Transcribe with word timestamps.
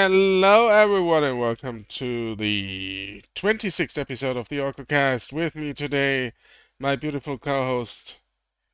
Hello, 0.00 0.68
everyone, 0.68 1.24
and 1.24 1.40
welcome 1.40 1.84
to 1.88 2.36
the 2.36 3.20
26th 3.34 3.98
episode 3.98 4.36
of 4.36 4.48
the 4.48 4.58
OrcoCast. 4.58 5.32
With 5.32 5.56
me 5.56 5.72
today, 5.72 6.34
my 6.78 6.94
beautiful 6.94 7.36
co-host, 7.36 8.20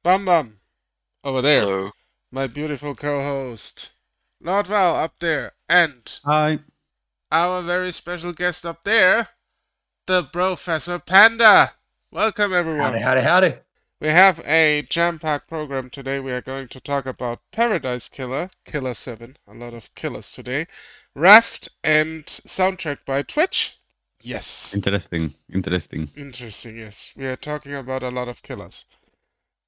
Bum 0.02 0.26
Bum, 0.26 0.58
over 1.24 1.40
there. 1.40 1.62
Hello. 1.62 1.90
My 2.30 2.46
beautiful 2.46 2.94
co-host, 2.94 3.92
LordVal, 4.44 5.02
up 5.02 5.18
there, 5.20 5.52
and 5.66 6.20
Hi. 6.26 6.58
our 7.32 7.62
very 7.62 7.90
special 7.92 8.34
guest 8.34 8.66
up 8.66 8.82
there, 8.84 9.28
the 10.06 10.24
Professor 10.24 10.98
Panda. 10.98 11.72
Welcome, 12.10 12.52
everyone. 12.52 12.92
Howdy, 12.92 13.00
howdy, 13.00 13.20
howdy. 13.22 13.54
We 13.98 14.08
have 14.08 14.40
a 14.44 14.82
jam-packed 14.90 15.48
program 15.48 15.88
today. 15.88 16.20
We 16.20 16.32
are 16.32 16.42
going 16.42 16.68
to 16.68 16.80
talk 16.80 17.06
about 17.06 17.40
Paradise 17.50 18.10
Killer, 18.10 18.50
Killer 18.66 18.92
7, 18.92 19.38
a 19.48 19.54
lot 19.54 19.72
of 19.72 19.94
killers 19.94 20.30
today, 20.30 20.66
Raft, 21.14 21.68
and 21.84 22.24
soundtrack 22.24 23.04
by 23.06 23.22
Twitch. 23.22 23.78
Yes. 24.20 24.74
Interesting. 24.74 25.34
Interesting. 25.52 26.10
Interesting, 26.16 26.78
yes. 26.78 27.12
We 27.16 27.26
are 27.26 27.36
talking 27.36 27.74
about 27.74 28.02
a 28.02 28.10
lot 28.10 28.26
of 28.28 28.42
killers. 28.42 28.86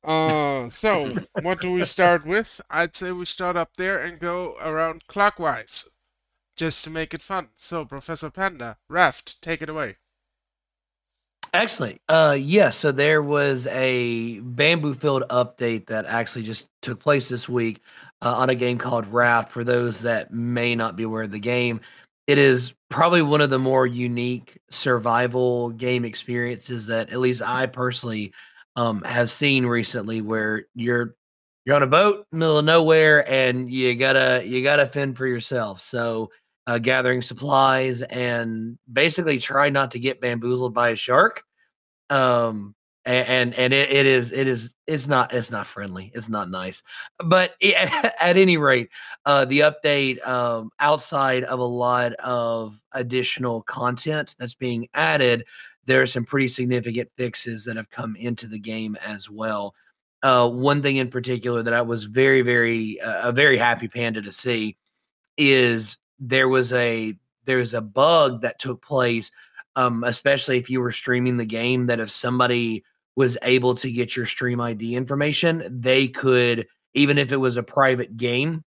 Uh, 0.03 0.69
so, 0.71 1.15
what 1.43 1.61
do 1.61 1.73
we 1.73 1.85
start 1.85 2.27
with? 2.27 2.61
I'd 2.71 2.95
say 2.95 3.13
we 3.13 3.27
start 3.27 3.57
up 3.57 3.77
there 3.77 3.99
and 3.99 4.19
go 4.19 4.57
around 4.61 5.07
clockwise, 5.07 5.89
just 6.57 6.83
to 6.85 6.91
make 6.91 7.13
it 7.15 7.21
fun. 7.21 7.51
So, 7.57 7.85
Professor 7.85 8.31
Panda, 8.31 8.79
Raft, 8.89 9.43
take 9.43 9.63
it 9.63 9.69
away. 9.69 9.97
Excellent. 11.55 12.01
Uh, 12.09 12.37
yeah. 12.39 12.71
So 12.71 12.93
there 12.93 13.23
was 13.23 13.67
a 13.69 14.41
bamboo 14.41 14.95
field 14.95 15.25
update 15.31 15.87
that 15.87 16.07
actually 16.07 16.45
just 16.45 16.69
took 16.83 17.01
place 17.01 17.29
this 17.29 17.49
week 17.49 17.81
uh, 18.23 18.35
on 18.35 18.51
a 18.51 18.55
game 18.55 18.79
called 18.79 19.07
Raft. 19.07 19.51
For 19.53 19.65
those 19.65 20.03
that 20.03 20.33
may 20.33 20.75
not 20.75 20.97
be 20.97 21.05
aware 21.05 21.23
of 21.23 21.31
the 21.31 21.39
game, 21.39 21.81
it 22.27 22.39
is 22.39 22.75
probably 22.89 23.23
one 23.23 23.41
of 23.41 23.51
the 23.51 23.59
more 23.59 23.87
unique 23.87 24.59
survival 24.71 25.71
game 25.71 26.05
experiences 26.05 26.87
that 26.87 27.11
at 27.11 27.21
least 27.21 27.43
I 27.43 27.67
personally 27.67 28.33
um, 28.77 29.03
have 29.03 29.31
seen 29.31 29.65
recently, 29.65 30.21
where 30.21 30.67
you're 30.75 31.17
you're 31.65 31.77
on 31.77 31.83
a 31.83 31.87
boat, 31.87 32.27
middle 32.33 32.59
of 32.59 32.65
nowhere, 32.65 33.29
and 33.31 33.71
you 33.71 33.95
gotta 33.95 34.43
you 34.45 34.63
gotta 34.63 34.87
fend 34.87 35.17
for 35.17 35.27
yourself. 35.27 35.81
So 35.81 36.31
uh, 36.67 36.79
gathering 36.79 37.23
supplies 37.23 38.03
and 38.03 38.79
basically 38.93 39.39
try 39.39 39.71
not 39.71 39.91
to 39.93 39.99
get 39.99 40.21
bamboozled 40.21 40.75
by 40.75 40.91
a 40.91 40.97
shark. 40.97 41.43
Um, 42.11 42.75
a- 43.07 43.11
and 43.31 43.55
and 43.55 43.73
it, 43.73 43.91
it 43.91 44.07
is 44.07 44.33
it 44.33 44.47
is 44.49 44.75
it's 44.87 45.07
not 45.09 45.33
it's 45.35 45.51
not 45.51 45.67
friendly. 45.67 46.11
It's 46.15 46.29
not 46.29 46.51
nice. 46.51 46.83
But 47.25 47.55
i- 47.63 48.13
at 48.21 48.37
any 48.37 48.57
rate, 48.57 48.89
uh, 49.25 49.45
the 49.45 49.61
update 49.61 50.27
um, 50.27 50.71
outside 50.81 51.45
of 51.45 51.59
a 51.61 51.65
lot 51.65 52.13
of 52.15 52.81
additional 52.93 53.63
content 53.63 54.35
that's 54.39 54.55
being 54.55 54.89
added, 54.95 55.45
there 55.85 56.03
are 56.03 56.07
some 56.07 56.25
pretty 56.25 56.49
significant 56.49 57.09
fixes 57.17 57.65
that 57.65 57.77
have 57.77 57.91
come 57.91 58.17
into 58.17 58.47
the 58.49 58.59
game 58.59 58.97
as 59.07 59.31
well. 59.31 59.75
Uh, 60.23 60.49
one 60.49 60.83
thing 60.83 60.97
in 60.97 61.09
particular 61.11 61.63
that 61.63 61.75
I 61.75 61.83
was 61.83 62.05
very 62.05 62.43
very 62.43 63.01
uh, 63.01 63.29
a 63.29 63.33
very 63.33 63.57
happy 63.59 63.89
panda 63.89 64.23
to 64.23 64.33
see 64.33 64.77
is 65.39 65.99
there 66.19 66.49
was 66.49 66.73
a 66.73 67.15
there 67.45 67.59
was 67.59 67.75
a 67.75 67.81
bug 67.81 68.43
that 68.43 68.59
took 68.59 68.83
place 68.83 69.31
um 69.77 70.05
especially 70.05 70.59
if 70.59 70.71
you 70.71 70.81
were 70.81 70.93
streaming 70.93 71.37
the 71.37 71.45
game 71.45 71.87
that 71.87 72.01
if 72.01 72.11
somebody 72.11 72.85
was 73.17 73.37
able 73.43 73.75
to 73.75 73.91
get 73.91 74.17
your 74.17 74.27
stream 74.27 74.61
id 74.61 74.95
information 74.95 75.63
they 75.71 76.09
could 76.09 76.67
even 76.95 77.19
if 77.19 77.33
it 77.33 77.37
was 77.37 77.57
a 77.57 77.63
private 77.63 78.17
game 78.17 78.65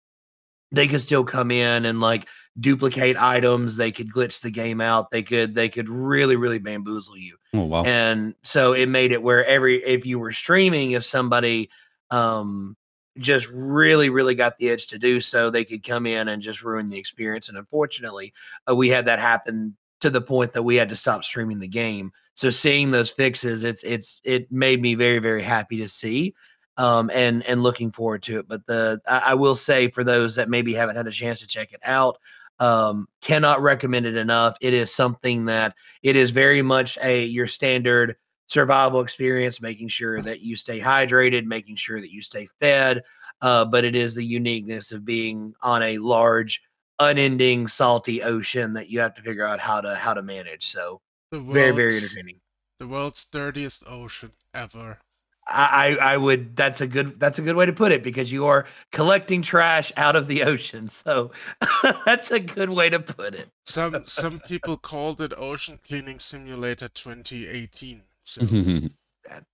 they 0.71 0.87
could 0.87 1.01
still 1.01 1.23
come 1.23 1.49
in 1.49 1.85
and 1.85 1.99
like 1.99 2.27
duplicate 2.59 3.17
items 3.17 3.75
they 3.75 3.91
could 3.91 4.11
glitch 4.13 4.41
the 4.41 4.51
game 4.51 4.81
out 4.81 5.09
they 5.09 5.23
could 5.23 5.55
they 5.55 5.69
could 5.69 5.89
really 5.89 6.35
really 6.35 6.59
bamboozle 6.59 7.17
you 7.17 7.37
Oh 7.53 7.61
wow. 7.65 7.83
and 7.83 8.35
so 8.43 8.73
it 8.73 8.87
made 8.87 9.11
it 9.11 9.23
where 9.23 9.43
every 9.45 9.83
if 9.83 10.05
you 10.05 10.19
were 10.19 10.31
streaming 10.31 10.91
if 10.91 11.03
somebody 11.03 11.69
um 12.11 12.75
just 13.19 13.47
really 13.49 14.09
really 14.09 14.35
got 14.35 14.57
the 14.57 14.69
edge 14.69 14.87
to 14.87 14.97
do 14.97 15.19
so 15.21 15.49
they 15.49 15.65
could 15.65 15.83
come 15.83 16.05
in 16.05 16.27
and 16.29 16.41
just 16.41 16.63
ruin 16.63 16.89
the 16.89 16.97
experience 16.97 17.49
and 17.49 17.57
unfortunately 17.57 18.33
uh, 18.69 18.75
we 18.75 18.89
had 18.89 19.05
that 19.05 19.19
happen 19.19 19.75
to 19.99 20.09
the 20.09 20.21
point 20.21 20.53
that 20.53 20.63
we 20.63 20.75
had 20.75 20.89
to 20.89 20.95
stop 20.95 21.23
streaming 21.23 21.59
the 21.59 21.67
game. 21.67 22.11
So 22.35 22.49
seeing 22.49 22.91
those 22.91 23.09
fixes 23.09 23.63
it's 23.63 23.83
it's 23.83 24.21
it 24.23 24.51
made 24.51 24.81
me 24.81 24.95
very 24.95 25.19
very 25.19 25.43
happy 25.43 25.77
to 25.77 25.87
see 25.87 26.33
um 26.77 27.11
and 27.13 27.45
and 27.45 27.63
looking 27.63 27.91
forward 27.91 28.23
to 28.23 28.39
it. 28.39 28.47
But 28.47 28.65
the 28.65 29.01
I, 29.07 29.23
I 29.27 29.33
will 29.33 29.55
say 29.55 29.89
for 29.89 30.03
those 30.03 30.35
that 30.35 30.49
maybe 30.49 30.73
haven't 30.73 30.95
had 30.95 31.07
a 31.07 31.11
chance 31.11 31.41
to 31.41 31.47
check 31.47 31.73
it 31.73 31.81
out 31.83 32.17
um 32.59 33.07
cannot 33.21 33.61
recommend 33.61 34.05
it 34.05 34.15
enough. 34.15 34.57
It 34.61 34.73
is 34.73 34.93
something 34.93 35.45
that 35.45 35.75
it 36.01 36.15
is 36.15 36.31
very 36.31 36.61
much 36.61 36.97
a 37.01 37.25
your 37.25 37.47
standard 37.47 38.15
survival 38.49 38.99
experience, 38.99 39.61
making 39.61 39.87
sure 39.87 40.21
that 40.21 40.41
you 40.41 40.55
stay 40.55 40.79
hydrated, 40.79 41.45
making 41.45 41.75
sure 41.75 42.01
that 42.01 42.11
you 42.11 42.21
stay 42.21 42.47
fed. 42.59 43.03
Uh, 43.41 43.63
but 43.63 43.85
it 43.85 43.95
is 43.95 44.15
the 44.15 44.25
uniqueness 44.25 44.91
of 44.91 45.05
being 45.05 45.53
on 45.61 45.81
a 45.81 45.97
large, 45.99 46.61
unending, 46.99 47.67
salty 47.67 48.21
ocean 48.21 48.73
that 48.73 48.89
you 48.89 48.99
have 48.99 49.13
to 49.13 49.21
figure 49.21 49.45
out 49.45 49.59
how 49.59 49.79
to 49.79 49.95
how 49.95 50.13
to 50.13 50.21
manage. 50.21 50.67
So 50.67 50.99
very, 51.31 51.71
very 51.71 51.95
entertaining. 51.95 52.41
The 52.79 52.87
world's 52.87 53.23
dirtiest 53.23 53.83
ocean 53.87 54.31
ever. 54.53 54.99
I, 55.47 55.97
I 55.99 56.13
I 56.13 56.17
would 56.17 56.55
that's 56.55 56.81
a 56.81 56.87
good 56.87 57.19
that's 57.19 57.39
a 57.39 57.41
good 57.41 57.55
way 57.55 57.65
to 57.65 57.73
put 57.73 57.91
it 57.91 58.03
because 58.03 58.31
you 58.31 58.45
are 58.45 58.65
collecting 58.91 59.41
trash 59.41 59.91
out 59.95 60.15
of 60.15 60.27
the 60.27 60.43
ocean. 60.51 60.87
So 60.87 61.31
that's 62.05 62.31
a 62.31 62.39
good 62.39 62.69
way 62.69 62.89
to 62.89 62.99
put 62.99 63.35
it. 63.35 63.49
Some 63.63 64.01
some 64.05 64.39
people 64.41 64.77
called 64.77 65.21
it 65.21 65.33
Ocean 65.37 65.79
Cleaning 65.85 66.19
Simulator 66.19 66.89
2018. 66.89 68.03
So 68.29 68.41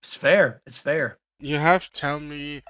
It's 0.02 0.16
fair. 0.16 0.62
It's 0.66 0.78
fair. 0.78 1.18
you 1.40 1.58
have 1.58 1.86
to 1.86 1.92
tell 1.92 2.20
me 2.20 2.62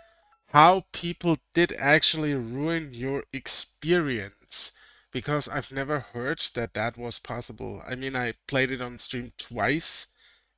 how 0.53 0.85
people 0.91 1.37
did 1.53 1.73
actually 1.73 2.33
ruin 2.33 2.93
your 2.93 3.23
experience 3.33 4.71
because 5.11 5.47
I've 5.47 5.71
never 5.71 5.99
heard 5.99 6.39
that 6.55 6.73
that 6.73 6.97
was 6.97 7.19
possible. 7.19 7.81
I 7.87 7.95
mean, 7.95 8.15
I 8.15 8.33
played 8.47 8.71
it 8.71 8.81
on 8.81 8.97
stream 8.97 9.31
twice 9.37 10.07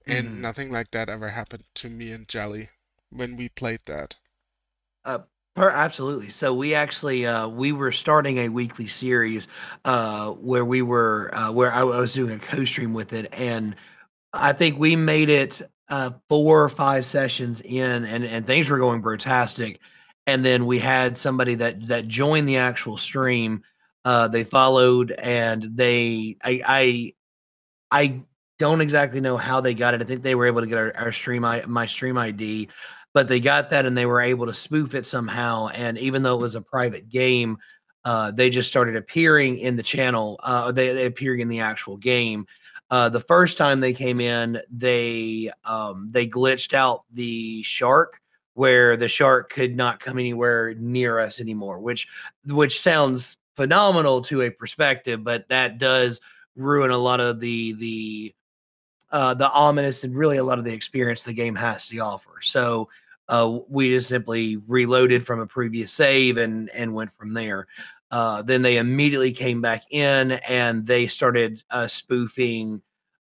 and 0.08 0.28
Mhm. 0.38 0.42
nothing 0.42 0.72
like 0.72 0.92
that 0.92 1.10
ever 1.10 1.30
happened 1.30 1.66
to 1.76 1.90
me 1.90 2.12
and 2.12 2.28
Jelly 2.28 2.70
when 3.10 3.38
we 3.38 3.50
played 3.50 3.82
that. 3.86 4.16
Per, 5.56 5.72
absolutely. 5.72 6.30
So 6.30 6.54
we 6.54 6.76
actually 6.76 7.26
uh, 7.26 7.48
we 7.48 7.72
were 7.72 7.92
starting 7.92 8.38
a 8.38 8.50
weekly 8.50 8.86
series 8.86 9.48
uh, 9.86 10.30
where 10.32 10.64
we 10.64 10.84
were 10.84 11.34
uh, 11.34 11.52
where 11.52 11.72
I, 11.74 11.82
was 11.84 12.14
doing 12.14 12.36
a 12.36 12.40
co-stream 12.40 12.94
with 12.94 13.12
it, 13.12 13.28
and 13.34 13.76
I 14.38 14.54
think 14.54 14.80
we 14.80 14.96
made 14.96 15.30
it 15.30 15.62
uh, 15.90 16.12
four 16.30 16.64
or 16.64 16.70
five 16.70 17.06
sessions 17.06 17.62
in, 17.62 18.06
and 18.06 18.26
and 18.26 18.46
things 18.46 18.70
were 18.70 18.78
going 18.78 19.02
fantastic. 19.02 19.80
And 20.26 20.44
then 20.44 20.66
we 20.66 20.80
had 20.80 21.18
somebody 21.18 21.56
that 21.56 21.88
that 21.88 22.08
joined 22.08 22.48
the 22.48 22.58
actual 22.58 22.98
stream. 22.98 23.64
Uh, 24.06 24.28
they 24.28 24.44
followed, 24.44 25.12
and 25.12 25.64
they 25.76 26.38
I 26.44 26.62
I 26.66 27.14
I 27.92 28.22
don't 28.60 28.82
exactly 28.82 29.22
know 29.22 29.38
how 29.38 29.62
they 29.62 29.74
got 29.74 29.94
it. 29.94 30.02
I 30.02 30.06
think 30.06 30.22
they 30.22 30.36
were 30.36 30.48
able 30.48 30.62
to 30.62 30.68
get 30.68 30.78
our, 30.78 30.96
our 30.98 31.12
stream 31.12 31.42
my 31.42 31.86
stream 31.86 32.18
ID 32.18 32.70
but 33.18 33.28
they 33.28 33.40
got 33.40 33.72
that 33.72 33.88
and 33.88 33.98
they 33.98 34.06
were 34.06 34.22
able 34.22 34.46
to 34.46 34.54
spoof 34.54 34.94
it 34.94 35.04
somehow. 35.04 35.70
And 35.70 35.98
even 35.98 36.22
though 36.22 36.36
it 36.36 36.42
was 36.42 36.54
a 36.54 36.62
private 36.62 37.10
game, 37.10 37.58
uh, 38.06 38.30
they 38.30 38.52
just 38.52 38.70
started 38.70 38.96
appearing 38.96 39.58
in 39.58 39.76
the 39.76 39.82
channel. 39.82 40.40
Uh, 40.44 40.72
they, 40.72 40.94
they 40.94 41.08
appearing 41.08 41.40
in 41.40 41.48
the 41.48 41.62
actual 41.62 41.98
game. 41.98 42.46
Uh, 42.90 43.10
the 43.10 43.20
first 43.20 43.58
time 43.58 43.80
they 43.80 43.94
came 43.94 44.22
in, 44.22 44.60
they 44.72 45.52
um, 45.66 46.08
they 46.12 46.28
glitched 46.28 46.74
out 46.74 47.04
the 47.14 47.62
shark 47.64 48.22
where 48.54 48.98
the 48.98 49.08
shark 49.08 49.52
could 49.52 49.76
not 49.76 50.00
come 50.00 50.18
anywhere 50.18 50.74
near 50.76 51.20
us 51.20 51.40
anymore, 51.40 51.80
which 51.80 52.08
which 52.46 52.80
sounds 52.80 53.38
phenomenal 53.56 54.22
to 54.22 54.44
a 54.44 54.50
perspective, 54.50 55.24
but 55.24 55.48
that 55.50 55.78
does 55.78 56.20
ruin 56.56 56.92
a 56.92 56.98
lot 56.98 57.20
of 57.20 57.40
the 57.40 57.74
the 57.74 58.36
uh, 59.12 59.34
the 59.34 59.52
ominous 59.52 60.04
and 60.04 60.16
really 60.16 60.38
a 60.38 60.44
lot 60.44 60.60
of 60.60 60.66
the 60.66 60.74
experience 60.74 61.24
the 61.24 61.34
game 61.34 61.56
has 61.56 61.88
to 61.88 62.00
offer. 62.00 62.40
So 62.42 62.90
uh, 63.30 63.60
we 63.70 63.90
just 63.90 64.08
simply 64.08 64.58
reloaded 64.68 65.26
from 65.26 65.40
a 65.40 65.46
previous 65.46 65.92
save 65.92 66.38
and 66.38 66.70
and 66.70 66.94
went 66.94 67.14
from 67.18 67.34
there. 67.34 67.68
Uh, 68.10 68.42
then 68.42 68.62
they 68.62 68.78
immediately 68.78 69.32
came 69.32 69.62
back 69.62 69.84
in 69.92 70.34
and 70.48 70.86
they 70.86 71.08
started 71.08 71.62
uh, 71.72 71.88
spoofing 71.88 72.82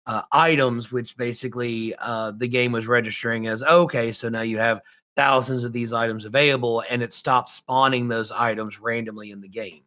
uh, 0.07 0.23
items, 0.33 0.93
which 0.93 1.17
basically 1.17 1.95
uh, 1.99 2.33
the 2.33 2.49
game 2.49 2.73
was 2.73 2.87
registering 2.87 3.47
as 3.47 3.63
okay. 3.63 4.13
So 4.13 4.29
now 4.29 4.43
you 4.43 4.59
have 4.59 4.81
thousands 5.17 5.65
of 5.65 5.73
these 5.73 5.93
items 5.93 6.25
available, 6.25 6.83
and 6.89 7.03
it 7.03 7.13
stopped 7.13 7.51
spawning 7.51 8.09
those 8.09 8.31
items 8.31 8.81
randomly 8.81 9.33
in 9.33 9.41
the 9.41 9.49
game. 9.49 9.83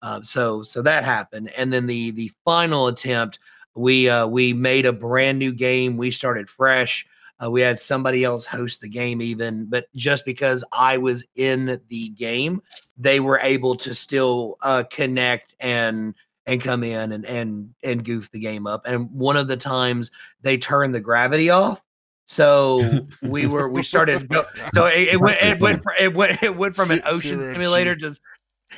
Uh, 0.00 0.22
so 0.22 0.62
so 0.62 0.80
that 0.82 1.04
happened, 1.04 1.50
and 1.56 1.72
then 1.72 1.86
the 1.86 2.12
the 2.12 2.30
final 2.44 2.86
attempt 2.86 3.40
we 3.74 4.08
uh, 4.08 4.26
we 4.26 4.52
made 4.52 4.86
a 4.86 4.92
brand 4.92 5.38
new 5.38 5.52
game. 5.52 5.96
We 5.96 6.10
started 6.10 6.48
fresh. 6.48 7.06
Uh, 7.42 7.50
we 7.50 7.60
had 7.60 7.78
somebody 7.78 8.24
else 8.24 8.44
host 8.44 8.80
the 8.80 8.88
game, 8.88 9.22
even, 9.22 9.66
but 9.66 9.86
just 9.94 10.24
because 10.24 10.64
I 10.72 10.96
was 10.98 11.24
in 11.36 11.80
the 11.88 12.08
game, 12.10 12.60
they 12.96 13.20
were 13.20 13.38
able 13.40 13.76
to 13.76 13.94
still 13.94 14.56
uh, 14.62 14.84
connect 14.90 15.54
and 15.60 16.14
and 16.46 16.62
come 16.62 16.82
in 16.82 17.12
and 17.12 17.24
and 17.26 17.74
and 17.84 18.04
goof 18.04 18.30
the 18.32 18.40
game 18.40 18.66
up. 18.66 18.86
And 18.86 19.10
one 19.10 19.36
of 19.36 19.48
the 19.48 19.56
times 19.56 20.10
they 20.42 20.56
turned 20.56 20.94
the 20.94 21.00
gravity 21.00 21.50
off, 21.50 21.82
so 22.28 23.06
we 23.22 23.46
were 23.46 23.68
we 23.68 23.82
started 23.82 24.30
so 24.74 24.86
it, 24.86 25.14
it, 25.14 25.20
went 25.20 25.40
it 25.40 25.60
went 25.60 25.82
it 25.98 26.14
went 26.14 26.42
it 26.42 26.56
went 26.56 26.74
from 26.74 26.90
an 26.90 27.00
ocean 27.06 27.40
simulator 27.40 27.96
to 27.96 28.18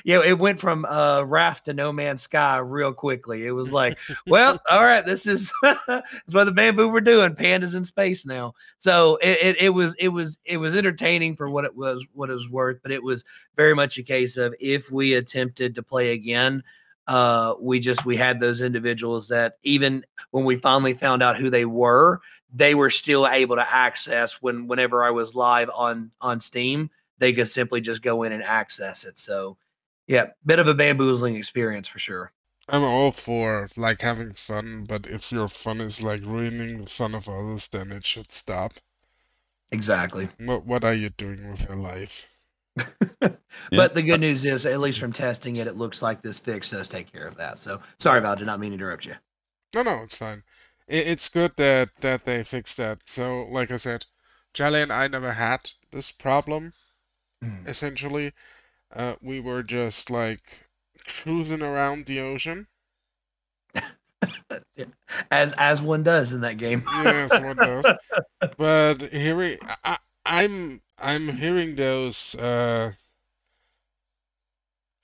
yeah, 0.04 0.22
it 0.24 0.38
went 0.38 0.60
from 0.60 0.84
uh 0.84 1.22
raft 1.22 1.66
to 1.66 1.74
no 1.74 1.92
man's 1.92 2.22
sky 2.22 2.58
real 2.58 2.92
quickly. 2.92 3.46
It 3.46 3.52
was 3.52 3.72
like, 3.72 3.98
well, 4.26 4.60
all 4.70 4.82
right, 4.82 5.04
this 5.06 5.26
is 5.26 5.52
what 5.62 6.44
the 6.44 6.52
bamboo 6.52 6.88
were 6.88 7.00
doing. 7.00 7.34
Pandas 7.34 7.74
in 7.74 7.84
space 7.84 8.24
now. 8.26 8.54
So 8.78 9.16
it, 9.16 9.38
it, 9.42 9.56
it 9.62 9.70
was 9.70 9.94
it 9.98 10.08
was 10.08 10.38
it 10.44 10.56
was 10.56 10.76
entertaining 10.76 11.36
for 11.36 11.50
what 11.50 11.64
it 11.64 11.74
was 11.74 12.04
what 12.12 12.30
it 12.30 12.34
was 12.34 12.48
worth, 12.48 12.80
but 12.82 12.92
it 12.92 13.02
was 13.02 13.24
very 13.56 13.74
much 13.74 13.98
a 13.98 14.02
case 14.02 14.36
of 14.36 14.54
if 14.60 14.90
we 14.90 15.14
attempted 15.14 15.74
to 15.74 15.82
play 15.82 16.12
again, 16.12 16.62
uh 17.06 17.54
we 17.60 17.80
just 17.80 18.04
we 18.04 18.16
had 18.16 18.40
those 18.40 18.60
individuals 18.60 19.28
that 19.28 19.54
even 19.62 20.04
when 20.30 20.44
we 20.44 20.56
finally 20.56 20.94
found 20.94 21.22
out 21.22 21.36
who 21.36 21.50
they 21.50 21.64
were, 21.64 22.20
they 22.52 22.74
were 22.74 22.90
still 22.90 23.26
able 23.26 23.56
to 23.56 23.72
access 23.74 24.42
when 24.42 24.66
whenever 24.66 25.02
I 25.02 25.10
was 25.10 25.34
live 25.34 25.70
on 25.74 26.10
on 26.20 26.40
Steam, 26.40 26.90
they 27.18 27.32
could 27.32 27.48
simply 27.48 27.80
just 27.80 28.02
go 28.02 28.22
in 28.24 28.32
and 28.32 28.42
access 28.42 29.04
it. 29.04 29.18
So 29.18 29.56
yeah, 30.10 30.30
bit 30.44 30.58
of 30.58 30.66
a 30.66 30.74
bamboozling 30.74 31.36
experience 31.36 31.86
for 31.86 32.00
sure. 32.00 32.32
I'm 32.68 32.82
all 32.82 33.12
for 33.12 33.68
like 33.76 34.00
having 34.00 34.32
fun, 34.32 34.84
but 34.88 35.06
if 35.06 35.30
your 35.30 35.46
fun 35.46 35.80
is 35.80 36.02
like 36.02 36.24
ruining 36.24 36.78
the 36.78 36.86
fun 36.86 37.14
of 37.14 37.28
others, 37.28 37.68
then 37.68 37.92
it 37.92 38.04
should 38.04 38.32
stop. 38.32 38.72
Exactly. 39.70 40.28
What 40.44 40.66
What 40.66 40.84
are 40.84 40.94
you 40.94 41.10
doing 41.10 41.48
with 41.48 41.68
your 41.68 41.78
life? 41.78 42.28
but 43.70 43.94
the 43.94 44.02
good 44.02 44.20
news 44.20 44.44
is, 44.44 44.66
at 44.66 44.80
least 44.80 44.98
from 44.98 45.12
testing 45.12 45.56
it, 45.56 45.68
it 45.68 45.76
looks 45.76 46.02
like 46.02 46.22
this 46.22 46.40
fix 46.40 46.70
does 46.70 46.88
take 46.88 47.12
care 47.12 47.28
of 47.28 47.36
that. 47.36 47.60
So 47.60 47.80
sorry, 48.00 48.20
Val, 48.20 48.34
did 48.34 48.48
not 48.48 48.58
mean 48.58 48.70
to 48.70 48.74
interrupt 48.74 49.06
you. 49.06 49.14
No, 49.76 49.84
no, 49.84 50.02
it's 50.02 50.16
fine. 50.16 50.42
It, 50.88 51.06
it's 51.06 51.28
good 51.28 51.52
that 51.56 51.90
that 52.00 52.24
they 52.24 52.42
fixed 52.42 52.78
that. 52.78 53.02
So, 53.04 53.46
like 53.48 53.70
I 53.70 53.76
said, 53.76 54.06
Jelly 54.54 54.82
and 54.82 54.92
I 54.92 55.06
never 55.06 55.34
had 55.34 55.70
this 55.92 56.10
problem. 56.10 56.72
Mm. 57.44 57.68
Essentially, 57.68 58.32
uh, 58.94 59.14
we 59.22 59.40
were 59.40 59.62
just 59.62 60.10
like 60.10 60.66
cruising 61.06 61.62
around 61.62 62.06
the 62.06 62.20
ocean. 62.20 62.66
as 65.30 65.52
as 65.54 65.80
one 65.80 66.02
does 66.02 66.32
in 66.32 66.40
that 66.40 66.56
game. 66.56 66.82
yes, 66.86 67.30
one 67.40 67.56
does. 67.56 67.86
But 68.56 69.02
hearing, 69.12 69.58
I, 69.84 69.98
I'm 70.26 70.80
I'm 70.98 71.36
hearing 71.36 71.76
those 71.76 72.34
uh, 72.34 72.92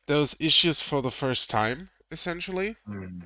those 0.06 0.36
issues 0.40 0.82
for 0.82 1.02
the 1.02 1.10
first 1.10 1.50
time, 1.50 1.90
essentially. 2.10 2.76
Mm. 2.88 3.22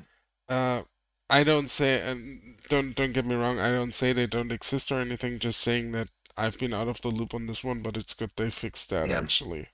Uh, 0.48 0.82
I 1.28 1.44
don't 1.44 1.70
say, 1.70 2.00
and 2.00 2.56
don't 2.68 2.94
don't 2.94 3.12
get 3.12 3.26
me 3.26 3.36
wrong, 3.36 3.58
I 3.58 3.70
don't 3.70 3.94
say 3.94 4.12
they 4.12 4.26
don't 4.26 4.52
exist 4.52 4.90
or 4.90 5.00
anything. 5.00 5.38
Just 5.38 5.60
saying 5.60 5.92
that 5.92 6.10
I've 6.36 6.58
been 6.58 6.74
out 6.74 6.88
of 6.88 7.00
the 7.00 7.08
loop 7.08 7.34
on 7.34 7.46
this 7.46 7.62
one, 7.62 7.82
but 7.82 7.96
it's 7.96 8.14
good 8.14 8.30
they 8.36 8.50
fixed 8.50 8.90
that 8.90 9.10
actually. 9.10 9.68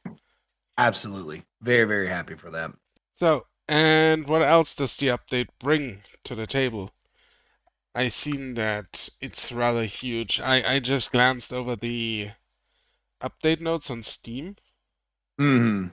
Absolutely. 0.78 1.44
Very, 1.62 1.84
very 1.84 2.08
happy 2.08 2.34
for 2.34 2.50
them. 2.50 2.76
So, 3.12 3.46
and 3.68 4.26
what 4.26 4.42
else 4.42 4.74
does 4.74 4.96
the 4.96 5.08
update 5.08 5.48
bring 5.58 6.02
to 6.24 6.34
the 6.34 6.46
table? 6.46 6.92
I 7.94 8.08
seen 8.08 8.54
that 8.54 9.08
it's 9.20 9.50
rather 9.50 9.84
huge. 9.84 10.38
I, 10.38 10.74
I 10.74 10.78
just 10.80 11.12
glanced 11.12 11.52
over 11.52 11.76
the 11.76 12.30
update 13.22 13.60
notes 13.60 13.90
on 13.90 14.02
Steam. 14.02 14.56
Hmm. 15.38 15.86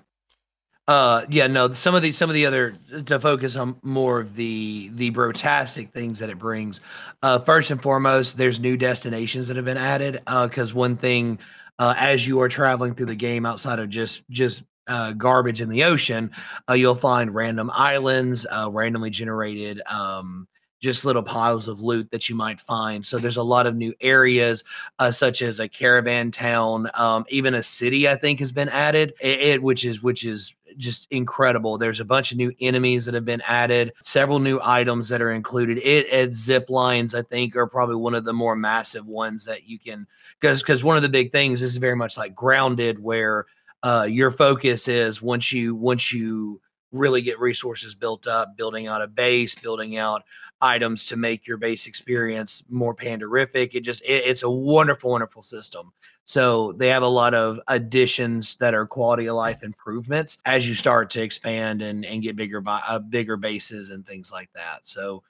Uh, 0.85 1.23
yeah, 1.29 1.47
no. 1.47 1.71
Some 1.71 1.95
of 1.95 2.01
the 2.01 2.11
some 2.11 2.29
of 2.29 2.33
the 2.33 2.45
other 2.45 2.77
to 3.05 3.17
focus 3.17 3.55
on 3.55 3.77
more 3.83 4.19
of 4.19 4.35
the 4.35 4.89
the 4.95 5.11
brotastic 5.11 5.93
things 5.93 6.19
that 6.19 6.29
it 6.29 6.37
brings. 6.37 6.81
Uh, 7.21 7.39
first 7.39 7.71
and 7.71 7.81
foremost, 7.81 8.37
there's 8.37 8.59
new 8.59 8.75
destinations 8.75 9.47
that 9.47 9.55
have 9.55 9.63
been 9.63 9.77
added. 9.77 10.21
Uh, 10.27 10.45
because 10.47 10.73
one 10.73 10.97
thing, 10.97 11.39
uh, 11.79 11.95
as 11.97 12.27
you 12.27 12.41
are 12.41 12.49
traveling 12.49 12.93
through 12.95 13.05
the 13.05 13.15
game, 13.15 13.45
outside 13.45 13.79
of 13.79 13.89
just 13.89 14.23
just 14.29 14.63
uh, 14.87 15.13
garbage 15.13 15.61
in 15.61 15.69
the 15.69 15.83
ocean, 15.83 16.31
uh, 16.69 16.73
you'll 16.73 16.95
find 16.95 17.33
random 17.33 17.71
islands, 17.73 18.45
uh, 18.51 18.69
randomly 18.71 19.09
generated, 19.09 19.81
um, 19.87 20.47
just 20.81 21.05
little 21.05 21.23
piles 21.23 21.69
of 21.69 21.81
loot 21.81 22.11
that 22.11 22.27
you 22.27 22.35
might 22.35 22.59
find. 22.59 23.05
So 23.05 23.17
there's 23.17 23.37
a 23.37 23.43
lot 23.43 23.65
of 23.65 23.75
new 23.75 23.93
areas, 24.01 24.65
uh, 24.99 25.11
such 25.11 25.41
as 25.41 25.59
a 25.59 25.69
caravan 25.69 26.29
town, 26.29 26.89
um, 26.95 27.25
even 27.29 27.53
a 27.53 27.63
city. 27.63 28.09
I 28.09 28.17
think 28.17 28.41
has 28.41 28.51
been 28.51 28.67
added, 28.67 29.13
it, 29.21 29.39
it, 29.39 29.63
which 29.63 29.85
is 29.85 30.03
which 30.03 30.25
is 30.25 30.53
just 30.77 31.07
incredible. 31.09 31.77
There's 31.77 32.01
a 32.01 32.05
bunch 32.05 32.31
of 32.31 32.37
new 32.37 32.51
enemies 32.59 33.05
that 33.05 33.13
have 33.13 33.23
been 33.23 33.41
added, 33.47 33.93
several 34.01 34.39
new 34.39 34.59
items 34.61 35.07
that 35.07 35.21
are 35.21 35.31
included. 35.31 35.77
It, 35.77 36.11
it 36.11 36.33
zip 36.33 36.69
lines, 36.69 37.15
I 37.15 37.21
think, 37.21 37.55
are 37.55 37.67
probably 37.67 37.95
one 37.95 38.15
of 38.15 38.25
the 38.25 38.33
more 38.33 38.55
massive 38.55 39.05
ones 39.05 39.45
that 39.45 39.67
you 39.67 39.79
can 39.79 40.05
because 40.39 40.61
because 40.61 40.83
one 40.83 40.97
of 40.97 41.03
the 41.03 41.09
big 41.09 41.31
things 41.31 41.61
is 41.61 41.77
very 41.77 41.95
much 41.95 42.17
like 42.17 42.35
grounded 42.35 42.99
where 42.99 43.45
uh, 43.83 44.07
your 44.09 44.31
focus 44.31 44.87
is 44.87 45.21
once 45.21 45.51
you 45.51 45.75
once 45.75 46.11
you 46.11 46.59
really 46.91 47.21
get 47.21 47.39
resources 47.39 47.95
built 47.95 48.27
up, 48.27 48.55
building 48.55 48.87
out 48.87 49.01
a 49.01 49.07
base, 49.07 49.55
building 49.55 49.97
out 49.97 50.23
items 50.61 51.05
to 51.07 51.17
make 51.17 51.45
your 51.45 51.57
base 51.57 51.87
experience 51.87 52.63
more 52.69 52.95
panderific. 52.95 53.71
It 53.73 53.81
just 53.81 54.01
it, 54.03 54.23
it's 54.25 54.43
a 54.43 54.49
wonderful, 54.49 55.11
wonderful 55.11 55.41
system. 55.41 55.91
So 56.25 56.71
they 56.73 56.87
have 56.87 57.03
a 57.03 57.07
lot 57.07 57.33
of 57.33 57.59
additions 57.67 58.55
that 58.57 58.73
are 58.73 58.85
quality 58.85 59.25
of 59.25 59.35
life 59.35 59.61
improvements 59.63 60.37
as 60.45 60.67
you 60.67 60.73
start 60.73 61.09
to 61.11 61.21
expand 61.21 61.81
and 61.81 62.05
and 62.05 62.23
get 62.23 62.37
bigger 62.37 62.63
uh, 62.65 62.99
bigger 62.99 63.35
bases 63.35 63.89
and 63.89 64.05
things 64.05 64.31
like 64.31 64.49
that. 64.53 64.87
So 64.87 65.23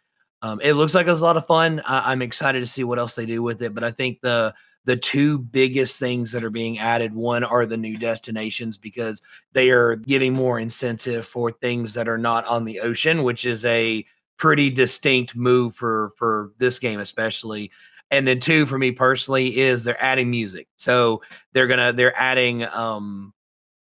um, 0.44 0.60
it 0.62 0.74
looks 0.74 0.94
like 0.94 1.08
it's 1.08 1.22
a 1.22 1.24
lot 1.24 1.38
of 1.38 1.48
fun. 1.48 1.82
I, 1.88 2.12
I'm 2.12 2.22
excited 2.22 2.60
to 2.60 2.68
see 2.68 2.84
what 2.84 3.00
else 3.00 3.16
they 3.16 3.26
do 3.26 3.42
with 3.42 3.62
it. 3.64 3.74
But 3.74 3.84
I 3.84 3.92
think 3.92 4.22
the 4.22 4.54
the 4.86 4.98
two 4.98 5.40
biggest 5.40 6.00
things 6.00 6.32
that 6.32 6.44
are 6.44 6.50
being 6.50 6.80
added 6.80 7.14
one 7.14 7.44
are 7.44 7.66
the 7.66 7.78
new 7.78 7.98
destinations 7.98 8.78
because 8.78 9.22
they 9.54 9.70
are 9.70 9.96
giving 9.96 10.34
more 10.34 10.60
incentive 10.60 11.26
for 11.26 11.52
things 11.52 11.94
that 11.94 12.08
are 12.08 12.18
not 12.18 12.46
on 12.46 12.66
the 12.66 12.80
ocean 12.80 13.24
which 13.24 13.46
is 13.46 13.64
a 13.66 14.06
pretty 14.38 14.70
distinct 14.70 15.36
move 15.36 15.76
for 15.76 16.12
for 16.18 16.52
this 16.58 16.80
game 16.80 17.00
especially 17.00 17.72
and 18.12 18.28
then 18.28 18.40
two 18.40 18.66
for 18.66 18.78
me 18.78 18.92
personally 18.92 19.58
is 19.58 19.84
they're 19.84 20.04
adding 20.04 20.30
music 20.30 20.68
so 20.76 21.22
they're 21.54 21.68
gonna 21.68 21.94
they're 21.94 22.18
adding 22.20 22.66
um 22.66 23.34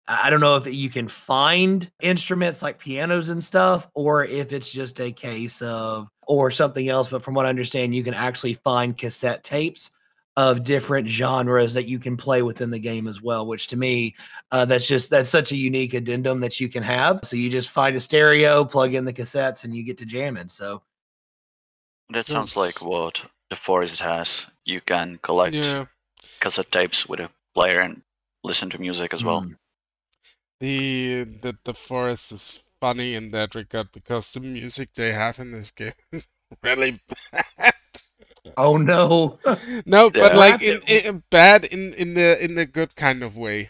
I 0.08 0.30
don't 0.30 0.40
know 0.40 0.56
if 0.56 0.68
you 0.68 0.90
can 0.92 1.08
find 1.08 1.90
instruments 2.00 2.62
like 2.62 2.78
pianos 2.78 3.30
and 3.30 3.44
stuff, 3.44 3.88
or 3.96 4.24
if 4.24 4.54
it's 4.54 4.70
just 4.70 5.02
a 5.02 5.12
case 5.12 5.64
of, 5.64 6.08
or 6.28 6.52
something 6.52 6.90
else. 6.90 7.10
But 7.10 7.24
from 7.24 7.34
what 7.34 7.48
I 7.48 7.50
understand, 7.50 7.96
you 7.96 8.04
can 8.04 8.14
actually 8.14 8.54
find 8.54 8.96
cassette 8.96 9.44
tapes 9.44 9.90
of 10.38 10.64
different 10.64 11.08
genres 11.08 11.74
that 11.74 11.88
you 11.88 11.98
can 11.98 12.18
play 12.18 12.42
within 12.42 12.70
the 12.70 12.80
game 12.80 13.08
as 13.08 13.22
well 13.22 13.48
which 13.48 13.68
to 13.68 13.78
me 13.78 14.14
uh, 14.52 14.66
that's 14.66 14.88
just 14.88 15.10
that's 15.10 15.30
such 15.30 15.52
a 15.52 15.58
unique 15.58 15.94
addendum 15.94 16.40
that 16.40 16.60
you 16.60 16.70
can 16.70 16.84
have. 16.84 17.20
So 17.24 17.36
you 17.36 17.50
just 17.50 17.70
find 17.70 17.96
a 17.96 18.00
stereo 18.00 18.64
plug 18.64 18.94
in 18.94 19.06
the 19.06 19.14
cassettes 19.14 19.64
and 19.64 19.76
you 19.76 19.84
get 19.84 19.98
to 20.00 20.06
jamming. 20.06 20.50
So 20.50 20.82
that 22.10 22.26
sounds 22.26 22.56
like 22.56 22.82
what 22.82 23.22
the 23.50 23.56
forest 23.56 24.00
has. 24.00 24.48
You 24.66 24.82
can 24.82 25.20
collect 25.22 25.56
yeah. 25.56 25.86
cassette 26.40 26.72
tapes 26.72 27.08
with 27.08 27.20
a 27.20 27.30
player 27.54 27.80
and 27.80 28.02
listen 28.44 28.70
to 28.72 28.78
music 28.80 29.14
as 29.14 29.24
well. 29.24 29.42
Mm. 29.42 29.56
the, 30.60 31.24
the 31.24 31.58
the 31.64 31.74
forest 31.74 32.32
is 32.32 32.60
funny 32.80 33.16
in 33.16 33.32
that 33.32 33.56
regard 33.56 33.92
because 33.92 34.34
the 34.34 34.40
music 34.40 34.94
they 34.94 35.14
have 35.14 35.40
in 35.40 35.52
this 35.52 35.72
game 35.72 35.94
is 36.12 36.28
really 36.64 37.00
bad 37.32 37.74
Oh 38.58 38.78
no. 38.78 39.40
no, 39.86 40.10
but 40.10 40.34
yeah. 40.34 40.38
like 40.38 40.62
in, 40.62 40.82
in, 40.88 41.24
bad 41.30 41.66
in 41.66 41.94
in 41.94 42.14
the 42.14 42.44
in 42.44 42.56
the 42.56 42.66
good 42.66 42.96
kind 42.96 43.24
of 43.24 43.38
way. 43.38 43.70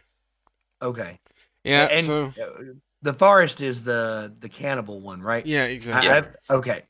Okay. 0.82 1.20
Yeah. 1.64 1.88
And 1.92 2.06
so... 2.06 2.26
Uh, 2.42 2.64
the 3.02 3.14
forest 3.14 3.62
is 3.62 3.84
the 3.84 4.34
the 4.40 4.50
cannibal 4.50 5.00
one, 5.00 5.22
right? 5.22 5.46
Yeah, 5.46 5.66
exactly. 5.66 6.12
I, 6.12 6.54
okay. 6.54 6.84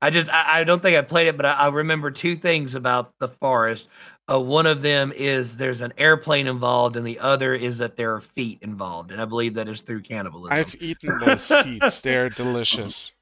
I 0.00 0.10
just 0.10 0.30
I, 0.30 0.60
I, 0.60 0.64
don't 0.64 0.82
think 0.82 0.96
I 0.98 1.02
played 1.02 1.28
it, 1.28 1.36
but 1.38 1.46
I, 1.46 1.52
I 1.52 1.68
remember 1.68 2.10
two 2.10 2.36
things 2.36 2.74
about 2.74 3.14
the 3.18 3.28
forest. 3.28 3.88
Uh, 4.30 4.38
one 4.38 4.66
of 4.66 4.82
them 4.82 5.12
is 5.14 5.56
there's 5.56 5.80
an 5.80 5.94
airplane 5.96 6.46
involved, 6.46 6.96
and 6.96 7.06
the 7.06 7.18
other 7.18 7.54
is 7.54 7.78
that 7.78 7.96
there 7.96 8.14
are 8.14 8.20
feet 8.20 8.58
involved, 8.60 9.10
and 9.10 9.20
I 9.20 9.24
believe 9.24 9.54
that 9.54 9.68
is 9.68 9.82
through 9.82 10.02
cannibalism. 10.02 10.52
I've 10.52 10.76
eaten 10.80 11.18
those 11.18 11.48
feet; 11.48 11.82
they're 12.02 12.28
delicious. 12.30 13.12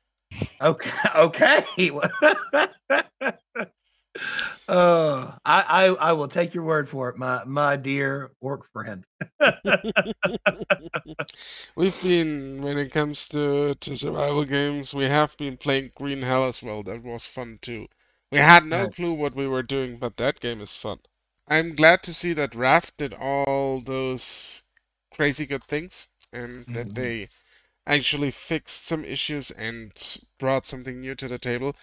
Okay, 0.60 0.90
okay. 1.16 1.64
Uh, 4.68 5.32
I, 5.44 5.62
I 5.62 5.84
I 5.86 6.12
will 6.12 6.28
take 6.28 6.54
your 6.54 6.64
word 6.64 6.88
for 6.88 7.08
it, 7.08 7.16
my 7.16 7.44
my 7.44 7.76
dear 7.76 8.32
work 8.40 8.70
friend. 8.72 9.04
We've 11.76 12.02
been 12.02 12.62
when 12.62 12.78
it 12.78 12.92
comes 12.92 13.28
to 13.28 13.74
to 13.74 13.96
survival 13.96 14.44
games, 14.44 14.94
we 14.94 15.04
have 15.04 15.36
been 15.36 15.56
playing 15.56 15.92
Green 15.94 16.22
Hell 16.22 16.44
as 16.46 16.62
well. 16.62 16.82
That 16.82 17.02
was 17.02 17.24
fun 17.24 17.58
too. 17.60 17.86
We 18.30 18.38
had 18.38 18.64
no 18.64 18.88
clue 18.88 19.12
what 19.12 19.34
we 19.34 19.46
were 19.46 19.62
doing, 19.62 19.96
but 19.98 20.16
that 20.16 20.40
game 20.40 20.60
is 20.60 20.74
fun. 20.74 21.00
I'm 21.48 21.74
glad 21.74 22.02
to 22.04 22.14
see 22.14 22.32
that 22.34 22.54
Raft 22.54 22.96
did 22.96 23.12
all 23.12 23.80
those 23.80 24.62
crazy 25.14 25.44
good 25.44 25.64
things 25.64 26.08
and 26.32 26.64
mm-hmm. 26.64 26.72
that 26.72 26.94
they 26.94 27.28
actually 27.86 28.30
fixed 28.30 28.86
some 28.86 29.04
issues 29.04 29.50
and 29.50 29.92
brought 30.38 30.64
something 30.64 31.00
new 31.00 31.14
to 31.16 31.28
the 31.28 31.38
table. 31.38 31.76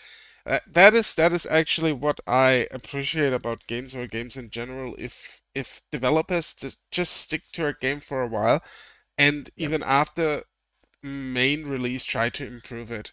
Uh, 0.49 0.57
that 0.65 0.95
is 0.95 1.13
that 1.13 1.31
is 1.31 1.45
actually 1.45 1.93
what 1.93 2.19
I 2.25 2.67
appreciate 2.71 3.33
about 3.33 3.67
games 3.67 3.95
or 3.95 4.07
games 4.07 4.35
in 4.35 4.49
general. 4.49 4.95
If 4.97 5.43
if 5.53 5.81
developers 5.91 6.55
just 6.89 7.13
stick 7.17 7.43
to 7.53 7.67
a 7.67 7.73
game 7.73 7.99
for 7.99 8.23
a 8.23 8.27
while, 8.27 8.63
and 9.15 9.51
even 9.57 9.83
after 9.83 10.43
main 11.03 11.67
release 11.67 12.03
try 12.03 12.29
to 12.29 12.47
improve 12.47 12.91
it, 12.91 13.11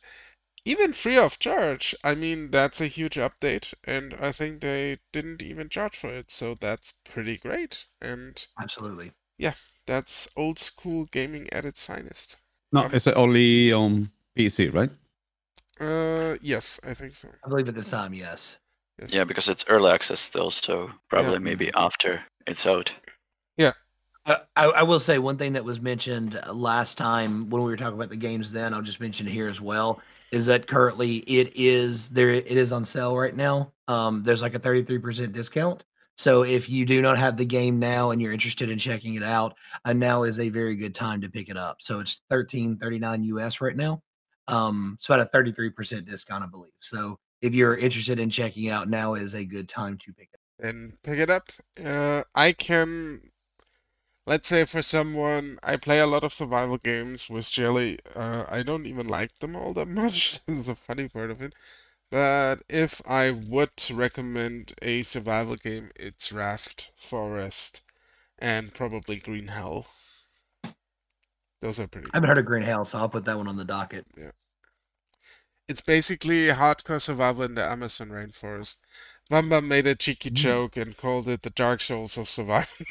even 0.65 0.95
free 0.95 1.19
of 1.19 1.39
charge. 1.39 1.95
I 2.03 2.15
mean 2.15 2.53
that's 2.53 2.81
a 2.81 2.87
huge 2.87 3.17
update, 3.17 3.75
and 3.85 4.15
I 4.19 4.33
think 4.33 4.63
they 4.63 4.97
didn't 5.13 5.43
even 5.43 5.69
charge 5.69 5.97
for 5.97 6.09
it, 6.09 6.31
so 6.31 6.55
that's 6.55 6.95
pretty 7.05 7.37
great. 7.37 7.85
And 8.01 8.47
absolutely, 8.59 9.13
yeah, 9.37 9.55
that's 9.87 10.27
old 10.37 10.59
school 10.59 11.05
gaming 11.05 11.49
at 11.53 11.67
its 11.67 11.83
finest. 11.83 12.39
No, 12.73 12.85
um, 12.85 12.95
is 12.95 13.07
it 13.07 13.15
only 13.15 13.73
on 13.73 14.09
PC, 14.35 14.69
right? 14.69 14.91
Uh, 15.81 16.37
yes, 16.41 16.81
I 16.87 16.95
think 16.95 17.15
so. 17.15 17.29
I 17.45 17.49
believe 17.49 17.69
at 17.69 17.75
this 17.75 17.91
time, 17.91 18.15
yes. 18.15 18.57
yes. 19.01 19.13
Yeah, 19.13 19.25
because 19.25 19.49
it's 19.49 19.65
early 19.69 19.91
access 19.91 20.21
still, 20.21 20.51
so 20.51 20.91
probably 21.11 21.35
yeah. 21.35 21.39
maybe 21.39 21.71
after 21.75 22.23
it's 22.47 22.67
out. 22.67 22.93
Yeah. 23.57 23.73
Uh, 24.25 24.39
I, 24.57 24.65
I, 24.67 24.83
will 24.83 24.99
say 24.99 25.19
one 25.19 25.37
thing 25.37 25.53
that 25.53 25.65
was 25.65 25.81
mentioned 25.81 26.41
last 26.51 26.99
time 26.99 27.49
when 27.49 27.63
we 27.63 27.71
were 27.71 27.77
talking 27.77 27.95
about 27.95 28.09
the 28.09 28.17
games. 28.17 28.51
Then 28.51 28.75
I'll 28.75 28.83
just 28.83 29.01
mention 29.01 29.27
here 29.27 29.49
as 29.49 29.61
well 29.61 30.01
is 30.33 30.47
that 30.47 30.67
currently 30.67 31.19
it 31.19 31.53
is 31.55 32.09
there. 32.09 32.31
It 32.31 32.47
is 32.47 32.73
on 32.73 32.85
sale 32.85 33.17
right 33.17 33.37
now. 33.37 33.73
Um, 33.87 34.23
there's 34.25 34.43
like 34.43 34.55
a 34.55 34.59
33% 34.59 35.33
discount. 35.33 35.85
So 36.17 36.43
if 36.45 36.69
you 36.69 36.87
do 36.87 37.03
not 37.03 37.19
have 37.19 37.37
the 37.37 37.45
game 37.45 37.79
now 37.79 38.11
and 38.11 38.21
you're 38.21 38.33
interested 38.33 38.71
in 38.71 38.79
checking 38.79 39.15
it 39.15 39.23
out, 39.23 39.55
uh, 39.85 39.93
now 39.93 40.23
is 40.23 40.41
a 40.41 40.49
very 40.49 40.75
good 40.75 40.95
time 40.95 41.21
to 41.21 41.29
pick 41.29 41.51
it 41.51 41.59
up. 41.59 41.77
So 41.81 42.01
it's 42.01 42.23
13.39 42.31 43.25
US 43.27 43.61
right 43.61 43.77
now. 43.77 44.03
Um, 44.49 44.97
it's 44.99 45.09
about 45.09 45.21
a 45.21 45.27
33% 45.27 46.05
discount, 46.07 46.45
I 46.45 46.47
believe. 46.47 46.73
So 46.81 47.19
if 47.43 47.55
you're 47.55 47.77
interested 47.77 48.19
in 48.19 48.31
checking 48.31 48.69
out, 48.71 48.89
now 48.89 49.15
is 49.15 49.35
a 49.35 49.45
good 49.45 49.69
time 49.69 49.99
to 49.99 50.13
pick 50.13 50.31
it 50.33 50.41
up. 50.41 50.69
And 50.69 51.03
pick 51.03 51.19
it 51.19 51.31
up. 51.31 51.51
Uh, 51.85 52.23
I 52.35 52.53
can, 52.53 53.31
let's 54.27 54.49
say 54.49 54.65
for 54.65 54.83
someone, 54.83 55.59
I 55.63 55.77
play 55.77 55.99
a 56.01 56.07
lot 56.07 56.25
of 56.25 56.33
survival 56.33 56.79
games 56.79 57.29
with 57.29 57.51
Jelly. 57.51 57.99
Uh, 58.15 58.45
I 58.49 58.63
don't 58.63 58.87
even 58.87 59.09
like 59.09 59.39
them 59.39 59.57
all 59.57 59.73
that 59.75 59.89
much. 60.03 60.45
this 60.47 60.59
is 60.59 60.69
a 60.69 60.75
funny 60.75 61.09
part 61.09 61.31
of 61.31 61.43
it. 61.43 61.55
But 62.11 62.63
if 62.69 63.03
I 63.09 63.31
would 63.31 63.73
recommend 63.93 64.75
a 64.81 65.03
survival 65.03 65.57
game, 65.57 65.91
it's 65.97 66.33
Raft, 66.33 66.93
Forest, 66.95 67.83
and 68.39 68.73
probably 68.75 69.17
Green 69.17 69.49
Hell. 69.49 69.87
Those 71.67 71.81
are 71.81 71.89
pretty. 71.89 72.09
I 72.13 72.19
haven't 72.19 72.29
heard 72.29 72.39
of 72.39 72.45
Green 72.45 72.63
Hell, 72.63 72.85
so 72.85 72.97
I'll 72.97 73.09
put 73.09 73.25
that 73.25 73.37
one 73.37 73.49
on 73.49 73.57
the 73.57 73.65
docket. 73.65 74.07
Yeah. 74.17 74.31
It's 75.67 75.81
basically 75.81 76.47
hardcore 76.47 77.03
survival 77.03 77.43
in 77.43 77.57
the 77.57 77.65
Amazon 77.65 78.11
rainforest. 78.11 78.77
Vamba 79.29 79.67
made 79.67 79.85
a 79.85 79.97
cheeky 79.97 80.31
mm. 80.31 80.35
joke 80.35 80.77
and 80.77 80.97
called 80.97 81.27
it 81.27 81.43
the 81.43 81.51
Dark 81.51 81.81
Souls 81.81 82.17
of 82.17 82.29
survival. 82.29 82.87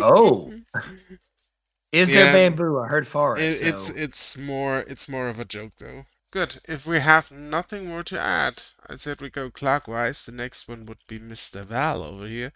oh. 0.00 0.52
Is 1.92 2.10
yeah, 2.10 2.32
there 2.32 2.50
bamboo? 2.50 2.80
I 2.80 2.88
heard 2.88 3.06
forest. 3.06 3.44
It, 3.44 3.58
so. 3.60 3.66
It's 3.68 3.90
it's 3.90 4.36
more 4.36 4.80
it's 4.88 5.08
more 5.08 5.28
of 5.28 5.38
a 5.38 5.44
joke 5.44 5.74
though. 5.78 6.06
Good. 6.32 6.60
If 6.68 6.84
we 6.84 6.98
have 6.98 7.30
nothing 7.30 7.86
more 7.86 8.02
to 8.02 8.18
add, 8.18 8.60
I 8.88 8.96
said 8.96 9.20
we 9.20 9.30
go 9.30 9.50
clockwise. 9.50 10.26
The 10.26 10.32
next 10.32 10.68
one 10.68 10.84
would 10.86 11.02
be 11.08 11.20
Mr. 11.20 11.62
Val 11.64 12.02
over 12.02 12.26
here 12.26 12.52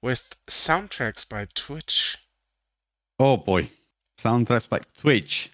with 0.00 0.36
soundtracks 0.48 1.28
by 1.28 1.46
Twitch. 1.54 2.16
Oh 3.18 3.36
boy, 3.36 3.68
soundtracks 4.18 4.68
by 4.68 4.80
Twitch. 4.96 5.50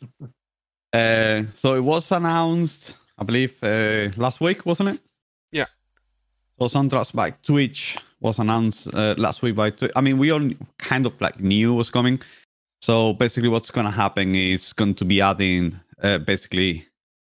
Uh, 0.92 1.44
so 1.54 1.74
it 1.74 1.80
was 1.80 2.10
announced, 2.12 2.96
I 3.18 3.24
believe, 3.24 3.56
uh, 3.62 4.08
last 4.16 4.40
week, 4.40 4.66
wasn't 4.66 4.90
it? 4.90 5.00
Yeah. 5.52 5.66
So 6.58 6.66
soundtracks 6.66 7.12
by 7.12 7.30
Twitch 7.30 7.96
was 8.20 8.38
announced 8.38 8.88
uh, 8.92 9.14
last 9.18 9.42
week 9.42 9.56
by. 9.56 9.70
Twitch. 9.70 9.92
I 9.96 10.00
mean, 10.00 10.18
we 10.18 10.30
all 10.30 10.50
kind 10.78 11.06
of 11.06 11.18
like 11.20 11.40
knew 11.40 11.74
was 11.74 11.90
coming. 11.90 12.20
So 12.82 13.12
basically, 13.14 13.48
what's 13.48 13.70
going 13.70 13.86
to 13.86 13.92
happen 13.92 14.34
is 14.34 14.72
going 14.72 14.94
to 14.94 15.04
be 15.04 15.20
adding 15.20 15.78
uh, 16.02 16.18
basically 16.18 16.86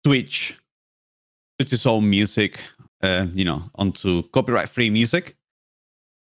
Twitch, 0.05 0.57
its 1.59 1.87
own 1.87 2.09
music, 2.09 2.61
uh, 3.03 3.27
you 3.35 3.45
know, 3.45 3.63
onto 3.77 4.23
copyright-free 4.31 4.91
music. 4.91 5.37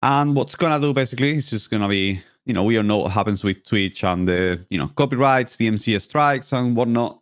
And 0.03 0.35
what's 0.37 0.55
gonna 0.55 0.81
do 0.81 0.93
basically 0.93 1.37
is 1.37 1.51
just 1.51 1.71
gonna 1.71 1.89
be, 1.89 2.21
you 2.47 2.55
know, 2.55 2.63
we 2.63 2.79
all 2.79 2.85
know 2.85 2.99
what 2.99 3.13
happens 3.13 3.45
with 3.45 3.65
Twitch 3.65 4.05
and 4.05 4.27
the, 4.27 4.65
you 4.71 4.79
know, 4.79 4.89
copyrights, 4.89 5.57
the 5.57 5.69
DMCA 5.69 6.01
strikes 6.01 6.53
and 6.53 6.77
whatnot. 6.77 7.21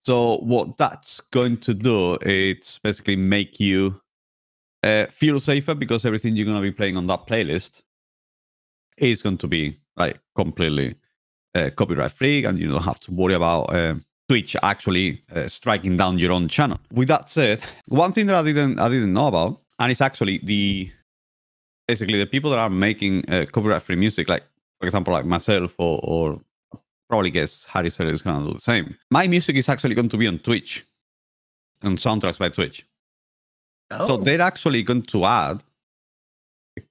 So 0.00 0.38
what 0.38 0.78
that's 0.78 1.20
going 1.20 1.58
to 1.58 1.74
do 1.74 2.16
is 2.22 2.80
basically 2.82 3.16
make 3.16 3.60
you 3.60 4.00
uh, 4.82 5.06
feel 5.06 5.38
safer 5.38 5.74
because 5.74 6.06
everything 6.06 6.34
you're 6.34 6.46
gonna 6.46 6.62
be 6.62 6.72
playing 6.72 6.96
on 6.96 7.06
that 7.08 7.26
playlist 7.26 7.82
is 8.96 9.22
going 9.22 9.38
to 9.38 9.46
be 9.46 9.76
like 9.96 10.18
completely 10.34 10.94
uh, 11.54 11.70
copyright 11.76 12.12
free, 12.12 12.44
and 12.44 12.58
you 12.58 12.70
don't 12.70 12.82
have 12.82 13.00
to 13.00 13.12
worry 13.12 13.34
about 13.34 13.64
uh, 13.74 13.94
Twitch 14.28 14.56
actually 14.62 15.22
uh, 15.34 15.48
striking 15.48 15.96
down 15.96 16.18
your 16.18 16.32
own 16.32 16.48
channel. 16.48 16.78
With 16.92 17.08
that 17.08 17.28
said, 17.28 17.60
one 17.88 18.12
thing 18.12 18.26
that 18.26 18.36
I 18.36 18.42
didn't 18.42 18.78
I 18.78 18.88
didn't 18.88 19.12
know 19.12 19.26
about, 19.26 19.60
and 19.78 19.90
it's 19.92 20.00
actually 20.00 20.38
the 20.38 20.90
basically 21.88 22.18
the 22.18 22.26
people 22.26 22.50
that 22.50 22.58
are 22.58 22.70
making 22.70 23.28
uh, 23.28 23.46
copyright-free 23.50 23.96
music, 23.96 24.28
like 24.28 24.44
for 24.78 24.86
example, 24.86 25.12
like 25.12 25.24
myself 25.24 25.74
or, 25.78 25.98
or 26.04 26.40
probably 27.08 27.30
guess 27.30 27.64
Harris 27.64 27.96
Heller 27.96 28.12
is 28.12 28.22
gonna 28.22 28.46
do 28.46 28.54
the 28.54 28.60
same. 28.60 28.94
My 29.10 29.26
music 29.26 29.56
is 29.56 29.68
actually 29.68 29.94
going 29.94 30.10
to 30.10 30.16
be 30.16 30.28
on 30.28 30.38
Twitch, 30.38 30.84
on 31.82 31.96
soundtracks 31.96 32.38
by 32.38 32.50
Twitch. 32.50 32.86
Oh. 33.90 34.06
So 34.06 34.16
they're 34.18 34.42
actually 34.42 34.82
going 34.82 35.02
to 35.02 35.24
add 35.24 35.64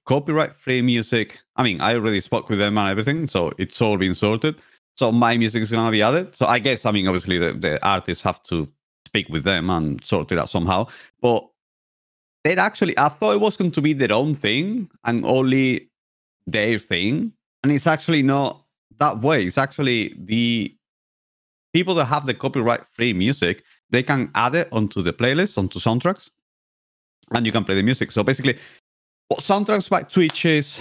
copyright-free 0.04 0.82
music. 0.82 1.38
I 1.56 1.62
mean, 1.62 1.80
I 1.80 1.94
already 1.94 2.20
spoke 2.20 2.50
with 2.50 2.58
them 2.58 2.76
and 2.76 2.90
everything, 2.90 3.28
so 3.28 3.52
it's 3.56 3.80
all 3.80 3.96
been 3.96 4.14
sorted. 4.14 4.56
So 4.96 5.12
my 5.12 5.36
music 5.36 5.62
is 5.62 5.70
gonna 5.70 5.92
be 5.92 6.02
added. 6.02 6.34
So 6.34 6.46
I 6.46 6.58
guess 6.58 6.84
I 6.84 6.90
mean 6.90 7.06
obviously 7.06 7.38
the, 7.38 7.52
the 7.52 7.86
artists 7.86 8.22
have 8.24 8.42
to 8.44 8.68
speak 9.06 9.28
with 9.28 9.44
them 9.44 9.70
and 9.70 10.04
sort 10.04 10.32
it 10.32 10.38
out 10.38 10.50
somehow. 10.50 10.88
But 11.22 11.48
they 12.44 12.56
actually 12.56 12.96
I 12.98 13.08
thought 13.08 13.34
it 13.34 13.40
was 13.40 13.56
going 13.56 13.70
to 13.72 13.82
be 13.82 13.92
their 13.92 14.12
own 14.12 14.34
thing 14.34 14.88
and 15.04 15.24
only 15.24 15.90
their 16.46 16.78
thing. 16.78 17.32
And 17.62 17.72
it's 17.72 17.86
actually 17.86 18.22
not 18.22 18.64
that 18.98 19.20
way. 19.20 19.44
It's 19.44 19.58
actually 19.58 20.14
the 20.16 20.74
people 21.72 21.94
that 21.96 22.06
have 22.06 22.26
the 22.26 22.34
copyright 22.34 22.86
free 22.86 23.12
music, 23.12 23.64
they 23.90 24.02
can 24.02 24.30
add 24.34 24.54
it 24.54 24.68
onto 24.72 25.02
the 25.02 25.12
playlist, 25.12 25.58
onto 25.58 25.78
soundtracks, 25.78 26.30
and 27.32 27.44
you 27.44 27.52
can 27.52 27.64
play 27.64 27.74
the 27.74 27.82
music. 27.82 28.12
So 28.12 28.22
basically, 28.22 28.56
what 29.28 29.40
soundtracks 29.40 29.90
by 29.90 30.02
Twitch 30.02 30.44
is, 30.44 30.80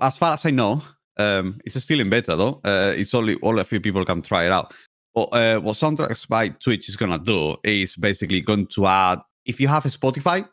as 0.00 0.16
far 0.16 0.34
as 0.34 0.44
I 0.44 0.50
know, 0.50 0.82
um, 1.18 1.60
it's 1.64 1.80
still 1.82 2.00
in 2.00 2.10
beta 2.10 2.36
though. 2.36 2.60
Uh, 2.64 2.94
it's 2.96 3.14
only 3.14 3.34
all 3.36 3.58
a 3.58 3.64
few 3.64 3.80
people 3.80 4.04
can 4.04 4.22
try 4.22 4.46
it 4.46 4.52
out. 4.52 4.72
But 5.14 5.28
uh, 5.32 5.60
what 5.60 5.76
Soundtracks 5.76 6.28
by 6.28 6.50
Twitch 6.50 6.88
is 6.88 6.96
gonna 6.96 7.18
do 7.18 7.56
is 7.64 7.96
basically 7.96 8.40
going 8.40 8.68
to 8.68 8.86
add 8.86 9.18
if 9.46 9.60
you 9.60 9.66
have 9.66 9.84
a 9.84 9.88
Spotify. 9.88 10.48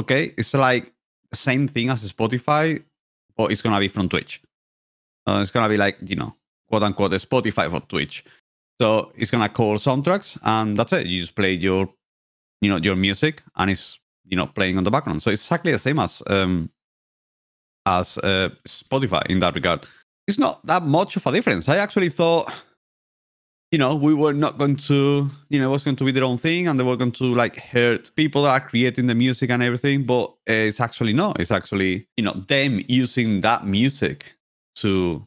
Okay, 0.00 0.34
it's 0.36 0.52
like 0.54 0.92
the 1.30 1.36
same 1.36 1.66
thing 1.66 1.88
as 1.90 2.10
Spotify, 2.12 2.82
but 3.36 3.50
it's 3.50 3.62
gonna 3.62 3.80
be 3.80 3.88
from 3.88 4.08
Twitch. 4.08 4.42
Uh, 5.26 5.40
it's 5.42 5.50
gonna 5.50 5.68
be 5.68 5.76
like 5.76 5.96
you 6.04 6.16
know, 6.16 6.34
quote 6.68 6.82
unquote, 6.82 7.12
Spotify 7.12 7.70
for 7.70 7.80
Twitch. 7.80 8.24
So 8.80 9.12
it's 9.16 9.30
gonna 9.30 9.48
call 9.48 9.76
soundtracks, 9.76 10.38
and 10.42 10.76
that's 10.76 10.92
it. 10.92 11.06
You 11.06 11.20
just 11.20 11.34
play 11.34 11.52
your, 11.52 11.88
you 12.60 12.68
know, 12.68 12.76
your 12.76 12.96
music, 12.96 13.42
and 13.56 13.70
it's 13.70 13.98
you 14.26 14.36
know 14.36 14.46
playing 14.46 14.76
on 14.76 14.84
the 14.84 14.90
background. 14.90 15.22
So 15.22 15.30
it's 15.30 15.42
exactly 15.44 15.72
the 15.72 15.78
same 15.78 15.98
as 15.98 16.22
um, 16.26 16.70
as 17.86 18.18
uh, 18.18 18.50
Spotify 18.66 19.24
in 19.26 19.38
that 19.38 19.54
regard. 19.54 19.86
It's 20.26 20.38
not 20.38 20.64
that 20.66 20.82
much 20.82 21.16
of 21.16 21.26
a 21.26 21.32
difference. 21.32 21.68
I 21.68 21.76
actually 21.76 22.08
thought, 22.08 22.52
you 23.72 23.78
know, 23.78 23.94
we 23.94 24.14
were 24.14 24.32
not 24.32 24.58
going 24.58 24.76
to, 24.76 25.28
you 25.48 25.58
know, 25.58 25.68
it 25.68 25.70
was 25.70 25.82
going 25.82 25.96
to 25.96 26.04
be 26.04 26.12
their 26.12 26.24
own 26.24 26.38
thing 26.38 26.68
and 26.68 26.78
they 26.78 26.84
were 26.84 26.96
going 26.96 27.12
to 27.12 27.34
like 27.34 27.56
hurt 27.56 28.14
people 28.14 28.42
that 28.42 28.50
are 28.50 28.60
creating 28.60 29.06
the 29.06 29.14
music 29.14 29.50
and 29.50 29.62
everything. 29.62 30.04
But 30.04 30.32
it's 30.46 30.80
actually 30.80 31.12
not. 31.12 31.40
It's 31.40 31.50
actually, 31.50 32.06
you 32.16 32.24
know, 32.24 32.34
them 32.48 32.80
using 32.88 33.40
that 33.40 33.66
music 33.66 34.32
to 34.76 35.26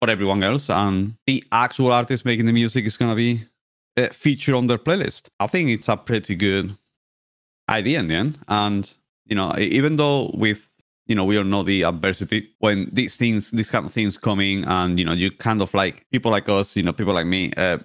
for 0.00 0.10
everyone 0.10 0.42
else. 0.42 0.70
And 0.70 1.14
the 1.26 1.44
actual 1.52 1.92
artist 1.92 2.24
making 2.24 2.46
the 2.46 2.52
music 2.52 2.86
is 2.86 2.96
going 2.96 3.10
to 3.10 3.16
be 3.16 3.42
uh, 3.96 4.08
featured 4.08 4.54
on 4.54 4.66
their 4.66 4.78
playlist. 4.78 5.28
I 5.40 5.46
think 5.46 5.68
it's 5.68 5.88
a 5.88 5.96
pretty 5.96 6.36
good 6.36 6.76
idea 7.68 8.00
in 8.00 8.08
the 8.08 8.14
end. 8.14 8.38
And, 8.48 8.92
you 9.26 9.36
know, 9.36 9.54
even 9.58 9.96
though 9.96 10.30
with 10.34 10.66
you 11.06 11.14
know 11.14 11.24
we 11.24 11.36
all 11.36 11.44
know 11.44 11.62
the 11.62 11.82
adversity 11.82 12.50
when 12.60 12.88
these 12.92 13.16
things 13.16 13.50
these 13.50 13.70
kind 13.70 13.84
of 13.84 13.92
things 13.92 14.16
coming 14.18 14.64
and 14.64 14.98
you 14.98 15.04
know 15.04 15.12
you 15.12 15.30
kind 15.30 15.60
of 15.60 15.72
like 15.74 16.06
people 16.10 16.30
like 16.30 16.48
us 16.48 16.76
you 16.76 16.82
know 16.82 16.92
people 16.92 17.14
like 17.14 17.26
me 17.26 17.52
uh, 17.56 17.78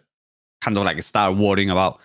kind 0.61 0.77
of 0.77 0.83
like 0.83 1.01
start 1.03 1.35
worrying 1.35 1.69
about 1.69 1.99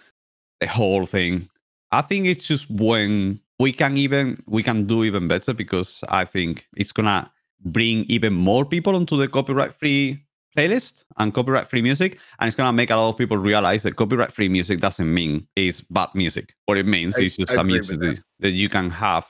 the 0.61 0.67
whole 0.67 1.07
thing 1.07 1.49
I 1.93 2.03
think 2.03 2.27
it's 2.27 2.47
just 2.47 2.69
when 2.71 3.41
we 3.61 3.73
can 3.73 3.97
even 3.97 4.43
we 4.47 4.63
can 4.63 4.87
do 4.87 5.05
even 5.05 5.29
better 5.29 5.55
because 5.55 6.03
I 6.09 6.25
think 6.25 6.67
it's 6.77 6.93
gonna 6.93 7.31
bring 7.65 8.05
even 8.09 8.33
more 8.33 8.65
people 8.65 8.97
onto 8.97 9.17
the 9.17 9.29
copyright 9.29 9.75
free 9.75 10.25
playlist 10.57 11.05
and 11.19 11.35
copyright 11.35 11.69
free 11.69 11.83
music 11.83 12.19
and 12.39 12.47
it's 12.47 12.57
going 12.57 12.69
to 12.69 12.73
make 12.73 12.91
a 12.91 12.97
lot 12.97 13.09
of 13.09 13.17
people 13.17 13.37
realize 13.37 13.83
that 13.83 13.97
copyright 13.97 14.33
free 14.33 14.49
music 14.49 14.81
doesn't 14.81 15.13
mean 15.13 15.47
is 15.57 15.81
bad 15.91 16.09
music 16.15 16.55
what 16.67 16.79
it 16.79 16.87
means 16.87 17.17
I, 17.19 17.23
is 17.23 17.37
just 17.37 17.53
I 17.53 17.61
a 17.61 17.65
music 17.65 17.99
that. 18.01 18.23
that. 18.41 18.51
you 18.51 18.69
can 18.69 18.89
have 18.91 19.27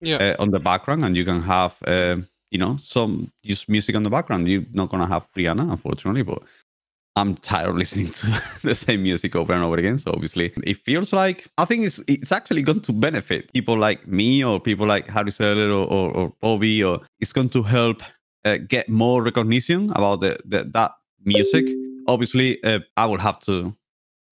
yeah. 0.00 0.16
uh, 0.16 0.42
on 0.42 0.50
the 0.50 0.60
background 0.60 1.04
and 1.04 1.16
you 1.16 1.24
can 1.24 1.40
have 1.42 1.76
uh, 1.86 2.16
you 2.50 2.58
know 2.58 2.78
some 2.82 3.30
just 3.44 3.68
music 3.68 3.96
on 3.96 4.02
the 4.02 4.10
background 4.10 4.48
you're 4.48 4.64
not 4.72 4.90
to 4.90 5.06
have 5.06 5.26
rihanna 5.36 5.70
unfortunately 5.70 6.22
but 6.22 6.42
I'm 7.16 7.34
tired 7.36 7.70
of 7.70 7.76
listening 7.76 8.10
to 8.12 8.42
the 8.62 8.74
same 8.74 9.02
music 9.02 9.34
over 9.34 9.54
and 9.54 9.64
over 9.64 9.76
again. 9.76 9.98
So 9.98 10.12
obviously, 10.12 10.52
it 10.62 10.76
feels 10.76 11.14
like 11.14 11.48
I 11.56 11.64
think 11.64 11.86
it's 11.86 11.98
it's 12.06 12.30
actually 12.30 12.60
going 12.60 12.82
to 12.82 12.92
benefit 12.92 13.52
people 13.54 13.78
like 13.78 14.06
me 14.06 14.44
or 14.44 14.60
people 14.60 14.86
like 14.86 15.08
Harris 15.08 15.38
Heller 15.38 15.70
or, 15.70 15.90
or, 15.90 16.10
or 16.10 16.32
Bobby, 16.42 16.84
or 16.84 17.00
it's 17.18 17.32
going 17.32 17.48
to 17.50 17.62
help 17.62 18.02
uh, 18.44 18.58
get 18.68 18.90
more 18.90 19.22
recognition 19.22 19.90
about 19.92 20.20
the, 20.20 20.36
the 20.44 20.64
that 20.74 20.92
music. 21.24 21.66
Obviously, 22.06 22.62
uh, 22.64 22.80
I 22.98 23.06
will 23.06 23.18
have 23.18 23.40
to 23.40 23.74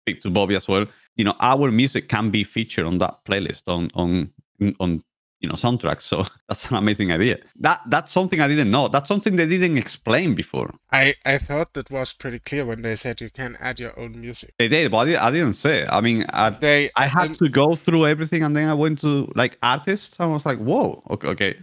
speak 0.03 0.21
to 0.21 0.31
Bobby 0.31 0.55
as 0.55 0.69
well. 0.69 0.87
You 1.17 1.25
know, 1.25 1.35
our 1.41 1.71
music 1.71 2.11
can 2.11 2.29
be 2.29 2.45
featured 2.45 2.85
on 2.85 2.99
that 2.99 3.25
playlist 3.25 3.63
on 3.67 3.91
on 3.95 4.31
on 4.79 5.03
you 5.45 5.51
know 5.51 5.59
soundtracks. 5.67 6.03
So 6.03 6.25
that's 6.49 6.71
an 6.71 6.77
amazing 6.77 7.13
idea. 7.13 7.37
That 7.67 7.81
that's 7.93 8.11
something 8.19 8.41
I 8.41 8.49
didn't 8.49 8.71
know. 8.71 8.89
That's 8.89 9.09
something 9.09 9.37
they 9.37 9.47
didn't 9.47 9.77
explain 9.77 10.35
before. 10.35 10.71
I 10.91 11.15
I 11.35 11.37
thought 11.47 11.75
that 11.75 11.91
was 11.91 12.13
pretty 12.23 12.41
clear 12.49 12.65
when 12.65 12.81
they 12.83 12.97
said 12.97 13.21
you 13.21 13.31
can 13.31 13.57
add 13.61 13.79
your 13.79 13.95
own 13.99 14.13
music. 14.27 14.55
They 14.59 14.69
did, 14.69 14.91
but 14.91 15.09
I, 15.09 15.31
didn't 15.31 15.59
say. 15.67 15.87
I 15.99 16.01
mean, 16.01 16.25
I, 16.31 16.51
they 16.51 16.91
I 16.97 17.07
had 17.07 17.31
um, 17.31 17.35
to 17.43 17.49
go 17.51 17.77
through 17.77 18.07
everything, 18.07 18.43
and 18.43 18.57
then 18.57 18.69
I 18.69 18.75
went 18.75 19.01
to 19.03 19.31
like 19.35 19.59
artists. 19.63 20.19
and 20.19 20.31
I 20.31 20.33
was 20.33 20.47
like, 20.47 20.59
whoa, 20.59 21.03
okay, 21.11 21.29
okay. 21.35 21.55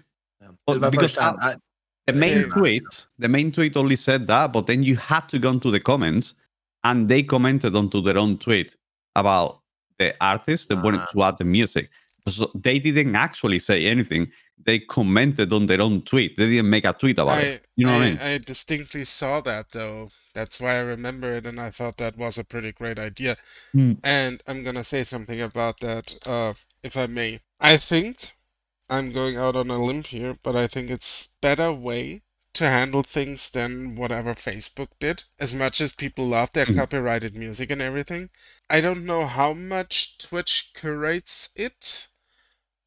Yeah. 0.42 0.50
But 0.68 0.92
because 0.92 1.18
I, 1.18 1.30
I, 1.48 1.56
the 2.08 2.14
main 2.14 2.50
tweet, 2.50 3.08
the 3.18 3.30
main 3.30 3.52
tweet 3.52 3.76
only 3.78 3.96
said 3.96 4.28
that, 4.28 4.54
but 4.54 4.68
then 4.68 4.84
you 4.84 4.96
had 4.96 5.28
to 5.30 5.40
go 5.40 5.50
into 5.50 5.72
the 5.72 5.80
comments, 5.80 6.36
and 6.84 7.10
they 7.10 7.24
commented 7.24 7.76
onto 7.76 8.02
their 8.02 8.18
own 8.18 8.38
tweet 8.38 8.78
about 9.16 9.62
the 10.02 10.16
artist 10.22 10.70
that 10.70 10.80
uh, 10.80 10.82
wanted 10.82 11.04
to 11.12 11.24
add 11.24 11.38
the 11.38 11.46
music. 11.46 11.90
So 12.28 12.52
they 12.56 12.80
didn't 12.80 13.16
actually 13.16 13.60
say 13.60 13.86
anything. 13.86 14.32
They 14.64 14.80
commented 14.80 15.52
on 15.54 15.66
their 15.66 15.82
own 15.82 16.04
tweet. 16.04 16.38
They 16.38 16.48
didn't 16.48 16.70
make 16.70 16.86
a 16.86 16.94
tweet 16.94 17.18
about 17.18 17.40
I, 17.40 17.42
it. 17.42 17.66
You 17.76 17.88
know 17.88 17.94
I, 17.94 17.98
what 17.98 18.04
I 18.04 18.10
mean? 18.10 18.20
I 18.20 18.38
distinctly 18.38 19.06
saw 19.06 19.42
that 19.42 19.72
though. 19.72 20.10
That's 20.34 20.62
why 20.62 20.76
I 20.76 20.82
remember 20.82 21.34
it, 21.34 21.46
and 21.46 21.60
I 21.60 21.72
thought 21.72 21.98
that 21.98 22.18
was 22.18 22.38
a 22.38 22.44
pretty 22.44 22.72
great 22.72 23.00
idea. 23.00 23.38
Mm. 23.76 24.00
And 24.04 24.44
I'm 24.48 24.64
gonna 24.64 24.84
say 24.84 25.04
something 25.04 25.42
about 25.42 25.80
that, 25.80 26.16
uh, 26.26 26.54
if 26.84 26.96
I 26.96 27.08
may. 27.08 27.40
I 27.60 27.78
think 27.78 28.34
I'm 28.90 29.12
going 29.12 29.38
out 29.38 29.56
on 29.56 29.72
a 29.72 29.84
limb 29.84 30.04
here, 30.04 30.36
but 30.44 30.56
I 30.56 30.68
think 30.68 30.90
it's 30.90 31.30
better 31.42 31.72
way 31.72 32.22
to 32.54 32.66
handle 32.66 33.04
things 33.04 33.50
than 33.50 33.96
whatever 33.96 34.36
Facebook 34.36 34.90
did. 35.00 35.24
As 35.40 35.56
much 35.56 35.80
as 35.80 35.94
people 35.94 36.28
love 36.28 36.52
their 36.54 36.66
mm. 36.66 36.76
copyrighted 36.76 37.36
music 37.36 37.72
and 37.72 37.82
everything, 37.82 38.30
I 38.70 38.82
don't 38.82 39.06
know 39.06 39.26
how 39.26 39.54
much 39.54 40.18
Twitch 40.18 40.72
curates 40.76 41.50
it 41.56 42.08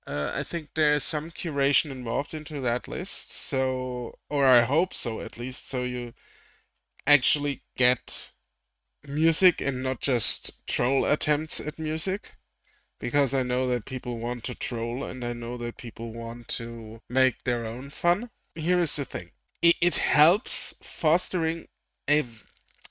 uh, 0.07 0.33
I 0.35 0.43
think 0.43 0.75
there 0.75 0.93
is 0.93 1.05
some 1.05 1.31
curation 1.31 1.91
involved 1.91 2.35
into 2.35 2.61
that 2.61 2.89
list, 2.89 3.33
so 3.33 4.19
or 4.31 4.47
I 4.47 4.63
hope 4.63 4.95
so 4.95 5.21
at 5.21 5.39
least, 5.39 5.69
so 5.69 5.83
you 5.83 6.15
actually 7.07 7.63
get 7.77 8.31
music 9.09 9.61
and 9.61 9.83
not 9.83 10.01
just 10.01 10.67
troll 10.67 11.05
attempts 11.05 11.61
at 11.61 11.79
music. 11.79 12.35
Because 13.01 13.35
I 13.35 13.43
know 13.43 13.67
that 13.69 13.85
people 13.85 14.19
want 14.19 14.45
to 14.45 14.55
troll 14.55 15.05
and 15.05 15.25
I 15.25 15.33
know 15.35 15.57
that 15.59 15.77
people 15.77 16.13
want 16.13 16.49
to 16.49 17.01
make 17.11 17.45
their 17.45 17.67
own 17.67 17.91
fun. 17.91 18.31
Here 18.55 18.79
is 18.81 18.97
the 18.97 19.05
thing 19.05 19.33
it, 19.63 19.77
it 19.81 19.97
helps 19.97 20.75
fostering 20.83 21.67
a 22.09 22.25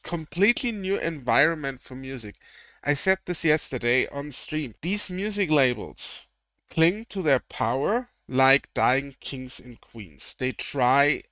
completely 0.03 0.71
new 0.71 0.97
environment 0.97 1.81
for 1.81 1.95
music. 1.95 2.35
I 2.83 2.93
said 2.93 3.19
this 3.25 3.45
yesterday 3.45 4.07
on 4.07 4.31
stream. 4.31 4.75
These 4.81 5.09
music 5.09 5.49
labels 5.49 6.25
cling 6.73 7.05
to 7.05 7.21
their 7.21 7.39
power 7.39 8.09
like 8.27 8.73
dying 8.73 9.13
kings 9.19 9.59
and 9.59 9.79
queens. 9.79 10.35
They 10.39 10.51
try 10.51 11.23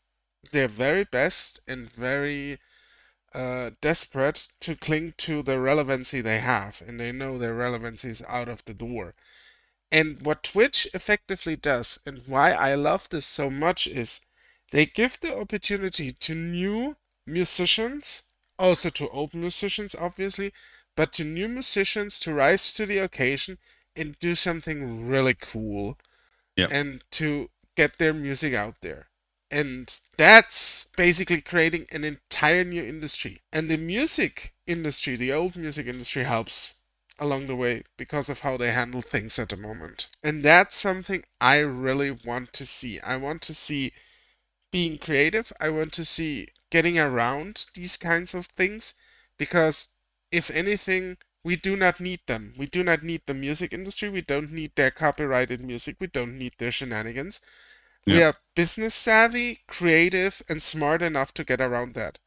their 0.51 0.67
very 0.67 1.03
best 1.03 1.59
and 1.67 1.89
very 1.89 2.59
uh, 3.33 3.71
desperate 3.81 4.49
to 4.59 4.75
cling 4.75 5.13
to 5.17 5.41
the 5.41 5.59
relevancy 5.59 6.21
they 6.21 6.39
have, 6.39 6.83
and 6.85 6.99
they 6.99 7.11
know 7.11 7.37
their 7.37 7.55
relevancy 7.55 8.09
is 8.09 8.21
out 8.27 8.49
of 8.49 8.65
the 8.65 8.73
door. 8.73 9.15
And 9.91 10.23
what 10.23 10.43
Twitch 10.43 10.87
effectively 10.93 11.55
does, 11.55 11.97
and 12.05 12.21
why 12.27 12.51
I 12.51 12.75
love 12.75 13.09
this 13.09 13.25
so 13.25 13.49
much, 13.49 13.87
is 13.87 14.21
they 14.71 14.85
give 14.85 15.19
the 15.19 15.37
opportunity 15.37 16.11
to 16.11 16.35
new 16.35 16.95
musicians, 17.25 18.23
also 18.59 18.89
to 18.89 19.09
old 19.09 19.33
musicians, 19.33 19.95
obviously, 19.95 20.53
but 20.95 21.11
to 21.13 21.23
new 21.23 21.47
musicians 21.47 22.19
to 22.19 22.33
rise 22.33 22.73
to 22.73 22.85
the 22.85 22.99
occasion 22.99 23.57
and 23.95 24.17
do 24.19 24.35
something 24.35 25.07
really 25.07 25.33
cool 25.33 25.97
and 26.71 27.03
to 27.11 27.49
get 27.75 27.97
their 27.97 28.13
music 28.13 28.53
out 28.53 28.75
there. 28.81 29.07
And 29.49 29.93
that's 30.17 30.87
basically 30.95 31.41
creating 31.41 31.87
an 31.91 32.03
entire 32.03 32.63
new 32.63 32.83
industry. 32.83 33.41
And 33.51 33.69
the 33.69 33.77
music 33.77 34.53
industry, 34.65 35.15
the 35.15 35.33
old 35.33 35.57
music 35.57 35.87
industry, 35.87 36.23
helps 36.23 36.73
along 37.19 37.47
the 37.47 37.55
way 37.55 37.83
because 37.97 38.29
of 38.29 38.39
how 38.39 38.57
they 38.57 38.71
handle 38.71 39.01
things 39.01 39.37
at 39.37 39.49
the 39.49 39.57
moment. 39.57 40.07
And 40.23 40.43
that's 40.43 40.75
something 40.75 41.23
I 41.39 41.57
really 41.57 42.11
want 42.11 42.53
to 42.53 42.65
see. 42.65 42.99
I 43.01 43.17
want 43.17 43.41
to 43.43 43.53
see 43.53 43.91
being 44.71 44.97
creative. 44.97 45.51
I 45.59 45.69
want 45.69 45.91
to 45.93 46.05
see 46.05 46.47
getting 46.69 46.97
around 46.97 47.65
these 47.75 47.97
kinds 47.97 48.33
of 48.33 48.45
things 48.45 48.93
because 49.37 49.89
if 50.31 50.49
anything, 50.49 51.17
we 51.43 51.55
do 51.55 51.75
not 51.75 51.99
need 51.99 52.19
them. 52.27 52.53
We 52.57 52.67
do 52.67 52.83
not 52.83 53.03
need 53.03 53.21
the 53.25 53.33
music 53.33 53.73
industry. 53.73 54.09
We 54.09 54.21
don't 54.21 54.51
need 54.51 54.75
their 54.75 54.91
copyrighted 54.91 55.63
music. 55.63 55.97
We 55.99 56.07
don't 56.07 56.37
need 56.37 56.53
their 56.57 56.71
shenanigans. 56.71 57.41
Yeah. 58.05 58.15
We 58.15 58.23
are 58.23 58.33
business 58.55 58.95
savvy, 58.95 59.61
creative, 59.67 60.41
and 60.49 60.61
smart 60.61 61.01
enough 61.01 61.33
to 61.35 61.43
get 61.43 61.61
around 61.61 61.93
that. 61.95 62.19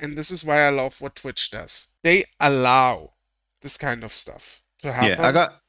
And 0.00 0.16
this 0.16 0.30
is 0.30 0.44
why 0.44 0.60
I 0.60 0.70
love 0.70 1.00
what 1.00 1.16
Twitch 1.16 1.50
does. 1.50 1.88
They 2.02 2.24
allow 2.40 3.12
this 3.62 3.76
kind 3.76 4.04
of 4.04 4.12
stuff 4.12 4.62
to 4.82 4.92
happen. 4.92 5.18
Yeah, 5.18 5.26
I 5.26 5.32
got 5.32 5.62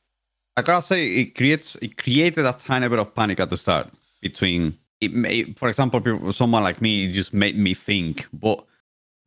I 0.58 0.62
gotta 0.62 0.86
say 0.86 1.06
it 1.08 1.36
creates 1.36 1.76
it 1.82 1.98
created 1.98 2.46
a 2.46 2.54
tiny 2.54 2.88
bit 2.90 3.00
of 3.00 3.16
panic 3.16 3.40
at 3.40 3.50
the 3.50 3.58
start 3.58 3.90
between 4.22 4.78
it 5.00 5.14
may 5.14 5.44
for 5.54 5.70
example 5.70 6.34
someone 6.34 6.64
like 6.64 6.82
me 6.82 7.12
just 7.12 7.34
made 7.34 7.58
me 7.58 7.74
think 7.74 8.28
but 8.34 8.66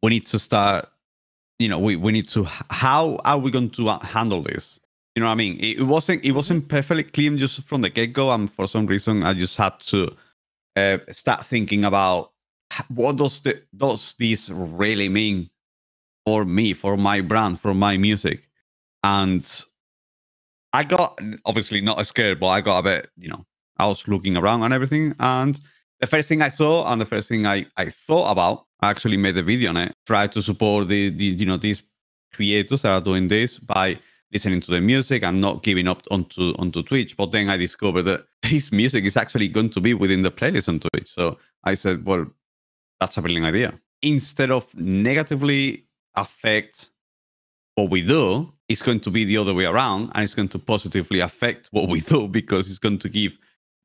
we 0.02 0.11
need 0.11 0.26
to 0.26 0.38
start 0.38 0.88
you 1.62 1.68
know 1.68 1.79
we, 1.79 1.96
we 1.96 2.12
need 2.12 2.29
to 2.29 2.44
how 2.70 3.18
are 3.25 3.38
we 3.38 3.51
going 3.51 3.70
to 3.70 3.98
handle 4.03 4.42
this? 4.42 4.81
You 5.14 5.20
know 5.20 5.27
what 5.27 5.33
i 5.33 5.37
mean? 5.37 5.59
It, 5.61 5.83
wasn't 5.83 6.25
it 6.25 6.33
wasn't 6.33 6.68
perfectly 6.68 7.05
clean 7.05 7.38
just 7.38 7.62
from 7.62 7.83
the 7.83 7.90
get-go 7.90 8.31
and 8.31 8.51
for 8.51 8.66
some 8.66 8.87
reason 8.87 9.22
i 9.22 9.33
just 9.35 9.57
had 9.57 9.79
to 9.81 10.14
uh, 10.77 10.98
start 11.11 11.44
thinking 11.44 11.85
about 11.85 12.33
what 12.88 13.16
does 13.16 13.40
the 13.40 13.62
does 13.77 14.14
this 14.18 14.51
really 14.51 15.09
mean 15.09 15.51
for 16.25 16.44
me 16.44 16.72
for 16.72 16.96
my 16.96 17.20
brand 17.20 17.61
for 17.61 17.75
my 17.75 17.96
music? 17.96 18.48
And 19.05 19.44
i 20.72 20.83
got 20.83 21.18
obviously 21.44 21.81
not 21.81 22.05
scared 22.07 22.40
but 22.40 22.48
i 22.48 22.61
got 22.61 22.79
a 22.79 22.83
bit 22.83 23.11
you 23.16 23.29
know 23.29 23.44
i 23.79 23.87
was 23.87 24.09
looking 24.09 24.37
around 24.37 24.62
and 24.62 24.72
everything 24.72 25.14
and 25.20 25.61
the 26.01 26.07
first 26.07 26.29
thing 26.29 26.40
i 26.40 26.48
saw 26.48 26.90
and 26.90 27.01
the 27.01 27.07
first 27.07 27.29
thing 27.29 27.44
i 27.46 27.66
i 27.77 27.90
thought 27.90 28.31
about 28.31 28.66
actually 28.90 29.16
made 29.16 29.36
a 29.36 29.42
video 29.42 29.70
on 29.70 29.76
it. 29.76 29.94
Try 30.06 30.26
to 30.28 30.42
support 30.42 30.88
the, 30.88 31.10
the 31.10 31.24
you 31.24 31.46
know 31.46 31.56
these 31.56 31.82
creators 32.32 32.82
that 32.82 32.90
are 32.90 33.00
doing 33.00 33.28
this 33.28 33.58
by 33.58 33.98
listening 34.32 34.60
to 34.60 34.70
the 34.70 34.80
music 34.80 35.22
and 35.22 35.40
not 35.40 35.62
giving 35.62 35.86
up 35.86 36.02
onto 36.10 36.54
onto 36.58 36.82
Twitch. 36.82 37.16
But 37.16 37.32
then 37.32 37.50
I 37.50 37.56
discovered 37.56 38.02
that 38.04 38.26
this 38.42 38.72
music 38.72 39.04
is 39.04 39.16
actually 39.16 39.48
going 39.48 39.70
to 39.70 39.80
be 39.80 39.94
within 39.94 40.22
the 40.22 40.30
playlist 40.30 40.68
on 40.68 40.80
Twitch. 40.80 41.08
So 41.08 41.38
I 41.64 41.74
said, 41.74 42.04
well, 42.04 42.26
that's 43.00 43.16
a 43.16 43.22
brilliant 43.22 43.46
idea. 43.46 43.74
Instead 44.02 44.50
of 44.50 44.66
negatively 44.74 45.84
affect 46.16 46.90
what 47.74 47.90
we 47.90 48.02
do, 48.02 48.52
it's 48.68 48.82
going 48.82 49.00
to 49.00 49.10
be 49.10 49.24
the 49.24 49.36
other 49.36 49.54
way 49.54 49.64
around, 49.64 50.10
and 50.14 50.24
it's 50.24 50.34
going 50.34 50.48
to 50.48 50.58
positively 50.58 51.20
affect 51.20 51.68
what 51.70 51.88
we 51.88 52.00
do 52.00 52.28
because 52.40 52.68
it's 52.70 52.78
going 52.78 52.98
to 52.98 53.08
give 53.08 53.38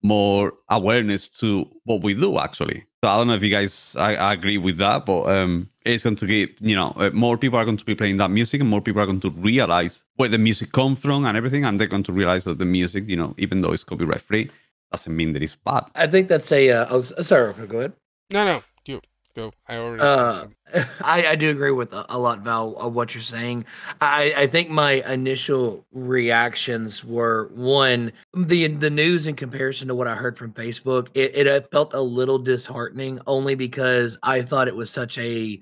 more 0.03 0.53
awareness 0.69 1.27
to 1.27 1.69
what 1.85 2.03
we 2.03 2.13
do 2.13 2.39
actually. 2.39 2.85
So 3.03 3.09
I 3.09 3.17
don't 3.17 3.27
know 3.27 3.35
if 3.35 3.43
you 3.43 3.49
guys 3.49 3.95
I, 3.97 4.15
I 4.15 4.33
agree 4.33 4.57
with 4.57 4.77
that, 4.77 5.05
but 5.05 5.23
um, 5.23 5.69
it's 5.85 6.03
going 6.03 6.15
to 6.15 6.25
get 6.25 6.59
you 6.61 6.75
know 6.75 6.93
uh, 6.97 7.11
more 7.13 7.37
people 7.37 7.59
are 7.59 7.65
going 7.65 7.77
to 7.77 7.85
be 7.85 7.95
playing 7.95 8.17
that 8.17 8.31
music, 8.31 8.61
and 8.61 8.69
more 8.69 8.81
people 8.81 9.01
are 9.01 9.05
going 9.05 9.19
to 9.21 9.29
realize 9.31 10.03
where 10.15 10.29
the 10.29 10.37
music 10.37 10.71
comes 10.71 10.99
from 10.99 11.25
and 11.25 11.37
everything, 11.37 11.65
and 11.65 11.79
they're 11.79 11.87
going 11.87 12.03
to 12.03 12.13
realize 12.13 12.43
that 12.45 12.59
the 12.59 12.65
music, 12.65 13.07
you 13.07 13.15
know, 13.15 13.33
even 13.37 13.61
though 13.61 13.71
it's 13.71 13.83
copyright 13.83 14.21
free, 14.21 14.49
doesn't 14.91 15.15
mean 15.15 15.33
that 15.33 15.43
it's 15.43 15.55
bad. 15.55 15.85
I 15.95 16.07
think 16.07 16.27
that's 16.27 16.51
a. 16.51 16.71
Uh, 16.71 16.87
oh, 16.89 17.01
sorry, 17.01 17.53
go 17.67 17.79
ahead. 17.79 17.93
No, 18.31 18.45
no, 18.45 18.63
you 18.85 19.01
go. 19.35 19.51
I 19.67 19.77
already 19.77 20.01
uh, 20.03 20.33
said 20.33 20.41
some. 20.41 20.55
I, 21.01 21.27
I 21.27 21.35
do 21.35 21.49
agree 21.49 21.71
with 21.71 21.93
a, 21.93 22.05
a, 22.09 22.17
lot, 22.17 22.39
Val, 22.39 22.75
of 22.77 22.93
what 22.93 23.13
you're 23.13 23.21
saying. 23.21 23.65
I, 24.01 24.33
I 24.35 24.47
think 24.47 24.69
my 24.69 25.03
initial 25.11 25.85
reactions 25.91 27.03
were 27.03 27.49
one, 27.53 28.11
the 28.33 28.67
the 28.67 28.89
news 28.89 29.27
in 29.27 29.35
comparison 29.35 29.87
to 29.87 29.95
what 29.95 30.07
I 30.07 30.15
heard 30.15 30.37
from 30.37 30.51
Facebook, 30.53 31.07
it, 31.13 31.35
it 31.35 31.47
uh, 31.47 31.61
felt 31.71 31.93
a 31.93 32.01
little 32.01 32.39
disheartening 32.39 33.19
only 33.27 33.55
because 33.55 34.17
I 34.23 34.41
thought 34.41 34.67
it 34.67 34.75
was 34.75 34.89
such 34.89 35.17
a 35.17 35.61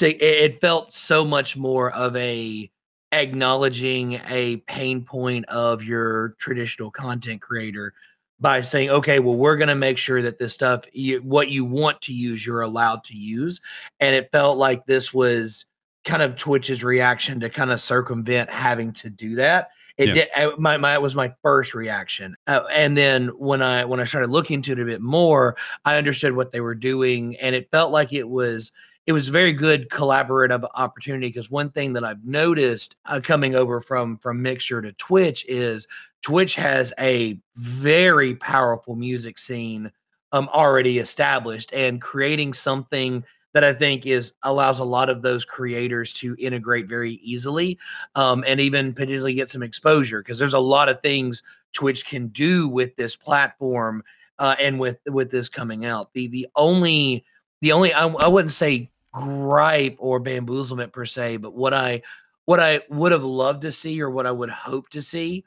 it 0.00 0.60
felt 0.60 0.92
so 0.92 1.24
much 1.24 1.56
more 1.56 1.92
of 1.92 2.16
a 2.16 2.70
acknowledging 3.12 4.20
a 4.28 4.56
pain 4.68 5.04
point 5.04 5.44
of 5.46 5.82
your 5.82 6.30
traditional 6.38 6.90
content 6.90 7.40
creator 7.40 7.94
by 8.40 8.60
saying, 8.62 8.90
okay, 8.90 9.18
well, 9.18 9.36
we're 9.36 9.56
going 9.56 9.68
to 9.68 9.74
make 9.74 9.98
sure 9.98 10.22
that 10.22 10.38
this 10.38 10.52
stuff, 10.52 10.84
you, 10.92 11.18
what 11.22 11.48
you 11.48 11.64
want 11.64 12.00
to 12.02 12.12
use, 12.12 12.44
you're 12.44 12.60
allowed 12.60 13.02
to 13.04 13.16
use. 13.16 13.60
And 14.00 14.14
it 14.14 14.30
felt 14.30 14.58
like 14.58 14.84
this 14.86 15.14
was 15.14 15.64
kind 16.04 16.22
of 16.22 16.36
Twitch's 16.36 16.84
reaction 16.84 17.40
to 17.40 17.50
kind 17.50 17.70
of 17.70 17.80
circumvent 17.80 18.50
having 18.50 18.92
to 18.92 19.10
do 19.10 19.34
that. 19.36 19.70
It 19.98 20.08
yeah. 20.08 20.12
did. 20.12 20.28
I, 20.36 20.52
my 20.58 20.76
my 20.76 20.98
was 20.98 21.14
my 21.14 21.32
first 21.42 21.74
reaction, 21.74 22.36
uh, 22.46 22.64
and 22.70 22.96
then 22.96 23.28
when 23.28 23.62
I 23.62 23.86
when 23.86 23.98
I 23.98 24.04
started 24.04 24.28
looking 24.28 24.56
into 24.56 24.72
it 24.72 24.78
a 24.78 24.84
bit 24.84 25.00
more, 25.00 25.56
I 25.86 25.96
understood 25.96 26.36
what 26.36 26.52
they 26.52 26.60
were 26.60 26.74
doing, 26.74 27.36
and 27.36 27.54
it 27.54 27.70
felt 27.70 27.92
like 27.92 28.12
it 28.12 28.28
was 28.28 28.72
it 29.06 29.12
was 29.12 29.28
a 29.28 29.32
very 29.32 29.52
good 29.52 29.88
collaborative 29.88 30.68
opportunity 30.74 31.28
because 31.28 31.50
one 31.50 31.70
thing 31.70 31.92
that 31.92 32.04
I've 32.04 32.24
noticed 32.24 32.96
uh, 33.06 33.20
coming 33.22 33.54
over 33.54 33.80
from 33.80 34.18
from 34.18 34.42
Mixer 34.42 34.82
to 34.82 34.92
Twitch 34.92 35.44
is 35.48 35.86
Twitch 36.22 36.56
has 36.56 36.92
a 36.98 37.40
very 37.54 38.34
powerful 38.36 38.96
music 38.96 39.38
scene 39.38 39.90
um 40.32 40.48
already 40.52 40.98
established 40.98 41.72
and 41.72 42.02
creating 42.02 42.52
something 42.52 43.24
that 43.54 43.62
I 43.64 43.72
think 43.72 44.06
is 44.06 44.34
allows 44.42 44.80
a 44.80 44.84
lot 44.84 45.08
of 45.08 45.22
those 45.22 45.44
creators 45.44 46.12
to 46.14 46.36
integrate 46.38 46.88
very 46.88 47.14
easily 47.14 47.78
um, 48.14 48.44
and 48.46 48.60
even 48.60 48.92
potentially 48.92 49.34
get 49.34 49.48
some 49.48 49.62
exposure 49.62 50.20
because 50.20 50.38
there's 50.38 50.52
a 50.52 50.58
lot 50.58 50.88
of 50.88 51.00
things 51.00 51.42
Twitch 51.72 52.04
can 52.04 52.26
do 52.28 52.68
with 52.68 52.94
this 52.96 53.14
platform 53.14 54.02
uh, 54.40 54.56
and 54.60 54.78
with 54.80 54.98
with 55.06 55.30
this 55.30 55.48
coming 55.48 55.86
out. 55.86 56.12
The 56.12 56.26
the 56.26 56.48
only 56.56 57.24
the 57.60 57.72
only 57.72 57.94
I, 57.94 58.06
I 58.08 58.28
wouldn't 58.28 58.52
say 58.52 58.90
gripe 59.16 59.96
or 59.98 60.20
bamboozlement 60.20 60.92
per 60.92 61.06
se, 61.06 61.38
but 61.38 61.54
what 61.54 61.72
I 61.72 62.02
what 62.44 62.60
I 62.60 62.82
would 62.90 63.12
have 63.12 63.24
loved 63.24 63.62
to 63.62 63.72
see 63.72 64.00
or 64.00 64.10
what 64.10 64.26
I 64.26 64.30
would 64.30 64.50
hope 64.50 64.90
to 64.90 65.02
see 65.02 65.44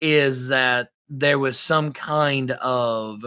is 0.00 0.48
that 0.48 0.90
there 1.08 1.38
was 1.38 1.58
some 1.58 1.92
kind 1.92 2.52
of 2.52 3.24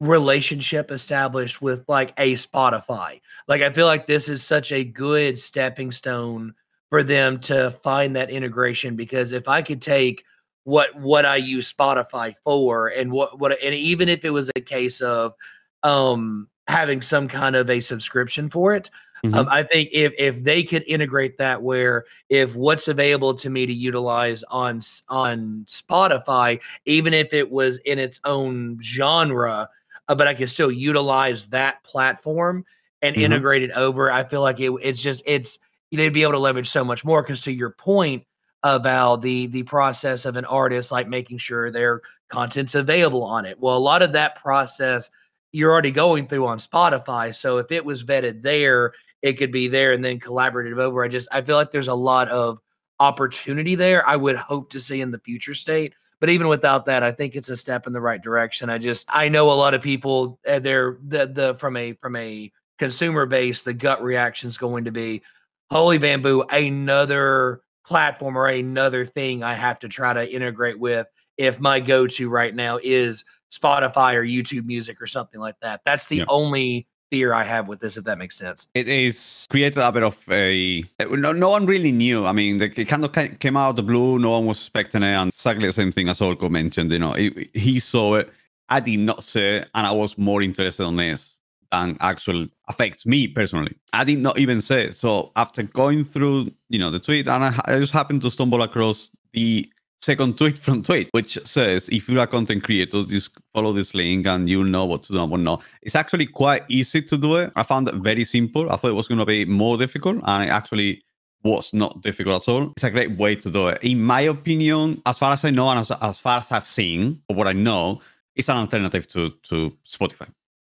relationship 0.00 0.90
established 0.90 1.60
with 1.60 1.84
like 1.88 2.14
a 2.18 2.34
Spotify. 2.34 3.20
Like 3.48 3.62
I 3.62 3.72
feel 3.72 3.86
like 3.86 4.06
this 4.06 4.28
is 4.28 4.42
such 4.42 4.72
a 4.72 4.84
good 4.84 5.38
stepping 5.38 5.92
stone 5.92 6.54
for 6.88 7.02
them 7.02 7.40
to 7.40 7.70
find 7.82 8.16
that 8.16 8.30
integration 8.30 8.96
because 8.96 9.32
if 9.32 9.48
I 9.48 9.62
could 9.62 9.82
take 9.82 10.24
what 10.64 10.94
what 10.98 11.26
I 11.26 11.36
use 11.36 11.72
Spotify 11.72 12.34
for 12.44 12.88
and 12.88 13.10
what 13.10 13.38
what 13.38 13.60
and 13.62 13.74
even 13.74 14.08
if 14.08 14.24
it 14.24 14.30
was 14.30 14.50
a 14.54 14.60
case 14.60 15.00
of 15.00 15.34
um 15.82 16.48
having 16.68 17.02
some 17.02 17.28
kind 17.28 17.56
of 17.56 17.68
a 17.70 17.80
subscription 17.80 18.48
for 18.48 18.74
it. 18.74 18.90
Um, 19.24 19.30
mm-hmm. 19.30 19.38
Um, 19.40 19.48
I 19.50 19.62
think 19.62 19.90
if 19.92 20.12
if 20.18 20.42
they 20.42 20.64
could 20.64 20.82
integrate 20.86 21.38
that, 21.38 21.62
where 21.62 22.04
if 22.28 22.56
what's 22.56 22.88
available 22.88 23.34
to 23.36 23.50
me 23.50 23.66
to 23.66 23.72
utilize 23.72 24.42
on 24.44 24.80
on 25.08 25.64
Spotify, 25.68 26.60
even 26.86 27.14
if 27.14 27.32
it 27.32 27.50
was 27.50 27.78
in 27.78 27.98
its 27.98 28.20
own 28.24 28.80
genre, 28.82 29.68
uh, 30.08 30.14
but 30.14 30.26
I 30.26 30.34
can 30.34 30.48
still 30.48 30.72
utilize 30.72 31.46
that 31.48 31.82
platform 31.84 32.64
and 33.00 33.14
mm-hmm. 33.14 33.24
integrate 33.24 33.62
it 33.62 33.72
over, 33.72 34.10
I 34.10 34.24
feel 34.24 34.40
like 34.40 34.60
it, 34.60 34.72
it's 34.82 35.00
just 35.00 35.22
it's 35.24 35.58
they'd 35.92 36.08
be 36.08 36.22
able 36.22 36.32
to 36.32 36.38
leverage 36.38 36.70
so 36.70 36.84
much 36.84 37.04
more. 37.04 37.22
Because 37.22 37.42
to 37.42 37.52
your 37.52 37.70
point 37.70 38.24
about 38.64 39.22
the 39.22 39.46
the 39.48 39.62
process 39.62 40.24
of 40.24 40.36
an 40.36 40.44
artist, 40.46 40.90
like 40.90 41.08
making 41.08 41.38
sure 41.38 41.70
their 41.70 42.00
content's 42.28 42.74
available 42.74 43.22
on 43.22 43.44
it. 43.44 43.60
Well, 43.60 43.76
a 43.76 43.78
lot 43.78 44.02
of 44.02 44.12
that 44.12 44.34
process 44.34 45.10
you're 45.52 45.70
already 45.70 45.90
going 45.90 46.26
through 46.26 46.46
on 46.46 46.58
Spotify. 46.58 47.34
So 47.34 47.58
if 47.58 47.70
it 47.70 47.84
was 47.84 48.04
vetted 48.04 48.42
there, 48.42 48.92
it 49.20 49.34
could 49.34 49.52
be 49.52 49.68
there 49.68 49.92
and 49.92 50.04
then 50.04 50.18
collaborative 50.18 50.78
over. 50.78 51.04
I 51.04 51.08
just 51.08 51.28
I 51.30 51.42
feel 51.42 51.56
like 51.56 51.70
there's 51.70 51.88
a 51.88 51.94
lot 51.94 52.28
of 52.28 52.58
opportunity 52.98 53.74
there. 53.74 54.06
I 54.08 54.16
would 54.16 54.36
hope 54.36 54.70
to 54.70 54.80
see 54.80 55.00
in 55.00 55.10
the 55.10 55.18
future 55.20 55.54
state. 55.54 55.94
But 56.20 56.30
even 56.30 56.46
without 56.48 56.86
that, 56.86 57.02
I 57.02 57.10
think 57.10 57.34
it's 57.34 57.48
a 57.48 57.56
step 57.56 57.86
in 57.86 57.92
the 57.92 58.00
right 58.00 58.22
direction. 58.22 58.70
I 58.70 58.78
just 58.78 59.06
I 59.08 59.28
know 59.28 59.50
a 59.50 59.54
lot 59.54 59.74
of 59.74 59.82
people 59.82 60.38
uh, 60.46 60.60
they're 60.60 60.98
the 61.06 61.26
the 61.26 61.54
from 61.58 61.76
a 61.76 61.94
from 61.94 62.16
a 62.16 62.50
consumer 62.78 63.26
base, 63.26 63.62
the 63.62 63.74
gut 63.74 64.02
reaction 64.02 64.48
is 64.48 64.58
going 64.58 64.84
to 64.84 64.92
be 64.92 65.22
holy 65.70 65.98
bamboo, 65.98 66.44
another 66.50 67.62
platform 67.84 68.36
or 68.36 68.46
another 68.46 69.04
thing 69.04 69.42
I 69.42 69.54
have 69.54 69.78
to 69.80 69.88
try 69.88 70.12
to 70.12 70.32
integrate 70.32 70.78
with 70.78 71.06
if 71.36 71.58
my 71.58 71.80
go-to 71.80 72.28
right 72.28 72.54
now 72.54 72.78
is 72.82 73.24
Spotify 73.52 74.14
or 74.14 74.24
YouTube 74.24 74.64
Music 74.64 75.00
or 75.00 75.06
something 75.06 75.40
like 75.40 75.56
that. 75.60 75.82
That's 75.84 76.06
the 76.06 76.18
yeah. 76.18 76.24
only 76.28 76.86
fear 77.10 77.34
I 77.34 77.44
have 77.44 77.68
with 77.68 77.80
this, 77.80 77.98
if 77.98 78.04
that 78.04 78.16
makes 78.16 78.36
sense. 78.36 78.68
It 78.74 78.88
is 78.88 79.46
created 79.50 79.78
a 79.78 79.92
bit 79.92 80.02
of 80.02 80.16
a. 80.30 80.82
No, 80.98 81.32
no 81.32 81.50
one 81.50 81.66
really 81.66 81.92
knew. 81.92 82.24
I 82.24 82.32
mean, 82.32 82.60
it 82.60 82.88
kind 82.88 83.04
of 83.04 83.12
came 83.12 83.56
out 83.56 83.70
of 83.70 83.76
the 83.76 83.82
blue. 83.82 84.18
No 84.18 84.30
one 84.30 84.46
was 84.46 84.58
expecting 84.58 85.02
it, 85.02 85.14
and 85.14 85.28
exactly 85.28 85.66
the 85.66 85.72
same 85.72 85.92
thing 85.92 86.08
as 86.08 86.20
Orco 86.20 86.50
mentioned. 86.50 86.90
You 86.90 86.98
know, 86.98 87.12
it, 87.12 87.54
he 87.54 87.78
saw 87.78 88.14
it. 88.14 88.32
I 88.70 88.80
did 88.80 89.00
not 89.00 89.22
see 89.22 89.56
it, 89.56 89.70
and 89.74 89.86
I 89.86 89.92
was 89.92 90.16
more 90.16 90.40
interested 90.40 90.84
on 90.84 90.96
this 90.96 91.40
than 91.70 91.96
actual 92.00 92.46
affects 92.68 93.04
me 93.04 93.28
personally. 93.28 93.74
I 93.92 94.04
did 94.04 94.18
not 94.18 94.38
even 94.38 94.60
say 94.60 94.84
it. 94.84 94.96
So 94.96 95.32
after 95.36 95.62
going 95.62 96.04
through, 96.04 96.50
you 96.68 96.78
know, 96.78 96.90
the 96.90 97.00
tweet, 97.00 97.28
and 97.28 97.44
I, 97.44 97.60
I 97.66 97.78
just 97.78 97.92
happened 97.92 98.22
to 98.22 98.30
stumble 98.30 98.62
across 98.62 99.08
the 99.32 99.70
second 100.02 100.36
tweet 100.36 100.58
from 100.58 100.82
Twitch, 100.82 101.08
which 101.12 101.38
says 101.44 101.88
if 101.90 102.08
you're 102.08 102.22
a 102.22 102.26
content 102.26 102.64
creator, 102.64 103.04
just 103.04 103.30
follow 103.54 103.72
this 103.72 103.94
link 103.94 104.26
and 104.26 104.48
you'll 104.48 104.64
know 104.64 104.84
what 104.84 105.04
to 105.04 105.12
do 105.12 105.22
and 105.22 105.30
what 105.30 105.40
not. 105.40 105.62
It's 105.82 105.94
actually 105.94 106.26
quite 106.26 106.64
easy 106.68 107.02
to 107.02 107.16
do 107.16 107.36
it. 107.36 107.52
I 107.56 107.62
found 107.62 107.88
it 107.88 107.94
very 107.96 108.24
simple. 108.24 108.70
I 108.70 108.76
thought 108.76 108.90
it 108.90 108.94
was 108.94 109.08
going 109.08 109.20
to 109.20 109.26
be 109.26 109.44
more 109.44 109.78
difficult, 109.78 110.20
and 110.24 110.44
it 110.44 110.50
actually 110.50 111.02
was 111.44 111.72
not 111.72 112.02
difficult 112.02 112.42
at 112.42 112.52
all. 112.52 112.72
It's 112.76 112.84
a 112.84 112.90
great 112.90 113.16
way 113.16 113.34
to 113.36 113.50
do 113.50 113.68
it. 113.68 113.78
In 113.82 114.02
my 114.02 114.22
opinion, 114.22 115.02
as 115.06 115.18
far 115.18 115.32
as 115.32 115.44
I 115.44 115.50
know 115.50 115.68
and 115.70 115.80
as, 115.80 115.90
as 115.90 116.18
far 116.18 116.38
as 116.38 116.52
I've 116.52 116.66
seen 116.66 117.20
or 117.28 117.36
what 117.36 117.48
I 117.48 117.52
know, 117.52 118.00
it's 118.36 118.48
an 118.48 118.56
alternative 118.56 119.08
to, 119.08 119.30
to 119.44 119.76
Spotify. 119.88 120.28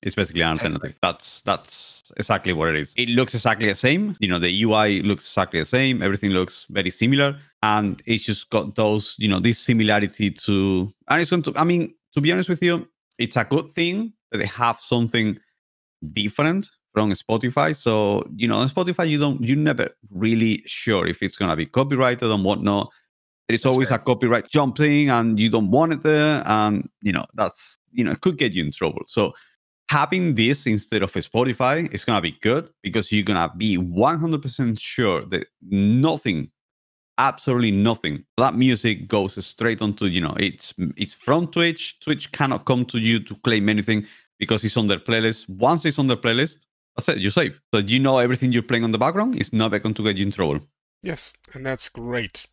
It's 0.03 0.15
basically 0.15 0.41
an 0.41 0.49
alternative. 0.49 0.93
That's 1.01 1.41
that's 1.41 2.11
exactly 2.17 2.51
what 2.51 2.69
it 2.69 2.75
is. 2.75 2.93
It 2.97 3.09
looks 3.09 3.33
exactly 3.33 3.67
the 3.67 3.75
same. 3.75 4.17
You 4.19 4.27
know, 4.27 4.37
the 4.37 4.63
UI 4.63 5.01
looks 5.01 5.25
exactly 5.25 5.61
the 5.61 5.65
same. 5.65 6.01
Everything 6.01 6.31
looks 6.31 6.65
very 6.69 6.89
similar, 6.89 7.37
and 7.61 8.01
it's 8.05 8.25
just 8.25 8.49
got 8.49 8.75
those, 8.75 9.15
you 9.17 9.29
know, 9.29 9.39
this 9.39 9.59
similarity 9.59 10.29
to. 10.29 10.93
And 11.09 11.21
it's 11.21 11.29
going 11.29 11.43
to. 11.43 11.53
I 11.55 11.63
mean, 11.63 11.93
to 12.13 12.21
be 12.21 12.31
honest 12.33 12.49
with 12.49 12.61
you, 12.61 12.87
it's 13.17 13.37
a 13.37 13.45
good 13.45 13.71
thing 13.71 14.11
that 14.31 14.39
they 14.39 14.45
have 14.45 14.79
something 14.79 15.39
different 16.11 16.69
from 16.91 17.11
Spotify. 17.11 17.73
So 17.73 18.27
you 18.35 18.47
know, 18.49 18.55
on 18.55 18.69
Spotify, 18.69 19.09
you 19.09 19.17
don't, 19.17 19.41
you're 19.41 19.55
never 19.55 19.89
really 20.11 20.63
sure 20.65 21.07
if 21.07 21.23
it's 21.23 21.37
gonna 21.37 21.55
be 21.55 21.65
copyrighted 21.65 22.29
and 22.29 22.43
whatnot. 22.43 22.89
There's 23.47 23.65
always 23.65 23.89
right. 23.89 23.99
a 23.99 24.03
copyright 24.03 24.49
jumping, 24.49 25.09
and 25.09 25.39
you 25.39 25.49
don't 25.49 25.71
want 25.71 25.93
it 25.93 26.03
there, 26.03 26.43
and 26.45 26.89
you 27.01 27.13
know 27.13 27.25
that's 27.35 27.77
you 27.93 28.03
know 28.03 28.11
it 28.11 28.21
could 28.21 28.37
get 28.37 28.51
you 28.51 28.65
in 28.65 28.71
trouble. 28.71 29.03
So 29.07 29.33
having 29.89 30.35
this 30.35 30.65
instead 30.65 31.03
of 31.03 31.11
Spotify 31.13 31.93
is 31.93 32.05
going 32.05 32.17
to 32.17 32.21
be 32.21 32.37
good 32.41 32.69
because 32.81 33.11
you're 33.11 33.23
going 33.23 33.49
to 33.49 33.55
be 33.55 33.77
100% 33.77 34.79
sure 34.79 35.21
that 35.25 35.47
nothing 35.69 36.49
absolutely 37.19 37.69
nothing 37.69 38.25
that 38.37 38.55
music 38.55 39.07
goes 39.07 39.45
straight 39.45 39.83
onto 39.83 40.05
you 40.05 40.19
know 40.19 40.33
it's 40.39 40.73
it's 40.97 41.13
from 41.13 41.45
twitch. 41.45 41.99
Twitch 41.99 42.31
cannot 42.31 42.65
come 42.65 42.83
to 42.85 42.97
you 42.97 43.19
to 43.19 43.35
claim 43.43 43.69
anything 43.69 44.03
because 44.39 44.63
it's 44.63 44.77
on 44.77 44.87
their 44.87 44.97
playlist. 44.97 45.47
Once 45.47 45.85
it's 45.85 45.99
on 45.99 46.07
their 46.07 46.17
playlist 46.17 46.65
that's 46.95 47.09
it 47.09 47.19
you're 47.19 47.29
safe. 47.29 47.61
So 47.73 47.81
you 47.81 47.99
know 47.99 48.17
everything 48.17 48.51
you're 48.51 48.63
playing 48.63 48.83
on 48.83 48.91
the 48.91 48.97
background 48.97 49.35
is 49.39 49.53
not 49.53 49.69
going 49.69 49.93
to 49.93 50.03
get 50.03 50.17
you 50.17 50.25
in 50.25 50.31
trouble. 50.31 50.59
Yes 51.03 51.33
and 51.53 51.63
that's 51.63 51.87
great. 51.87 52.47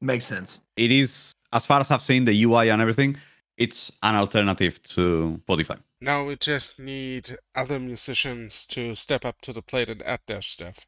Makes 0.00 0.24
sense. 0.26 0.60
It 0.76 0.90
is 0.90 1.34
as 1.52 1.66
far 1.66 1.80
as 1.80 1.90
i've 1.90 2.02
seen 2.02 2.24
the 2.24 2.42
ui 2.42 2.70
and 2.70 2.82
everything 2.82 3.16
it's 3.56 3.92
an 4.02 4.14
alternative 4.14 4.82
to 4.82 5.40
spotify 5.46 5.78
now 6.00 6.24
we 6.24 6.36
just 6.36 6.78
need 6.78 7.36
other 7.54 7.78
musicians 7.78 8.66
to 8.66 8.94
step 8.94 9.24
up 9.24 9.40
to 9.42 9.52
the 9.52 9.62
plate 9.62 9.88
and 9.88 10.02
add 10.02 10.20
their 10.26 10.42
stuff. 10.42 10.86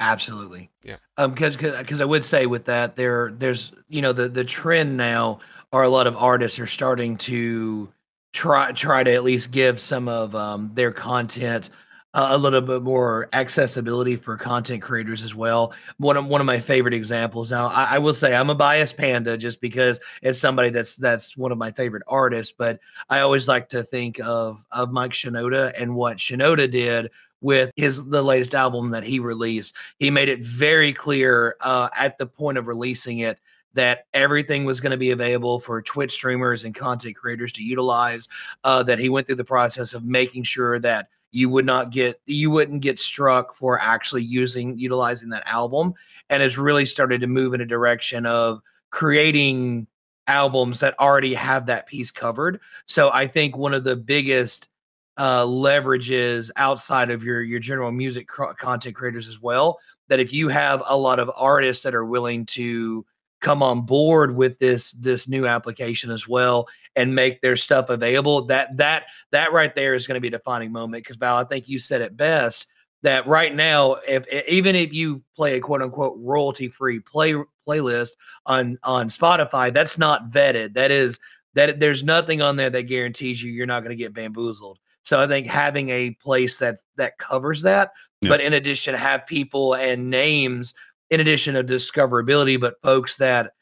Absolutely. 0.00 0.70
Yeah. 0.82 0.96
Um, 1.16 1.32
because 1.32 1.56
because 1.56 2.00
I 2.00 2.04
would 2.04 2.24
say 2.24 2.46
with 2.46 2.66
that 2.66 2.96
there 2.96 3.32
there's 3.36 3.72
you 3.88 4.02
know 4.02 4.12
the 4.12 4.28
the 4.28 4.44
trend 4.44 4.96
now 4.96 5.40
are 5.72 5.82
a 5.82 5.88
lot 5.88 6.06
of 6.06 6.16
artists 6.16 6.58
are 6.58 6.66
starting 6.66 7.16
to 7.16 7.92
try 8.32 8.70
try 8.72 9.02
to 9.02 9.12
at 9.12 9.24
least 9.24 9.50
give 9.50 9.80
some 9.80 10.08
of 10.08 10.34
um, 10.34 10.70
their 10.74 10.92
content 10.92 11.70
a 12.14 12.38
little 12.38 12.62
bit 12.62 12.82
more 12.82 13.28
accessibility 13.34 14.16
for 14.16 14.36
content 14.36 14.82
creators 14.82 15.22
as 15.22 15.34
well. 15.34 15.74
One 15.98 16.16
of 16.16 16.26
one 16.26 16.40
of 16.40 16.46
my 16.46 16.58
favorite 16.58 16.94
examples. 16.94 17.50
Now, 17.50 17.68
I, 17.68 17.96
I, 17.96 17.98
will 17.98 18.14
say 18.14 18.34
I'm 18.34 18.48
a 18.48 18.54
biased 18.54 18.96
panda 18.96 19.36
just 19.36 19.60
because 19.60 20.00
it's 20.22 20.38
somebody 20.38 20.70
that's 20.70 20.96
that's 20.96 21.36
one 21.36 21.52
of 21.52 21.58
my 21.58 21.70
favorite 21.70 22.02
artists. 22.08 22.54
But 22.56 22.80
I 23.10 23.20
always 23.20 23.46
like 23.46 23.68
to 23.70 23.82
think 23.82 24.18
of 24.20 24.64
of 24.72 24.90
Mike 24.90 25.12
Shinoda 25.12 25.72
and 25.78 25.94
what 25.94 26.16
Shinoda 26.16 26.70
did 26.70 27.10
with 27.42 27.70
his 27.76 28.04
the 28.08 28.22
latest 28.22 28.54
album 28.54 28.90
that 28.90 29.04
he 29.04 29.20
released. 29.20 29.76
He 29.98 30.10
made 30.10 30.30
it 30.30 30.40
very 30.40 30.94
clear 30.94 31.56
uh, 31.60 31.90
at 31.94 32.16
the 32.16 32.26
point 32.26 32.56
of 32.56 32.68
releasing 32.68 33.18
it 33.18 33.38
that 33.74 34.06
everything 34.14 34.64
was 34.64 34.80
going 34.80 34.90
to 34.92 34.96
be 34.96 35.10
available 35.10 35.60
for 35.60 35.82
Twitch 35.82 36.12
streamers 36.12 36.64
and 36.64 36.74
content 36.74 37.14
creators 37.14 37.52
to 37.52 37.62
utilize. 37.62 38.28
Uh, 38.64 38.82
that 38.82 38.98
he 38.98 39.10
went 39.10 39.26
through 39.26 39.36
the 39.36 39.44
process 39.44 39.92
of 39.92 40.04
making 40.04 40.42
sure 40.42 40.78
that 40.78 41.08
you 41.30 41.48
would 41.48 41.66
not 41.66 41.90
get 41.90 42.20
you 42.26 42.50
wouldn't 42.50 42.80
get 42.80 42.98
struck 42.98 43.54
for 43.54 43.78
actually 43.78 44.22
using 44.22 44.78
utilizing 44.78 45.28
that 45.30 45.46
album, 45.46 45.94
and 46.30 46.42
has 46.42 46.58
really 46.58 46.86
started 46.86 47.20
to 47.20 47.26
move 47.26 47.54
in 47.54 47.60
a 47.60 47.66
direction 47.66 48.26
of 48.26 48.60
creating 48.90 49.86
albums 50.26 50.80
that 50.80 50.98
already 50.98 51.34
have 51.34 51.66
that 51.66 51.86
piece 51.86 52.10
covered. 52.10 52.60
So 52.86 53.10
I 53.12 53.26
think 53.26 53.56
one 53.56 53.74
of 53.74 53.84
the 53.84 53.96
biggest 53.96 54.68
uh, 55.16 55.44
leverages 55.44 56.50
outside 56.56 57.10
of 57.10 57.24
your 57.24 57.42
your 57.42 57.60
general 57.60 57.90
music 57.90 58.28
cr- 58.28 58.52
content 58.52 58.94
creators 58.94 59.28
as 59.28 59.40
well. 59.40 59.78
That 60.08 60.20
if 60.20 60.32
you 60.32 60.48
have 60.48 60.82
a 60.88 60.96
lot 60.96 61.18
of 61.18 61.30
artists 61.36 61.82
that 61.82 61.94
are 61.94 62.04
willing 62.04 62.46
to 62.46 63.04
come 63.40 63.62
on 63.62 63.82
board 63.82 64.34
with 64.34 64.58
this 64.58 64.92
this 64.92 65.28
new 65.28 65.46
application 65.46 66.10
as 66.10 66.26
well 66.26 66.68
and 66.96 67.14
make 67.14 67.40
their 67.40 67.56
stuff 67.56 67.90
available 67.90 68.42
that 68.42 68.76
that 68.76 69.04
that 69.30 69.52
right 69.52 69.74
there 69.74 69.94
is 69.94 70.06
going 70.06 70.14
to 70.14 70.20
be 70.20 70.28
a 70.28 70.32
defining 70.32 70.72
moment 70.72 71.04
because 71.04 71.16
val 71.16 71.36
i 71.36 71.44
think 71.44 71.68
you 71.68 71.78
said 71.78 72.00
it 72.00 72.16
best 72.16 72.66
that 73.02 73.26
right 73.26 73.54
now 73.54 73.96
if 74.08 74.26
even 74.48 74.74
if 74.74 74.92
you 74.92 75.22
play 75.36 75.56
a 75.56 75.60
quote 75.60 75.82
unquote 75.82 76.16
royalty 76.18 76.68
free 76.68 76.98
play 76.98 77.34
playlist 77.66 78.10
on 78.46 78.78
on 78.82 79.08
spotify 79.08 79.72
that's 79.72 79.98
not 79.98 80.30
vetted 80.30 80.74
that 80.74 80.90
is 80.90 81.18
that 81.54 81.80
there's 81.80 82.02
nothing 82.02 82.42
on 82.42 82.56
there 82.56 82.70
that 82.70 82.84
guarantees 82.84 83.42
you 83.42 83.52
you're 83.52 83.66
not 83.66 83.80
going 83.80 83.96
to 83.96 84.02
get 84.02 84.14
bamboozled 84.14 84.78
so 85.02 85.20
i 85.20 85.26
think 85.26 85.46
having 85.46 85.90
a 85.90 86.10
place 86.22 86.56
that 86.56 86.78
that 86.96 87.18
covers 87.18 87.62
that 87.62 87.92
yeah. 88.20 88.28
but 88.28 88.40
in 88.40 88.54
addition 88.54 88.94
have 88.94 89.26
people 89.26 89.74
and 89.74 90.10
names 90.10 90.74
in 91.10 91.20
addition 91.20 91.56
of 91.56 91.66
discoverability, 91.66 92.60
but 92.60 92.80
folks 92.82 93.16
that 93.16 93.52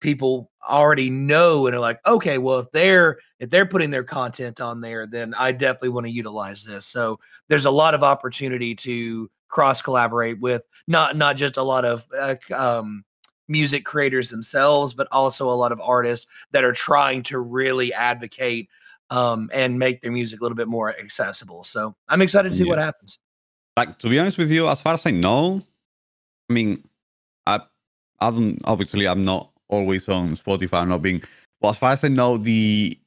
people 0.00 0.50
already 0.68 1.10
know 1.10 1.66
and 1.66 1.74
are 1.74 1.80
like, 1.80 2.00
okay, 2.06 2.38
well, 2.38 2.58
if 2.58 2.70
they're 2.72 3.18
if 3.38 3.50
they're 3.50 3.66
putting 3.66 3.90
their 3.90 4.04
content 4.04 4.60
on 4.60 4.80
there, 4.80 5.06
then 5.06 5.34
I 5.34 5.52
definitely 5.52 5.90
want 5.90 6.06
to 6.06 6.12
utilize 6.12 6.64
this. 6.64 6.86
So 6.86 7.18
there's 7.48 7.64
a 7.64 7.70
lot 7.70 7.94
of 7.94 8.02
opportunity 8.02 8.74
to 8.76 9.30
cross 9.48 9.80
collaborate 9.80 10.40
with 10.40 10.62
not 10.86 11.16
not 11.16 11.36
just 11.36 11.56
a 11.56 11.62
lot 11.62 11.84
of 11.84 12.04
uh, 12.18 12.36
um, 12.54 13.04
music 13.48 13.84
creators 13.84 14.30
themselves, 14.30 14.94
but 14.94 15.08
also 15.10 15.48
a 15.48 15.52
lot 15.52 15.72
of 15.72 15.80
artists 15.80 16.26
that 16.52 16.64
are 16.64 16.72
trying 16.72 17.22
to 17.24 17.38
really 17.38 17.92
advocate 17.92 18.68
um, 19.10 19.50
and 19.54 19.78
make 19.78 20.02
their 20.02 20.12
music 20.12 20.40
a 20.40 20.42
little 20.42 20.56
bit 20.56 20.68
more 20.68 20.96
accessible. 20.98 21.64
So 21.64 21.94
I'm 22.08 22.22
excited 22.22 22.52
to 22.52 22.58
see 22.58 22.64
yeah. 22.64 22.70
what 22.70 22.78
happens. 22.78 23.18
Like 23.76 23.98
to 24.00 24.08
be 24.08 24.18
honest 24.18 24.38
with 24.38 24.50
you, 24.50 24.68
as 24.68 24.80
far 24.80 24.94
as 24.94 25.06
I 25.06 25.12
know, 25.12 25.62
I 26.50 26.52
mean, 26.52 26.84
I, 27.48 27.60
I 28.20 28.30
don't, 28.30 28.58
obviously, 28.64 29.06
I'm 29.06 29.22
not 29.22 29.50
always 29.68 30.08
on 30.08 30.36
Spotify. 30.36 30.82
I'm 30.82 30.88
not 30.88 31.02
being, 31.02 31.22
well, 31.60 31.72
as 31.72 31.78
far 31.78 31.92
as 31.92 32.04
I 32.04 32.08
know, 32.08 32.36
the 32.36 32.98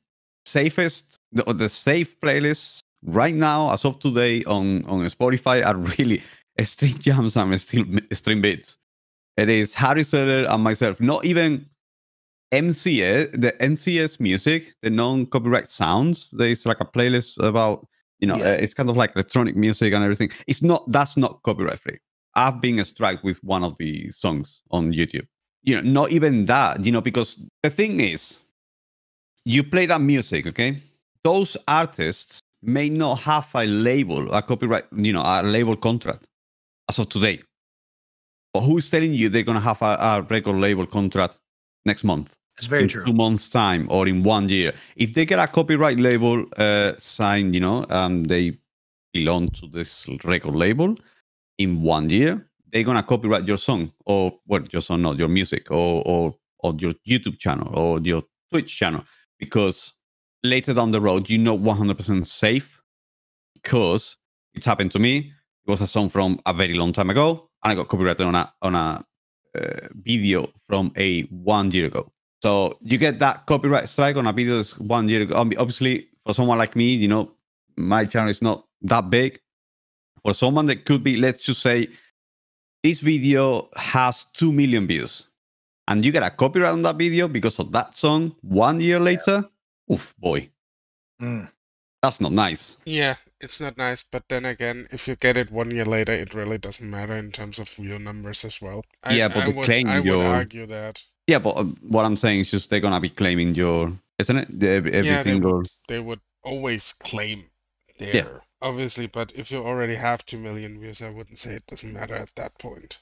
safest, 0.45 1.17
the, 1.31 1.43
the 1.53 1.69
safe 1.69 2.19
playlists 2.19 2.79
right 3.03 3.35
now, 3.35 3.71
as 3.71 3.85
of 3.85 3.99
today 3.99 4.43
on, 4.45 4.85
on 4.85 4.99
Spotify, 5.05 5.65
are 5.65 5.75
really 5.75 6.21
Stream 6.61 6.97
Jams 6.99 7.37
and 7.37 7.59
still 7.59 7.85
Stream 8.11 8.41
Beats. 8.41 8.77
It 9.37 9.49
is 9.49 9.73
Harris 9.73 10.11
Heller 10.11 10.45
and 10.47 10.63
myself, 10.63 10.99
not 10.99 11.25
even 11.25 11.65
MCS, 12.51 13.31
the 13.39 13.53
NCS 13.53 14.19
music, 14.19 14.73
the 14.81 14.89
non-copyright 14.89 15.71
sounds. 15.71 16.31
There's 16.31 16.65
like 16.65 16.81
a 16.81 16.85
playlist 16.85 17.41
about, 17.41 17.87
you 18.19 18.27
know, 18.27 18.35
yeah. 18.35 18.51
uh, 18.51 18.57
it's 18.59 18.73
kind 18.73 18.89
of 18.89 18.97
like 18.97 19.13
electronic 19.15 19.55
music 19.55 19.93
and 19.93 20.03
everything. 20.03 20.31
It's 20.47 20.61
not 20.61 20.89
that's 20.91 21.15
not 21.15 21.41
copyright 21.43 21.79
free. 21.79 21.97
I've 22.35 22.61
been 22.61 22.83
struck 22.85 23.23
with 23.23 23.43
one 23.43 23.63
of 23.63 23.77
the 23.77 24.09
songs 24.11 24.61
on 24.71 24.93
YouTube. 24.93 25.27
You 25.63 25.81
know, 25.81 25.89
not 25.89 26.11
even 26.11 26.45
that, 26.45 26.83
you 26.83 26.91
know, 26.91 27.01
because 27.01 27.37
the 27.61 27.69
thing 27.69 27.99
is, 27.99 28.39
you 29.45 29.63
play 29.63 29.85
that 29.87 30.01
music, 30.01 30.47
okay? 30.47 30.77
Those 31.23 31.57
artists 31.67 32.39
may 32.61 32.89
not 32.89 33.15
have 33.19 33.47
a 33.55 33.65
label, 33.65 34.31
a 34.33 34.41
copyright, 34.41 34.85
you 34.95 35.13
know, 35.13 35.23
a 35.25 35.43
label 35.43 35.75
contract 35.75 36.25
as 36.89 36.99
of 36.99 37.09
today. 37.09 37.41
But 38.53 38.61
who's 38.61 38.89
telling 38.89 39.13
you 39.13 39.29
they're 39.29 39.43
going 39.43 39.57
to 39.57 39.63
have 39.63 39.81
a, 39.81 39.97
a 39.99 40.21
record 40.29 40.57
label 40.57 40.85
contract 40.85 41.37
next 41.85 42.03
month? 42.03 42.33
It's 42.57 42.67
very 42.67 42.83
in 42.83 42.89
true. 42.89 43.05
Two 43.05 43.13
months' 43.13 43.49
time 43.49 43.87
or 43.89 44.07
in 44.07 44.23
one 44.23 44.49
year. 44.49 44.73
If 44.95 45.13
they 45.13 45.25
get 45.25 45.39
a 45.39 45.47
copyright 45.47 45.99
label 45.99 46.45
uh, 46.57 46.93
signed, 46.97 47.55
you 47.55 47.61
know, 47.61 47.85
um, 47.89 48.25
they 48.25 48.57
belong 49.13 49.47
to 49.49 49.67
this 49.67 50.07
record 50.23 50.55
label, 50.55 50.95
in 51.61 51.81
one 51.81 52.09
year, 52.09 52.47
they're 52.71 52.83
gonna 52.83 53.03
copyright 53.03 53.47
your 53.47 53.57
song 53.57 53.91
or 54.05 54.33
what 54.45 54.71
your 54.71 54.81
song, 54.81 55.01
not 55.01 55.17
your 55.17 55.27
music, 55.27 55.69
or 55.71 56.03
or 56.05 56.35
or 56.59 56.75
your 56.79 56.93
YouTube 57.07 57.37
channel 57.39 57.69
or 57.73 57.99
your 57.99 58.23
Twitch 58.49 58.75
channel, 58.75 59.03
because 59.39 59.93
later 60.43 60.73
down 60.73 60.91
the 60.91 61.01
road, 61.01 61.29
you're 61.29 61.39
not 61.39 61.59
100% 61.59 62.25
safe 62.25 62.81
because 63.53 64.17
it's 64.53 64.65
happened 64.65 64.91
to 64.91 64.99
me. 64.99 65.31
It 65.65 65.71
was 65.71 65.81
a 65.81 65.87
song 65.87 66.09
from 66.09 66.39
a 66.45 66.53
very 66.53 66.73
long 66.73 66.93
time 66.93 67.09
ago, 67.09 67.49
and 67.63 67.71
I 67.71 67.75
got 67.75 67.87
copyrighted 67.87 68.25
on 68.25 68.35
a 68.35 68.53
on 68.61 68.75
a 68.75 69.05
uh, 69.57 69.87
video 70.03 70.47
from 70.67 70.91
a 70.97 71.23
one 71.23 71.71
year 71.71 71.85
ago. 71.85 72.11
So 72.41 72.77
you 72.81 72.97
get 72.97 73.19
that 73.19 73.45
copyright 73.45 73.87
strike 73.87 74.15
on 74.15 74.25
a 74.25 74.33
video 74.33 74.55
that's 74.55 74.77
one 74.79 75.07
year 75.09 75.21
ago. 75.21 75.35
Obviously, 75.35 76.07
for 76.25 76.33
someone 76.33 76.57
like 76.57 76.75
me, 76.75 76.93
you 76.93 77.07
know, 77.07 77.31
my 77.77 78.05
channel 78.05 78.29
is 78.29 78.41
not 78.41 78.65
that 78.83 79.09
big 79.09 79.39
for 80.23 80.33
someone 80.33 80.65
that 80.67 80.85
could 80.85 81.03
be, 81.03 81.17
let's 81.17 81.43
just 81.43 81.61
say, 81.61 81.87
this 82.83 82.99
video 82.99 83.69
has 83.75 84.25
2 84.33 84.51
million 84.51 84.87
views 84.87 85.27
and 85.87 86.05
you 86.05 86.11
get 86.11 86.23
a 86.23 86.29
copyright 86.29 86.71
on 86.71 86.81
that 86.83 86.95
video 86.95 87.27
because 87.27 87.59
of 87.59 87.71
that 87.71 87.95
song 87.95 88.35
one 88.41 88.79
year 88.79 88.99
later, 88.99 89.43
yeah. 89.87 89.93
oof, 89.93 90.15
boy. 90.17 90.49
Mm. 91.21 91.49
That's 92.01 92.19
not 92.19 92.31
nice. 92.31 92.77
Yeah, 92.85 93.15
it's 93.39 93.61
not 93.61 93.77
nice. 93.77 94.01
But 94.01 94.23
then 94.27 94.45
again, 94.45 94.87
if 94.91 95.07
you 95.07 95.15
get 95.15 95.37
it 95.37 95.51
one 95.51 95.69
year 95.69 95.85
later, 95.85 96.13
it 96.13 96.33
really 96.33 96.57
doesn't 96.57 96.89
matter 96.89 97.15
in 97.15 97.31
terms 97.31 97.59
of 97.59 97.77
your 97.77 97.99
numbers 97.99 98.43
as 98.43 98.61
well. 98.61 98.83
I, 99.03 99.13
yeah, 99.13 99.27
but 99.27 99.43
I 99.43 99.47
would, 99.49 99.65
claim 99.65 99.87
I 99.87 99.99
your... 99.99 100.17
would 100.17 100.25
argue 100.25 100.65
that. 100.65 101.03
Yeah, 101.27 101.37
but 101.37 101.51
uh, 101.51 101.65
what 101.87 102.05
I'm 102.05 102.17
saying 102.17 102.39
is 102.39 102.51
just 102.51 102.69
they're 102.71 102.79
gonna 102.79 102.99
be 102.99 103.09
claiming 103.09 103.53
your, 103.53 103.93
isn't 104.17 104.37
it? 104.37 104.63
Every, 104.63 104.93
every 104.93 105.11
yeah, 105.11 105.21
single. 105.21 105.51
They 105.51 105.57
would, 105.57 105.67
they 105.89 105.99
would 105.99 106.21
always 106.43 106.93
claim 106.93 107.45
their 107.99 108.15
yeah 108.15 108.27
obviously, 108.61 109.07
but 109.07 109.31
if 109.35 109.51
you 109.51 109.59
already 109.59 109.95
have 109.95 110.25
two 110.25 110.37
million 110.37 110.79
views, 110.79 111.01
I 111.01 111.09
wouldn't 111.09 111.39
say 111.39 111.53
it 111.53 111.67
doesn't 111.67 111.93
matter 111.93 112.15
at 112.15 112.35
that 112.35 112.57
point. 112.59 112.99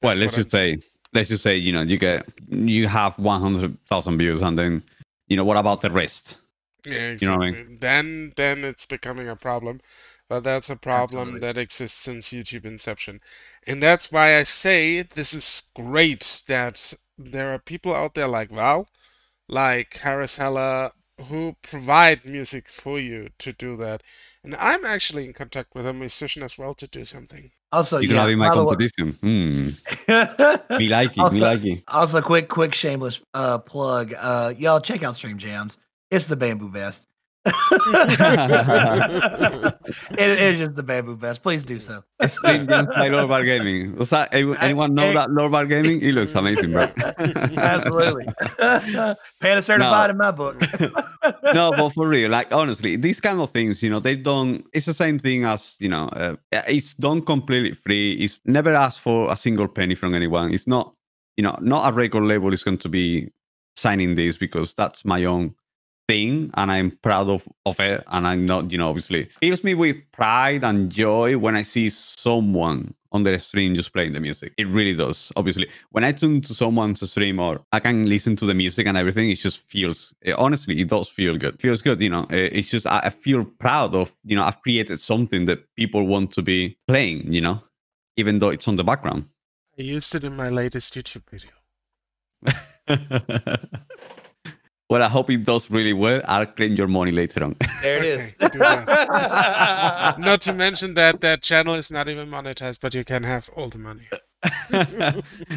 That's 0.00 0.18
well, 0.18 0.26
let's 0.26 0.36
just 0.36 0.50
say, 0.50 0.78
let's 1.12 1.28
just 1.28 1.42
say, 1.42 1.56
you 1.56 1.72
know, 1.72 1.82
you 1.82 1.98
get 1.98 2.26
you 2.48 2.88
have 2.88 3.18
one 3.18 3.40
hundred 3.40 3.76
thousand 3.86 4.18
views, 4.18 4.42
and 4.42 4.58
then, 4.58 4.82
you 5.26 5.36
know, 5.36 5.44
what 5.44 5.56
about 5.56 5.80
the 5.80 5.90
rest? 5.90 6.38
Yeah, 6.86 7.10
exactly. 7.10 7.26
You 7.26 7.32
know 7.32 7.38
what 7.38 7.46
I 7.46 7.50
mean? 7.50 7.78
Then, 7.80 8.32
then 8.36 8.64
it's 8.64 8.86
becoming 8.86 9.28
a 9.28 9.36
problem. 9.36 9.80
But 10.28 10.44
that's 10.44 10.68
a 10.68 10.76
problem 10.76 11.30
Absolutely. 11.30 11.40
that 11.40 11.56
exists 11.56 11.98
since 11.98 12.34
YouTube 12.34 12.66
inception, 12.66 13.22
and 13.66 13.82
that's 13.82 14.12
why 14.12 14.36
I 14.36 14.42
say 14.42 15.00
this 15.00 15.32
is 15.32 15.62
great 15.74 16.42
that 16.48 16.92
there 17.16 17.54
are 17.54 17.58
people 17.58 17.94
out 17.94 18.12
there 18.12 18.28
like 18.28 18.50
Val, 18.50 18.88
like 19.48 19.96
Harris 19.96 20.36
Heller, 20.36 20.90
who 21.26 21.56
provide 21.62 22.24
music 22.24 22.68
for 22.68 22.98
you 22.98 23.28
to 23.38 23.52
do 23.52 23.76
that. 23.76 24.02
And 24.44 24.54
I'm 24.56 24.84
actually 24.84 25.24
in 25.24 25.32
contact 25.32 25.74
with 25.74 25.86
a 25.86 25.92
musician 25.92 26.42
as 26.42 26.56
well 26.56 26.74
to 26.74 26.86
do 26.86 27.04
something. 27.04 27.50
Also, 27.70 27.98
you 27.98 28.08
yeah, 28.08 28.24
can 28.24 28.28
have 28.30 28.38
my 28.38 28.48
competition. 28.48 29.12
Mm. 29.14 30.70
me 30.78 30.88
like 30.88 31.12
it. 31.12 31.18
Also, 31.18 31.34
me 31.34 31.40
like 31.40 31.64
it. 31.64 31.82
Also, 31.88 32.22
quick, 32.22 32.48
quick, 32.48 32.72
shameless 32.72 33.20
uh, 33.34 33.58
plug. 33.58 34.14
Uh, 34.16 34.54
y'all 34.56 34.80
check 34.80 35.02
out 35.02 35.16
Stream 35.16 35.36
Jams. 35.36 35.76
It's 36.10 36.26
the 36.26 36.36
Bamboo 36.36 36.70
Best. 36.70 37.06
it, 40.10 40.18
it's 40.18 40.58
just 40.58 40.74
the 40.74 40.82
bamboo 40.82 41.16
best. 41.16 41.42
Please 41.42 41.64
do 41.64 41.80
so. 41.80 42.02
Stream 42.26 42.66
Jams 42.66 42.88
by 42.88 43.08
LordVal 43.08 43.44
Gaming. 43.44 43.96
Was 43.96 44.10
that 44.10 44.32
anyone 44.32 44.94
know 44.94 45.12
that 45.12 45.30
LordVal 45.30 45.68
Gaming? 45.68 46.00
He 46.00 46.12
looks 46.12 46.34
amazing, 46.34 46.72
bro. 46.72 46.90
Absolutely. 47.56 48.26
Panda 48.58 49.62
certified 49.62 50.08
no. 50.08 50.10
in 50.10 50.16
my 50.16 50.30
book. 50.30 50.60
no, 51.54 51.70
but 51.72 51.90
for 51.90 52.08
real, 52.08 52.30
like 52.30 52.52
honestly, 52.52 52.96
these 52.96 53.20
kind 53.20 53.40
of 53.40 53.50
things, 53.50 53.82
you 53.82 53.90
know, 53.90 54.00
they 54.00 54.16
don't. 54.16 54.66
It's 54.72 54.86
the 54.86 54.94
same 54.94 55.18
thing 55.18 55.44
as 55.44 55.76
you 55.78 55.88
know, 55.88 56.06
uh, 56.08 56.36
it's 56.52 56.94
done 56.94 57.22
completely 57.22 57.72
free. 57.72 58.12
It's 58.14 58.40
never 58.44 58.74
asked 58.74 59.00
for 59.00 59.30
a 59.30 59.36
single 59.36 59.68
penny 59.68 59.94
from 59.94 60.14
anyone. 60.14 60.52
It's 60.52 60.66
not, 60.66 60.94
you 61.36 61.44
know, 61.44 61.56
not 61.60 61.92
a 61.92 61.94
record 61.94 62.24
label 62.24 62.52
is 62.52 62.64
going 62.64 62.78
to 62.78 62.88
be 62.88 63.30
signing 63.76 64.16
this 64.16 64.36
because 64.36 64.74
that's 64.74 65.04
my 65.04 65.24
own 65.24 65.54
thing 66.08 66.50
and 66.54 66.72
I'm 66.72 66.90
proud 67.02 67.28
of, 67.28 67.46
of 67.66 67.78
it. 67.78 68.02
And 68.08 68.26
I'm 68.26 68.46
not, 68.46 68.72
you 68.72 68.78
know, 68.78 68.88
obviously 68.88 69.28
fills 69.40 69.62
me 69.62 69.74
with 69.74 69.96
pride 70.10 70.64
and 70.64 70.90
joy 70.90 71.38
when 71.38 71.54
I 71.54 71.62
see 71.62 71.90
someone 71.90 72.94
on 73.12 73.22
the 73.22 73.38
stream 73.38 73.74
just 73.74 73.92
playing 73.92 74.12
the 74.12 74.20
music. 74.20 74.52
It 74.58 74.66
really 74.66 74.94
does. 74.94 75.32
Obviously, 75.36 75.68
when 75.90 76.04
I 76.04 76.12
tune 76.12 76.40
to 76.42 76.54
someone's 76.54 77.08
stream 77.08 77.38
or 77.38 77.60
I 77.72 77.80
can 77.80 78.06
listen 78.08 78.36
to 78.36 78.46
the 78.46 78.54
music 78.54 78.86
and 78.86 78.96
everything, 78.96 79.30
it 79.30 79.36
just 79.36 79.58
feels. 79.58 80.14
It, 80.22 80.34
honestly, 80.34 80.80
it 80.80 80.88
does 80.88 81.08
feel 81.08 81.36
good. 81.36 81.54
It 81.54 81.60
feels 81.60 81.82
good. 81.82 82.00
You 82.00 82.10
know, 82.10 82.26
it, 82.30 82.56
it's 82.56 82.70
just 82.70 82.86
I, 82.86 83.00
I 83.04 83.10
feel 83.10 83.44
proud 83.44 83.94
of. 83.94 84.12
You 84.24 84.36
know, 84.36 84.42
I've 84.44 84.60
created 84.60 85.00
something 85.00 85.46
that 85.46 85.60
people 85.74 86.06
want 86.06 86.32
to 86.32 86.42
be 86.42 86.76
playing. 86.86 87.32
You 87.32 87.40
know, 87.40 87.62
even 88.16 88.38
though 88.38 88.50
it's 88.50 88.68
on 88.68 88.76
the 88.76 88.84
background. 88.84 89.24
I 89.78 89.82
used 89.82 90.14
it 90.14 90.24
in 90.24 90.36
my 90.36 90.48
latest 90.48 90.94
YouTube 90.94 91.22
video. 91.30 91.52
well, 94.90 95.02
I 95.02 95.08
hope 95.08 95.30
it 95.30 95.44
does 95.44 95.70
really 95.70 95.92
well. 95.92 96.22
I'll 96.26 96.46
claim 96.46 96.74
your 96.74 96.88
money 96.88 97.12
later 97.12 97.44
on. 97.44 97.56
There 97.82 98.02
it 98.02 98.04
is. 98.04 98.34
not 100.18 100.40
to 100.42 100.52
mention 100.52 100.94
that 100.94 101.20
that 101.20 101.42
channel 101.42 101.74
is 101.74 101.90
not 101.90 102.08
even 102.08 102.28
monetized, 102.28 102.80
but 102.80 102.94
you 102.94 103.04
can 103.04 103.22
have 103.22 103.50
all 103.54 103.68
the 103.68 103.78
money. 103.78 104.08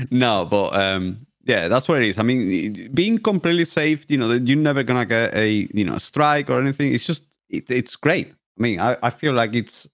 no, 0.12 0.46
but 0.46 0.76
um, 0.76 1.18
yeah, 1.44 1.68
that's 1.68 1.88
what 1.88 2.02
it 2.02 2.10
is. 2.10 2.20
I 2.20 2.24
mean, 2.24 2.92
being 2.94 3.18
completely 3.18 3.66
safe, 3.66 4.06
you 4.10 4.18
know, 4.18 4.32
you're 4.32 4.58
never 4.58 4.84
gonna 4.84 5.06
get 5.06 5.34
a 5.34 5.68
you 5.74 5.86
know 5.86 5.98
strike 5.98 6.50
or 6.50 6.60
anything. 6.60 6.94
It's 6.94 7.06
just 7.06 7.24
it, 7.50 7.70
it's 7.70 7.96
great. 7.96 8.28
I 8.28 8.62
mean, 8.62 8.80
I, 8.80 8.98
I 9.02 9.10
feel 9.10 9.34
like 9.34 9.56
it's 9.56 9.88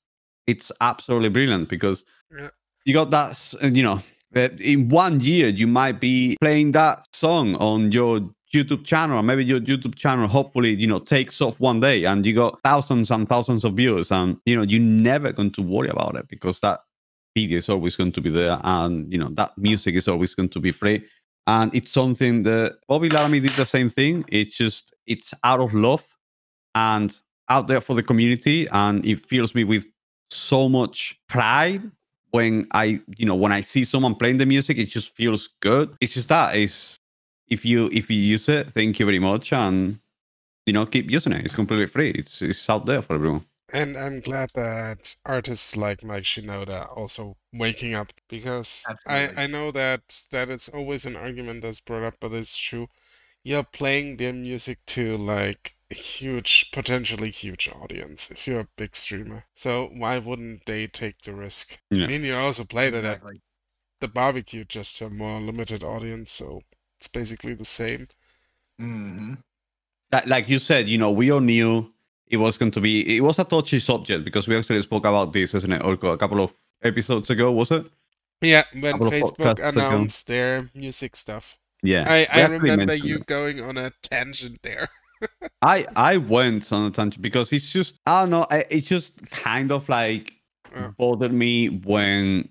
it's 0.47 0.71
absolutely 0.81 1.29
brilliant 1.29 1.69
because 1.69 2.03
yeah. 2.37 2.49
you 2.85 2.93
got 2.93 3.11
that 3.11 3.53
you 3.73 3.83
know 3.83 4.01
in 4.33 4.89
one 4.89 5.19
year 5.19 5.47
you 5.47 5.67
might 5.67 5.99
be 5.99 6.37
playing 6.41 6.73
that 6.73 7.07
song 7.13 7.55
on 7.55 7.91
your 7.91 8.29
YouTube 8.63 8.85
channel, 8.85 9.17
or 9.17 9.23
maybe 9.23 9.43
your 9.43 9.59
YouTube 9.59 9.95
channel 9.95 10.27
hopefully, 10.27 10.73
you 10.73 10.87
know, 10.87 10.99
takes 10.99 11.41
off 11.41 11.59
one 11.59 11.79
day 11.79 12.05
and 12.05 12.25
you 12.25 12.33
got 12.33 12.59
thousands 12.63 13.11
and 13.11 13.27
thousands 13.27 13.63
of 13.63 13.73
views 13.73 14.11
and 14.11 14.37
you 14.45 14.55
know, 14.55 14.63
you're 14.63 14.81
never 14.81 15.31
going 15.31 15.51
to 15.51 15.61
worry 15.61 15.89
about 15.89 16.15
it 16.15 16.27
because 16.27 16.59
that 16.61 16.79
video 17.35 17.57
is 17.57 17.69
always 17.69 17.95
going 17.95 18.11
to 18.11 18.21
be 18.21 18.29
there 18.29 18.59
and 18.63 19.11
you 19.11 19.19
know 19.19 19.29
that 19.33 19.51
music 19.57 19.95
is 19.95 20.07
always 20.07 20.33
going 20.33 20.49
to 20.49 20.59
be 20.59 20.71
free. 20.71 21.03
And 21.45 21.73
it's 21.73 21.91
something 21.91 22.43
that 22.43 22.79
Bobby 22.87 23.09
Laramie 23.09 23.39
did 23.39 23.53
the 23.53 23.65
same 23.65 23.89
thing. 23.89 24.25
It's 24.27 24.57
just 24.57 24.95
it's 25.05 25.33
out 25.43 25.61
of 25.61 25.73
love 25.73 26.05
and 26.75 27.17
out 27.49 27.67
there 27.67 27.81
for 27.81 27.93
the 27.93 28.03
community 28.03 28.67
and 28.71 29.05
it 29.05 29.25
fills 29.25 29.55
me 29.55 29.63
with 29.63 29.85
so 30.29 30.67
much 30.67 31.19
pride 31.29 31.89
when 32.31 32.67
I, 32.73 32.99
you 33.17 33.25
know, 33.25 33.35
when 33.35 33.51
I 33.51 33.61
see 33.61 33.83
someone 33.85 34.15
playing 34.15 34.37
the 34.37 34.45
music, 34.45 34.77
it 34.77 34.89
just 34.89 35.15
feels 35.15 35.49
good. 35.61 35.95
It's 36.01 36.13
just 36.13 36.29
that 36.29 36.55
is 36.55 36.99
if 37.47 37.65
you 37.65 37.89
if 37.91 38.09
you 38.09 38.17
use 38.17 38.49
it, 38.49 38.69
thank 38.71 38.99
you 38.99 39.05
very 39.05 39.19
much, 39.19 39.53
and 39.53 39.99
you 40.65 40.73
know, 40.73 40.85
keep 40.85 41.09
using 41.09 41.33
it. 41.33 41.45
It's 41.45 41.55
completely 41.55 41.87
free. 41.87 42.11
It's 42.11 42.41
it's 42.41 42.69
out 42.69 42.85
there 42.85 43.01
for 43.01 43.15
everyone. 43.15 43.45
And 43.73 43.97
I'm 43.97 44.21
glad 44.21 44.51
that 44.55 45.15
artists 45.25 45.75
like 45.75 46.03
Mike 46.03 46.23
Shinoda 46.23 46.87
also 46.95 47.35
waking 47.51 47.93
up 47.93 48.07
because 48.29 48.85
I, 49.05 49.29
I 49.35 49.47
know 49.47 49.71
that 49.71 50.23
that 50.31 50.49
it's 50.49 50.69
always 50.69 51.05
an 51.05 51.17
argument 51.17 51.63
that's 51.63 51.81
brought 51.81 52.03
up, 52.03 52.15
but 52.21 52.31
it's 52.31 52.57
true. 52.57 52.87
You're 53.43 53.63
playing 53.63 54.17
their 54.17 54.33
music 54.33 54.79
to 54.87 55.17
like 55.17 55.75
a 55.91 55.95
huge, 55.95 56.71
potentially 56.71 57.29
huge 57.29 57.69
audience 57.69 58.29
if 58.31 58.47
you're 58.47 58.61
a 58.61 58.67
big 58.77 58.95
streamer. 58.95 59.45
So 59.53 59.89
why 59.93 60.17
wouldn't 60.17 60.65
they 60.65 60.87
take 60.87 61.21
the 61.21 61.33
risk? 61.33 61.77
Yeah. 61.89 62.05
I 62.05 62.07
mean, 62.07 62.23
you 62.23 62.35
also 62.35 62.63
played 62.63 62.93
exactly. 62.93 63.35
it 63.35 63.35
at 63.35 63.41
the 64.01 64.07
barbecue 64.07 64.63
just 64.63 64.97
to 64.97 65.07
a 65.07 65.09
more 65.09 65.39
limited 65.39 65.83
audience, 65.83 66.31
so 66.31 66.61
it's 66.97 67.07
basically 67.07 67.53
the 67.53 67.65
same. 67.65 68.07
Mm-hmm. 68.81 69.33
Like 70.25 70.49
you 70.49 70.59
said, 70.59 70.87
you 70.87 70.97
know, 70.97 71.11
we 71.11 71.31
all 71.31 71.41
knew 71.41 71.91
it 72.27 72.37
was 72.37 72.57
going 72.57 72.71
to 72.71 72.81
be. 72.81 73.17
It 73.17 73.21
was 73.21 73.39
a 73.39 73.43
touchy 73.43 73.79
subject 73.79 74.23
because 74.23 74.47
we 74.47 74.57
actually 74.57 74.81
spoke 74.81 75.05
about 75.05 75.33
this, 75.33 75.53
isn't 75.53 75.71
it, 75.71 75.81
Orco, 75.81 76.13
a 76.13 76.17
couple 76.17 76.41
of 76.41 76.53
episodes 76.83 77.29
ago, 77.29 77.51
was 77.51 77.71
it? 77.71 77.85
Yeah, 78.41 78.63
when 78.73 78.93
Facebook 78.99 79.59
announced 79.59 80.29
ago. 80.29 80.35
their 80.35 80.69
music 80.75 81.15
stuff. 81.15 81.57
Yeah, 81.83 82.05
I, 82.07 82.27
I 82.31 82.45
remember 82.47 82.93
you 82.93 83.19
going 83.19 83.61
on 83.61 83.77
a 83.77 83.91
tangent 84.03 84.61
there. 84.63 84.89
I 85.61 85.85
I 85.95 86.17
went 86.17 86.71
on 86.71 86.87
a 86.87 86.91
tangent 86.91 87.21
because 87.21 87.51
it's 87.51 87.71
just 87.71 87.99
I 88.05 88.21
don't 88.21 88.31
know. 88.31 88.47
It 88.51 88.81
just 88.81 89.29
kind 89.29 89.71
of 89.71 89.87
like 89.89 90.33
uh. 90.75 90.91
bothered 90.97 91.33
me 91.33 91.69
when 91.69 92.49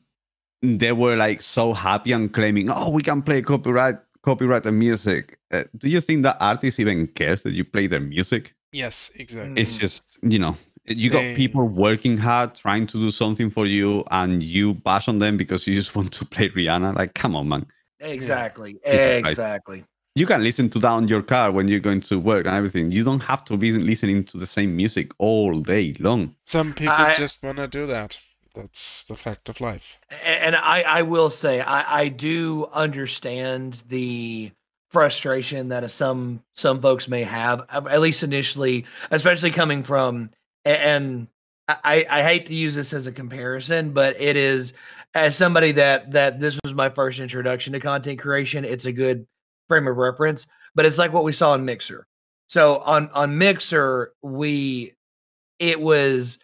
they 0.62 0.92
were 0.92 1.16
like 1.16 1.42
so 1.42 1.72
happy 1.72 2.12
and 2.12 2.32
claiming, 2.32 2.68
"Oh, 2.70 2.90
we 2.90 3.02
can 3.02 3.22
play 3.22 3.42
copyright 3.42 3.96
copyright 4.26 4.66
and 4.66 4.78
music." 4.78 5.38
Uh, 5.52 5.64
do 5.78 5.88
you 5.88 6.00
think 6.00 6.22
that 6.24 6.36
artist 6.40 6.78
even 6.80 7.06
cares 7.06 7.42
that 7.42 7.54
you 7.54 7.64
play 7.64 7.86
their 7.86 8.00
music? 8.00 8.54
Yes, 8.72 9.10
exactly. 9.16 9.62
It's 9.62 9.78
just 9.78 10.18
you 10.22 10.38
know 10.38 10.56
you 10.84 11.08
got 11.10 11.20
they... 11.20 11.36
people 11.36 11.66
working 11.66 12.18
hard 12.18 12.54
trying 12.54 12.86
to 12.88 12.98
do 12.98 13.10
something 13.10 13.50
for 13.50 13.66
you, 13.66 14.04
and 14.10 14.42
you 14.42 14.74
bash 14.74 15.08
on 15.08 15.18
them 15.18 15.36
because 15.36 15.66
you 15.66 15.74
just 15.74 15.94
want 15.96 16.12
to 16.12 16.24
play 16.24 16.50
Rihanna. 16.50 16.94
Like, 16.94 17.14
come 17.14 17.34
on, 17.36 17.48
man. 17.48 17.66
Exactly. 18.00 18.78
Exactly 18.84 19.84
you 20.16 20.24
can 20.24 20.42
listen 20.42 20.70
to 20.70 20.78
that 20.78 20.88
on 20.88 21.06
your 21.06 21.22
car 21.22 21.52
when 21.52 21.68
you're 21.68 21.78
going 21.78 22.00
to 22.00 22.18
work 22.18 22.46
and 22.46 22.56
everything. 22.56 22.90
You 22.90 23.04
don't 23.04 23.22
have 23.22 23.44
to 23.44 23.56
be 23.58 23.70
listening 23.72 24.24
to 24.24 24.38
the 24.38 24.46
same 24.46 24.74
music 24.74 25.12
all 25.18 25.60
day 25.60 25.94
long. 26.00 26.34
Some 26.42 26.72
people 26.72 26.94
I, 26.94 27.12
just 27.12 27.42
want 27.42 27.58
to 27.58 27.68
do 27.68 27.86
that. 27.88 28.18
That's 28.56 29.02
the 29.04 29.16
fact 29.16 29.50
of 29.50 29.60
life. 29.60 30.00
And 30.24 30.56
I, 30.56 30.80
I 30.80 31.02
will 31.02 31.28
say, 31.28 31.60
I, 31.60 32.00
I 32.00 32.08
do 32.08 32.66
understand 32.72 33.82
the 33.88 34.50
frustration 34.90 35.68
that 35.68 35.88
some 35.90 36.42
some 36.54 36.80
folks 36.80 37.06
may 37.06 37.22
have, 37.22 37.66
uh, 37.68 37.82
at 37.90 38.00
least 38.00 38.22
initially, 38.22 38.86
especially 39.10 39.50
coming 39.50 39.82
from. 39.82 40.30
And 40.64 41.28
I, 41.68 42.06
I 42.08 42.22
hate 42.22 42.46
to 42.46 42.54
use 42.54 42.74
this 42.74 42.94
as 42.94 43.06
a 43.06 43.12
comparison, 43.12 43.90
but 43.90 44.18
it 44.18 44.36
is 44.36 44.72
as 45.14 45.36
somebody 45.36 45.72
that 45.72 46.12
that 46.12 46.40
this 46.40 46.58
was 46.64 46.72
my 46.72 46.88
first 46.88 47.20
introduction 47.20 47.74
to 47.74 47.80
content 47.80 48.18
creation. 48.18 48.64
It's 48.64 48.86
a 48.86 48.92
good 48.92 49.26
frame 49.68 49.86
of 49.86 49.98
reference, 49.98 50.46
but 50.74 50.86
it's 50.86 50.98
like 50.98 51.12
what 51.12 51.24
we 51.24 51.32
saw 51.32 51.54
in 51.54 51.64
Mixer. 51.64 52.06
So 52.48 52.78
on 52.78 53.10
on 53.10 53.36
Mixer, 53.36 54.12
we 54.22 54.94
it 55.58 55.78
was 55.78 56.38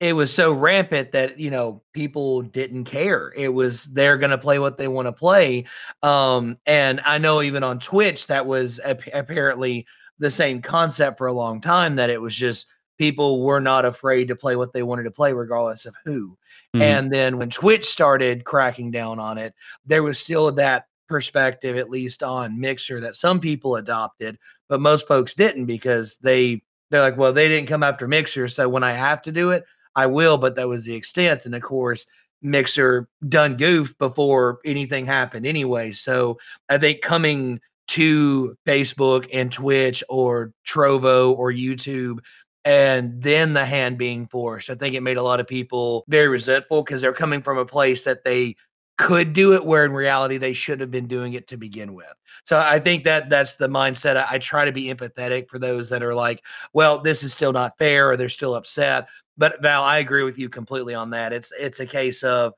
it 0.00 0.14
was 0.14 0.32
so 0.32 0.52
rampant 0.52 1.12
that 1.12 1.38
you 1.38 1.50
know 1.50 1.82
people 1.92 2.42
didn't 2.42 2.84
care. 2.84 3.32
It 3.36 3.48
was 3.48 3.84
they're 3.84 4.18
going 4.18 4.30
to 4.30 4.38
play 4.38 4.58
what 4.58 4.76
they 4.76 4.88
want 4.88 5.06
to 5.06 5.12
play. 5.12 5.66
Um, 6.02 6.58
and 6.66 7.00
I 7.04 7.18
know 7.18 7.42
even 7.42 7.62
on 7.62 7.78
Twitch 7.78 8.26
that 8.26 8.46
was 8.46 8.80
ap- 8.84 9.08
apparently 9.12 9.86
the 10.18 10.30
same 10.30 10.62
concept 10.62 11.18
for 11.18 11.26
a 11.26 11.32
long 11.32 11.60
time. 11.60 11.96
That 11.96 12.10
it 12.10 12.20
was 12.20 12.34
just 12.34 12.66
people 12.98 13.42
were 13.42 13.60
not 13.60 13.84
afraid 13.84 14.28
to 14.28 14.36
play 14.36 14.56
what 14.56 14.72
they 14.72 14.82
wanted 14.82 15.04
to 15.04 15.10
play, 15.10 15.32
regardless 15.32 15.86
of 15.86 15.96
who. 16.04 16.36
Mm-hmm. 16.74 16.82
And 16.82 17.12
then 17.12 17.38
when 17.38 17.50
Twitch 17.50 17.86
started 17.86 18.44
cracking 18.44 18.90
down 18.90 19.18
on 19.18 19.38
it, 19.38 19.54
there 19.86 20.02
was 20.02 20.18
still 20.18 20.50
that 20.52 20.86
perspective, 21.08 21.76
at 21.76 21.90
least 21.90 22.22
on 22.22 22.58
Mixer, 22.58 23.00
that 23.00 23.16
some 23.16 23.40
people 23.40 23.76
adopted, 23.76 24.38
but 24.68 24.80
most 24.80 25.06
folks 25.06 25.34
didn't 25.34 25.66
because 25.66 26.18
they 26.18 26.62
they're 26.90 27.00
like, 27.00 27.16
well, 27.16 27.32
they 27.32 27.48
didn't 27.48 27.68
come 27.68 27.82
after 27.82 28.06
Mixer, 28.06 28.48
so 28.48 28.68
when 28.68 28.84
I 28.84 28.92
have 28.92 29.22
to 29.22 29.32
do 29.32 29.50
it, 29.50 29.64
I 29.96 30.06
will. 30.06 30.36
But 30.36 30.56
that 30.56 30.68
was 30.68 30.84
the 30.84 30.94
extent, 30.94 31.46
and 31.46 31.54
of 31.54 31.62
course, 31.62 32.06
Mixer 32.42 33.08
done 33.28 33.56
goofed 33.56 33.98
before 33.98 34.60
anything 34.64 35.06
happened 35.06 35.46
anyway. 35.46 35.92
So 35.92 36.38
I 36.68 36.78
think 36.78 37.00
coming 37.00 37.60
to 37.86 38.56
Facebook 38.66 39.28
and 39.32 39.52
Twitch 39.52 40.04
or 40.08 40.52
Trovo 40.66 41.36
or 41.36 41.52
YouTube 41.52 42.18
and 42.64 43.22
then 43.22 43.52
the 43.52 43.64
hand 43.64 43.98
being 43.98 44.26
forced. 44.26 44.70
I 44.70 44.74
think 44.74 44.94
it 44.94 45.02
made 45.02 45.18
a 45.18 45.22
lot 45.22 45.40
of 45.40 45.46
people 45.46 46.04
very 46.08 46.28
resentful 46.28 46.82
because 46.82 47.02
they're 47.02 47.12
coming 47.12 47.42
from 47.42 47.58
a 47.58 47.66
place 47.66 48.04
that 48.04 48.24
they 48.24 48.56
could 48.96 49.32
do 49.32 49.54
it 49.54 49.64
where 49.64 49.84
in 49.84 49.92
reality 49.92 50.38
they 50.38 50.52
should 50.52 50.80
have 50.80 50.90
been 50.90 51.06
doing 51.06 51.34
it 51.34 51.48
to 51.48 51.56
begin 51.56 51.94
with. 51.94 52.12
So 52.44 52.58
I 52.58 52.78
think 52.78 53.04
that 53.04 53.28
that's 53.28 53.56
the 53.56 53.68
mindset. 53.68 54.16
I, 54.16 54.26
I, 54.30 54.38
try 54.38 54.64
to 54.64 54.72
be 54.72 54.84
empathetic 54.84 55.48
for 55.48 55.58
those 55.58 55.88
that 55.88 56.02
are 56.02 56.14
like, 56.14 56.44
well, 56.72 57.00
this 57.00 57.22
is 57.24 57.32
still 57.32 57.52
not 57.52 57.76
fair 57.76 58.10
or 58.10 58.16
they're 58.16 58.28
still 58.28 58.54
upset. 58.54 59.08
But 59.36 59.60
Val, 59.62 59.82
I 59.82 59.98
agree 59.98 60.22
with 60.22 60.38
you 60.38 60.48
completely 60.48 60.94
on 60.94 61.10
that. 61.10 61.32
It's 61.32 61.52
it's 61.58 61.80
a 61.80 61.86
case 61.86 62.22
of 62.22 62.52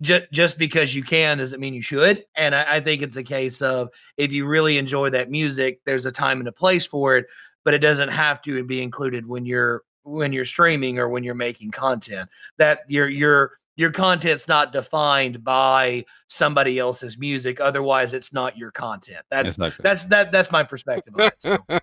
just 0.00 0.24
just 0.32 0.58
because 0.58 0.94
you 0.94 1.02
can 1.02 1.38
doesn't 1.38 1.60
mean 1.60 1.74
you 1.74 1.82
should. 1.82 2.24
And 2.34 2.54
I, 2.54 2.76
I 2.76 2.80
think 2.80 3.02
it's 3.02 3.16
a 3.16 3.22
case 3.22 3.60
of 3.60 3.88
if 4.16 4.32
you 4.32 4.46
really 4.46 4.78
enjoy 4.78 5.10
that 5.10 5.30
music, 5.30 5.80
there's 5.84 6.06
a 6.06 6.12
time 6.12 6.38
and 6.38 6.48
a 6.48 6.52
place 6.52 6.86
for 6.86 7.18
it, 7.18 7.26
but 7.64 7.74
it 7.74 7.78
doesn't 7.78 8.08
have 8.08 8.40
to 8.42 8.64
be 8.64 8.82
included 8.82 9.26
when 9.26 9.44
you're 9.44 9.82
when 10.04 10.32
you're 10.32 10.44
streaming 10.44 10.98
or 10.98 11.10
when 11.10 11.24
you're 11.24 11.34
making 11.34 11.72
content. 11.72 12.30
That 12.56 12.80
you're 12.88 13.08
you're 13.08 13.58
your 13.76 13.90
content's 13.90 14.46
not 14.46 14.72
defined 14.72 15.42
by 15.42 16.04
somebody 16.26 16.78
else's 16.78 17.18
music 17.18 17.60
otherwise 17.60 18.14
it's 18.14 18.32
not 18.32 18.56
your 18.56 18.70
content 18.70 19.22
that's 19.30 19.50
exactly. 19.50 19.82
that's 19.82 20.04
that 20.06 20.32
that's 20.32 20.50
my 20.50 20.62
perspective 20.62 21.14
it, 21.18 21.34
so. 21.38 21.56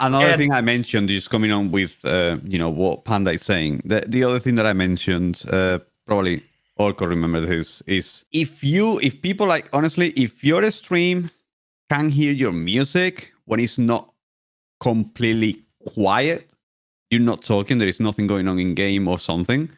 another 0.00 0.26
and, 0.26 0.38
thing 0.38 0.52
i 0.52 0.60
mentioned 0.60 1.10
is 1.10 1.28
coming 1.28 1.50
on 1.50 1.70
with 1.70 1.96
uh, 2.04 2.36
you 2.44 2.58
know 2.58 2.70
what 2.70 3.04
panda 3.04 3.32
is 3.32 3.42
saying 3.42 3.80
the, 3.84 4.02
the 4.08 4.22
other 4.22 4.38
thing 4.38 4.54
that 4.54 4.66
i 4.66 4.72
mentioned 4.72 5.44
uh, 5.50 5.78
probably 6.06 6.42
Orco 6.78 7.06
remember 7.06 7.40
this 7.40 7.82
is 7.82 8.24
if 8.32 8.64
you 8.64 8.98
if 9.00 9.22
people 9.22 9.46
like 9.46 9.68
honestly 9.72 10.08
if 10.10 10.42
your 10.42 10.68
stream 10.70 11.30
can 11.90 12.08
hear 12.08 12.32
your 12.32 12.52
music 12.52 13.32
when 13.44 13.60
it's 13.60 13.78
not 13.78 14.10
completely 14.80 15.64
quiet, 15.86 16.50
you're 17.10 17.20
not 17.20 17.42
talking, 17.42 17.78
there 17.78 17.88
is 17.88 18.00
nothing 18.00 18.26
going 18.26 18.48
on 18.48 18.58
in 18.58 18.74
game 18.74 19.08
or 19.08 19.18
something. 19.18 19.70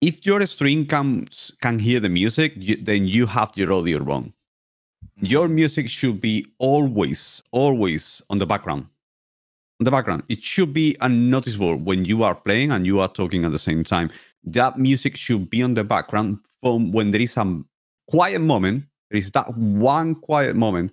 If 0.00 0.24
your 0.24 0.44
stream 0.46 0.86
can 0.86 1.28
can 1.60 1.78
hear 1.78 2.00
the 2.00 2.08
music, 2.08 2.54
you, 2.56 2.76
then 2.76 3.06
you 3.06 3.26
have 3.26 3.52
your 3.54 3.72
audio 3.72 3.98
wrong. 3.98 4.32
Your 5.20 5.48
music 5.48 5.90
should 5.90 6.20
be 6.20 6.46
always, 6.58 7.42
always 7.52 8.22
on 8.30 8.38
the 8.38 8.46
background. 8.46 8.86
On 9.78 9.84
the 9.84 9.90
background, 9.90 10.22
it 10.28 10.42
should 10.42 10.72
be 10.72 10.96
unnoticeable 11.02 11.76
when 11.76 12.06
you 12.06 12.22
are 12.22 12.34
playing 12.34 12.72
and 12.72 12.86
you 12.86 13.00
are 13.00 13.08
talking 13.08 13.44
at 13.44 13.52
the 13.52 13.58
same 13.58 13.84
time. 13.84 14.10
That 14.44 14.78
music 14.78 15.16
should 15.16 15.50
be 15.50 15.62
on 15.62 15.74
the 15.74 15.84
background 15.84 16.38
from 16.62 16.92
when 16.92 17.10
there 17.10 17.20
is 17.20 17.36
a 17.36 17.62
quiet 18.08 18.40
moment. 18.40 18.84
There 19.10 19.18
is 19.18 19.30
that 19.32 19.54
one 19.56 20.14
quiet 20.14 20.56
moment, 20.56 20.92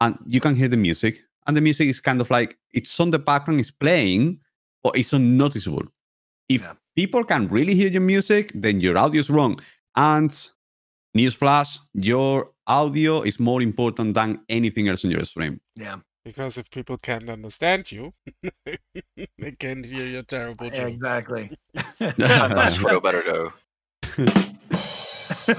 and 0.00 0.18
you 0.26 0.40
can 0.40 0.54
hear 0.54 0.68
the 0.68 0.76
music, 0.76 1.22
and 1.46 1.56
the 1.56 1.60
music 1.60 1.88
is 1.88 2.00
kind 2.00 2.20
of 2.20 2.28
like 2.30 2.58
it's 2.72 2.98
on 3.00 3.10
the 3.10 3.18
background, 3.18 3.60
it's 3.60 3.70
playing, 3.70 4.40
but 4.82 4.98
it's 4.98 5.12
unnoticeable. 5.12 5.84
If 6.48 6.62
yeah. 6.62 6.72
People 6.96 7.24
can 7.24 7.48
really 7.48 7.74
hear 7.74 7.88
your 7.88 8.02
music, 8.02 8.52
then 8.54 8.80
your 8.80 8.98
audio 8.98 9.20
is 9.20 9.30
wrong. 9.30 9.60
And 9.96 10.30
newsflash, 11.16 11.78
your 11.94 12.50
audio 12.66 13.22
is 13.22 13.38
more 13.38 13.62
important 13.62 14.14
than 14.14 14.40
anything 14.48 14.88
else 14.88 15.04
in 15.04 15.10
your 15.10 15.24
stream. 15.24 15.60
Yeah. 15.76 15.96
Because 16.24 16.56
if 16.56 16.70
people 16.70 16.96
can't 16.98 17.28
understand 17.28 17.90
you, 17.90 18.12
they 19.38 19.52
can't 19.58 19.84
hear 19.84 20.06
your 20.06 20.22
terrible 20.22 20.70
jokes. 20.70 20.92
Exactly. 20.92 21.50
Sometimes 21.98 22.76
for 22.76 22.94
a 22.94 23.00
better 23.00 23.22
go. 23.22 23.52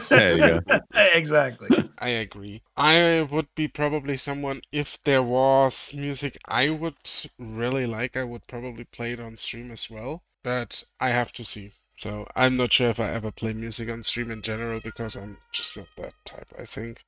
there 0.08 0.32
you 0.32 0.62
go. 0.62 0.80
exactly. 1.14 1.90
I 2.00 2.10
agree. 2.10 2.62
I 2.78 3.28
would 3.30 3.48
be 3.56 3.68
probably 3.68 4.16
someone 4.16 4.62
if 4.72 5.04
there 5.04 5.24
was 5.24 5.94
music 5.94 6.38
I 6.48 6.70
would 6.70 6.96
really 7.38 7.86
like, 7.86 8.16
I 8.16 8.24
would 8.24 8.48
probably 8.48 8.86
play 8.86 9.12
it 9.12 9.20
on 9.20 9.36
stream 9.36 9.70
as 9.70 9.90
well. 9.90 10.24
But 10.44 10.84
I 11.00 11.10
have 11.10 11.32
to 11.34 11.46
see. 11.46 11.72
So 11.96 12.28
I'm 12.36 12.56
not 12.58 12.74
sure 12.74 12.90
if 12.90 13.00
I 13.00 13.12
ever 13.12 13.32
play 13.32 13.54
music 13.54 13.90
on 13.90 14.04
stream 14.04 14.32
in 14.32 14.42
general 14.42 14.80
because 14.84 15.16
I'm 15.16 15.38
just 15.52 15.78
not 15.78 15.88
that 15.98 16.14
type, 16.26 16.50
I 16.60 16.66
think. 16.66 17.04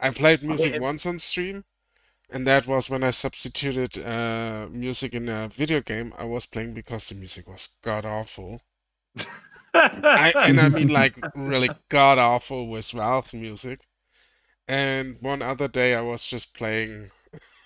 I 0.00 0.10
played 0.10 0.42
music 0.42 0.80
once 0.80 1.06
on 1.06 1.18
stream, 1.18 1.64
and 2.30 2.46
that 2.46 2.66
was 2.66 2.90
when 2.90 3.04
I 3.04 3.10
substituted 3.10 3.98
uh, 4.04 4.68
music 4.70 5.14
in 5.14 5.28
a 5.28 5.48
video 5.48 5.80
game 5.80 6.12
I 6.18 6.24
was 6.24 6.46
playing 6.46 6.74
because 6.74 7.08
the 7.08 7.14
music 7.14 7.46
was 7.48 7.68
god 7.82 8.04
awful. 8.04 8.62
I, 9.74 10.32
and 10.36 10.60
I 10.60 10.68
mean 10.68 10.88
like 10.88 11.16
really 11.34 11.70
god 11.88 12.18
awful 12.18 12.68
with 12.68 12.90
Valve's 12.90 13.34
music. 13.34 13.80
And 14.68 15.16
one 15.20 15.42
other 15.42 15.68
day 15.68 15.94
I 15.94 16.00
was 16.00 16.26
just 16.28 16.54
playing 16.54 17.10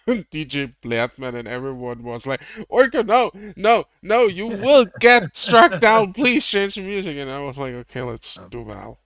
DJ 0.31 0.73
Blairman 0.83 1.35
and 1.35 1.49
everyone 1.49 2.03
was 2.03 2.27
like, 2.27 2.41
Orco, 2.71 3.05
no, 3.05 3.31
no, 3.57 3.85
no, 4.03 4.27
you 4.27 4.47
will 4.47 4.87
get 5.01 5.37
struck 5.37 5.81
down. 5.81 6.13
Please 6.13 6.47
change 6.47 6.77
the 6.77 6.83
music. 6.83 7.17
And 7.17 7.31
I 7.31 7.41
was 7.41 7.59
like, 7.59 7.75
okay, 7.75 8.03
let's 8.03 8.39
do 8.51 8.65
Val. 8.65 9.01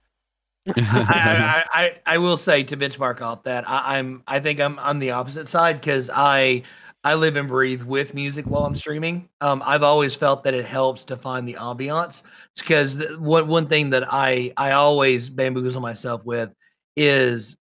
I, 0.76 1.64
I, 1.72 1.98
I, 2.04 2.18
will 2.18 2.36
say 2.36 2.62
to 2.64 2.76
benchmark 2.76 3.22
off 3.22 3.44
that 3.44 3.68
I, 3.68 3.96
I'm 3.96 4.22
I 4.26 4.40
think 4.40 4.60
I'm 4.60 4.78
on 4.78 4.98
the 4.98 5.10
opposite 5.10 5.48
side 5.48 5.80
because 5.80 6.10
I 6.12 6.62
I 7.02 7.14
live 7.14 7.36
and 7.36 7.48
breathe 7.48 7.82
with 7.82 8.12
music 8.12 8.44
while 8.44 8.66
I'm 8.66 8.74
streaming. 8.74 9.26
Um, 9.40 9.62
I've 9.64 9.82
always 9.82 10.14
felt 10.14 10.44
that 10.44 10.52
it 10.52 10.66
helps 10.66 11.02
to 11.04 11.16
find 11.16 11.48
the 11.48 11.54
ambiance 11.54 12.22
because 12.58 13.02
one 13.16 13.48
one 13.48 13.68
thing 13.68 13.88
that 13.90 14.12
I 14.12 14.52
I 14.58 14.72
always 14.72 15.30
bamboozle 15.30 15.80
myself 15.80 16.24
with 16.26 16.50
is 16.94 17.56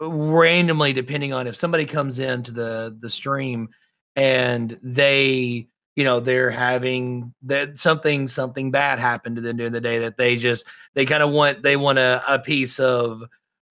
randomly 0.00 0.92
depending 0.92 1.32
on 1.32 1.46
if 1.46 1.56
somebody 1.56 1.84
comes 1.84 2.18
into 2.18 2.52
the 2.52 2.96
the 3.00 3.10
stream 3.10 3.68
and 4.14 4.78
they 4.82 5.66
you 5.96 6.04
know 6.04 6.20
they're 6.20 6.50
having 6.50 7.34
that 7.42 7.78
something 7.78 8.28
something 8.28 8.70
bad 8.70 9.00
happened 9.00 9.36
to 9.36 9.42
them 9.42 9.56
during 9.56 9.72
the 9.72 9.80
day 9.80 9.98
that 9.98 10.16
they 10.16 10.36
just 10.36 10.64
they 10.94 11.04
kind 11.04 11.22
of 11.22 11.30
want 11.30 11.62
they 11.62 11.76
want 11.76 11.98
a, 11.98 12.22
a 12.28 12.38
piece 12.38 12.78
of 12.78 13.22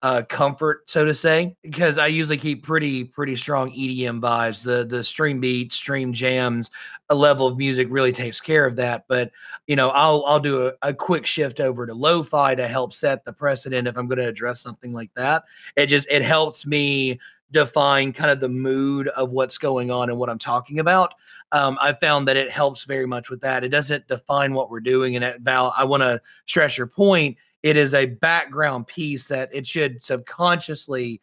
uh, 0.07 0.21
comfort, 0.21 0.89
so 0.89 1.03
to 1.03 1.13
say, 1.13 1.53
because 1.63 1.97
I 1.97 2.07
usually 2.07 2.37
keep 2.37 2.63
pretty 2.63 3.03
pretty 3.03 3.35
strong 3.35 3.71
EDM 3.71 4.21
vibes. 4.21 4.63
The 4.63 4.85
the 4.85 5.01
StreamBeats, 5.01 5.73
stream 5.73 6.13
jams, 6.13 6.71
a 7.09 7.15
level 7.15 7.45
of 7.45 7.57
music 7.57 7.89
really 7.91 8.13
takes 8.13 8.39
care 8.39 8.65
of 8.65 8.77
that. 8.77 9.03
But 9.09 9.31
you 9.67 9.75
know, 9.75 9.89
I'll 9.89 10.23
I'll 10.25 10.39
do 10.39 10.67
a, 10.67 10.73
a 10.81 10.93
quick 10.93 11.25
shift 11.25 11.59
over 11.59 11.85
to 11.85 11.93
lo-fi 11.93 12.55
to 12.55 12.69
help 12.69 12.93
set 12.93 13.25
the 13.25 13.33
precedent 13.33 13.85
if 13.85 13.97
I'm 13.97 14.07
going 14.07 14.19
to 14.19 14.29
address 14.29 14.61
something 14.61 14.93
like 14.93 15.13
that. 15.15 15.43
It 15.75 15.87
just 15.87 16.07
it 16.09 16.21
helps 16.21 16.65
me 16.65 17.19
define 17.51 18.13
kind 18.13 18.31
of 18.31 18.39
the 18.39 18.49
mood 18.49 19.09
of 19.09 19.31
what's 19.31 19.57
going 19.57 19.91
on 19.91 20.09
and 20.09 20.17
what 20.17 20.29
I'm 20.29 20.39
talking 20.39 20.79
about. 20.79 21.15
Um, 21.51 21.77
I 21.81 21.91
found 21.93 22.29
that 22.29 22.37
it 22.37 22.49
helps 22.49 22.85
very 22.85 23.05
much 23.05 23.29
with 23.29 23.41
that. 23.41 23.65
It 23.65 23.69
doesn't 23.69 24.07
define 24.07 24.53
what 24.53 24.69
we're 24.69 24.79
doing. 24.79 25.17
And 25.17 25.25
at 25.25 25.41
Val, 25.41 25.73
I 25.77 25.83
want 25.83 26.03
to 26.03 26.21
stress 26.45 26.77
your 26.77 26.87
point 26.87 27.37
it 27.67 27.75
is 27.75 27.93
a 27.93 28.05
background 28.05 28.87
piece 28.87 29.25
that 29.25 29.49
it 29.51 29.67
should 29.67 30.01
subconsciously 30.01 31.19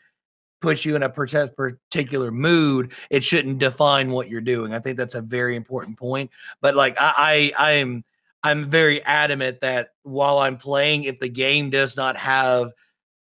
put 0.60 0.84
you 0.84 0.94
in 0.94 1.02
a 1.02 1.08
particular 1.08 2.30
mood. 2.30 2.92
It 3.08 3.24
shouldn't 3.24 3.58
define 3.58 4.10
what 4.10 4.28
you're 4.28 4.42
doing. 4.42 4.74
I 4.74 4.78
think 4.78 4.98
that's 4.98 5.14
a 5.14 5.22
very 5.22 5.56
important 5.56 5.96
point. 5.98 6.30
But 6.60 6.74
like 6.74 6.96
I, 7.00 7.52
I 7.56 7.72
I'm 7.72 8.04
I'm 8.42 8.68
very 8.68 9.02
adamant 9.04 9.62
that 9.62 9.92
while 10.02 10.38
I'm 10.38 10.58
playing, 10.58 11.04
if 11.04 11.18
the 11.18 11.30
game 11.30 11.70
does 11.70 11.96
not 11.96 12.14
have 12.18 12.72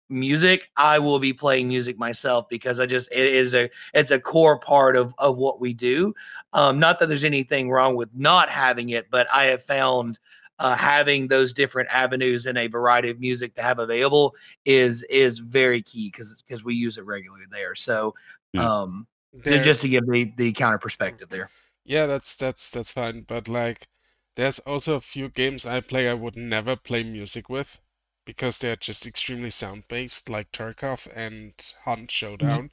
music, 0.09 0.71
I 0.75 0.97
will 0.97 1.19
be 1.19 1.31
playing 1.31 1.67
music 1.67 1.99
myself 1.99 2.49
because 2.49 2.79
I 2.79 2.87
just 2.87 3.11
it 3.11 3.19
is 3.19 3.53
a 3.53 3.69
it's 3.93 4.09
a 4.09 4.19
core 4.19 4.57
part 4.57 4.95
of 4.95 5.13
of 5.19 5.37
what 5.37 5.61
we 5.61 5.75
do. 5.75 6.15
Um, 6.53 6.79
not 6.79 6.97
that 6.97 7.05
there's 7.05 7.23
anything 7.23 7.69
wrong 7.69 7.95
with 7.95 8.09
not 8.15 8.49
having 8.49 8.89
it, 8.89 9.11
but 9.11 9.27
I 9.31 9.45
have 9.45 9.61
found 9.61 10.17
uh, 10.61 10.75
having 10.75 11.27
those 11.27 11.53
different 11.53 11.89
avenues 11.91 12.45
and 12.45 12.57
a 12.57 12.67
variety 12.67 13.09
of 13.09 13.19
music 13.19 13.55
to 13.55 13.63
have 13.63 13.79
available 13.79 14.35
is 14.63 15.03
is 15.09 15.39
very 15.39 15.81
key 15.81 16.09
because 16.09 16.43
because 16.47 16.63
we 16.63 16.75
use 16.75 16.99
it 16.99 17.05
regularly 17.05 17.45
there. 17.49 17.73
So 17.73 18.13
um 18.57 19.07
there, 19.33 19.63
just 19.63 19.81
to 19.81 19.89
give 19.89 20.05
the 20.05 20.31
the 20.37 20.51
counter 20.51 20.77
perspective 20.77 21.29
there. 21.29 21.49
Yeah, 21.83 22.05
that's 22.05 22.35
that's 22.35 22.69
that's 22.69 22.91
fine. 22.91 23.21
But 23.27 23.47
like 23.47 23.87
there's 24.35 24.59
also 24.59 24.95
a 24.95 25.01
few 25.01 25.29
games 25.29 25.65
I 25.65 25.81
play 25.81 26.07
I 26.07 26.13
would 26.13 26.35
never 26.35 26.75
play 26.75 27.03
music 27.03 27.49
with 27.49 27.79
because 28.23 28.59
they're 28.59 28.75
just 28.75 29.07
extremely 29.07 29.49
sound 29.49 29.85
based, 29.89 30.29
like 30.29 30.51
Tarkov 30.51 31.07
and 31.15 31.53
Hunt 31.85 32.11
Showdown, 32.11 32.69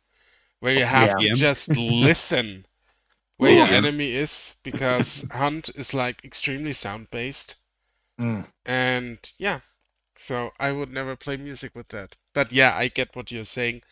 where 0.60 0.74
you 0.74 0.84
have 0.84 1.14
yeah. 1.20 1.28
to 1.30 1.34
just 1.34 1.74
listen 1.74 2.66
where 3.38 3.52
your 3.52 3.66
enemy 3.66 4.12
is 4.12 4.56
because 4.62 5.24
Hunt 5.32 5.70
is 5.70 5.94
like 5.94 6.22
extremely 6.24 6.74
sound 6.74 7.08
based 7.10 7.56
Mm. 8.18 8.46
And 8.66 9.18
yeah, 9.38 9.60
so 10.16 10.50
I 10.58 10.72
would 10.72 10.92
never 10.92 11.16
play 11.16 11.36
music 11.36 11.74
with 11.74 11.88
that. 11.88 12.16
But 12.34 12.52
yeah, 12.52 12.74
I 12.76 12.88
get 12.88 13.14
what 13.14 13.30
you're 13.30 13.44
saying. 13.44 13.82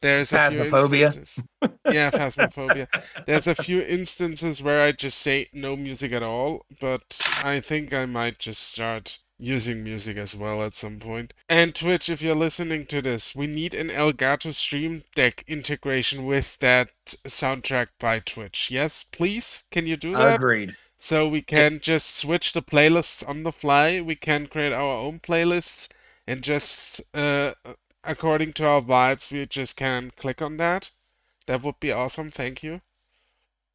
There's 0.00 0.32
a 0.32 0.50
few 0.50 0.64
instances. 0.64 1.42
yeah, 1.90 2.10
phasmophobia. 2.10 2.88
There's 3.24 3.46
a 3.46 3.54
few 3.54 3.80
instances 3.80 4.60
where 4.60 4.80
I 4.80 4.90
just 4.90 5.18
say 5.18 5.46
no 5.52 5.76
music 5.76 6.10
at 6.12 6.24
all, 6.24 6.66
but 6.80 7.20
I 7.42 7.60
think 7.60 7.94
I 7.94 8.06
might 8.06 8.38
just 8.38 8.62
start 8.72 9.18
using 9.38 9.82
music 9.84 10.16
as 10.16 10.36
well 10.36 10.62
at 10.62 10.74
some 10.74 10.98
point. 10.98 11.34
And 11.48 11.74
Twitch, 11.74 12.08
if 12.08 12.20
you're 12.20 12.34
listening 12.34 12.84
to 12.86 13.00
this, 13.00 13.34
we 13.34 13.46
need 13.46 13.74
an 13.74 13.88
Elgato 13.88 14.52
Stream 14.52 15.02
Deck 15.14 15.44
integration 15.46 16.26
with 16.26 16.58
that 16.58 16.90
soundtrack 17.06 17.88
by 17.98 18.20
Twitch. 18.20 18.70
Yes, 18.70 19.04
please? 19.04 19.64
Can 19.70 19.86
you 19.86 19.96
do 19.96 20.12
that? 20.12 20.36
Agreed. 20.36 20.72
So 21.02 21.26
we 21.26 21.42
can 21.42 21.80
just 21.80 22.16
switch 22.16 22.52
the 22.52 22.62
playlists 22.62 23.28
on 23.28 23.42
the 23.42 23.50
fly. 23.50 24.00
We 24.00 24.14
can 24.14 24.46
create 24.46 24.72
our 24.72 24.98
own 25.04 25.18
playlists 25.18 25.88
and 26.28 26.42
just 26.42 27.02
uh, 27.12 27.54
according 28.04 28.52
to 28.52 28.68
our 28.68 28.80
vibes, 28.80 29.32
we 29.32 29.44
just 29.46 29.76
can 29.76 30.12
click 30.12 30.40
on 30.40 30.58
that. 30.58 30.92
That 31.48 31.64
would 31.64 31.80
be 31.80 31.90
awesome. 31.90 32.30
Thank 32.30 32.62
you. 32.62 32.82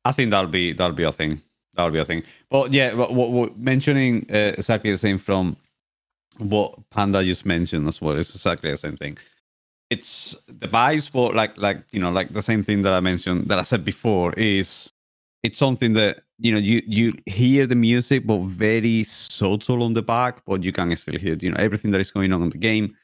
I 0.05 0.13
think 0.13 0.32
that'll 0.32 0.49
be 0.49 0.71
that'll 0.71 0.95
be 0.95 1.03
a 1.03 1.11
thing. 1.11 1.41
That'll 1.73 1.91
be 1.91 1.99
a 1.99 2.05
thing. 2.05 2.23
But 2.49 2.71
yeah, 2.71 2.93
what, 2.93 3.13
what, 3.13 3.32
what 3.32 3.59
mentioning 3.59 4.25
uh, 4.30 4.53
exactly 4.57 4.91
the 4.91 4.97
same 4.97 5.19
from 5.19 5.57
what 6.38 6.89
Panda 6.91 7.25
just 7.25 7.45
mentioned 7.45 7.89
as 7.89 7.99
well. 7.99 8.15
It's 8.17 8.36
exactly 8.36 8.71
the 8.71 8.78
same 8.78 8.95
thing. 8.95 9.17
It's 9.89 10.34
the 10.47 10.69
vibes, 10.69 11.11
but 11.11 11.36
like 11.36 11.57
like 11.57 11.84
you 11.91 11.99
know, 11.99 12.09
like 12.09 12.32
the 12.32 12.41
same 12.41 12.63
thing 12.63 12.84
that 12.84 12.93
I 12.93 13.01
mentioned 13.01 13.49
that 13.49 13.59
I 13.59 13.63
said 13.63 13.84
before 13.84 14.32
is 14.38 14.93
it's 15.43 15.59
something 15.59 15.91
that 15.95 16.23
you 16.40 16.52
know 16.52 16.60
you 16.60 16.82
you 16.86 17.14
hear 17.26 17.66
the 17.66 17.76
music 17.76 18.28
but 18.28 18.40
very 18.44 19.04
subtle 19.04 19.84
on 19.84 19.94
the 19.94 20.02
back 20.02 20.42
but 20.46 20.64
you 20.64 20.72
can 20.72 20.96
still 20.96 21.18
hear 21.18 21.36
you 21.40 21.50
know 21.52 21.58
everything 21.58 21.92
that 21.92 22.02
is 22.02 22.12
going 22.12 22.32
on 22.34 22.42
in 22.44 22.50
the 22.50 22.58
game. 22.58 22.96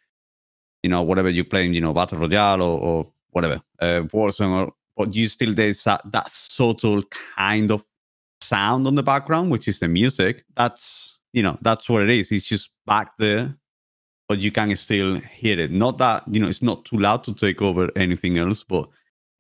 You 0.84 0.90
know 0.90 1.02
whatever 1.02 1.30
you're 1.30 1.46
playing 1.46 1.74
you 1.74 1.82
know 1.82 1.94
battle 1.94 2.20
royale 2.20 2.62
or, 2.62 2.80
or 2.80 3.08
whatever 3.32 3.62
uh 3.80 4.02
warzone 4.14 4.68
or 4.68 4.74
but 4.96 5.16
you 5.16 5.28
still 5.28 5.54
there's 5.54 5.84
that, 5.86 6.02
that 6.12 6.30
subtle 6.30 7.02
kind 7.36 7.72
of 7.72 7.84
sound 8.42 8.86
on 8.86 8.94
the 8.96 9.02
background 9.02 9.50
which 9.50 9.68
is 9.68 9.80
the 9.80 9.88
music. 9.88 10.46
That's 10.56 11.20
you 11.32 11.42
know 11.42 11.58
that's 11.62 11.90
what 11.90 12.04
it 12.04 12.10
is. 12.10 12.32
It's 12.32 12.48
just 12.48 12.70
back 12.86 13.18
there 13.18 13.56
but 14.30 14.40
you 14.40 14.52
can 14.52 14.76
still 14.76 15.20
hear 15.20 15.60
it. 15.60 15.72
Not 15.72 15.98
that 15.98 16.24
you 16.28 16.40
know 16.40 16.48
it's 16.48 16.62
not 16.62 16.86
too 16.86 16.98
loud 16.98 17.24
to 17.24 17.34
take 17.34 17.62
over 17.62 17.90
anything 17.96 18.38
else 18.38 18.64
but 18.64 18.88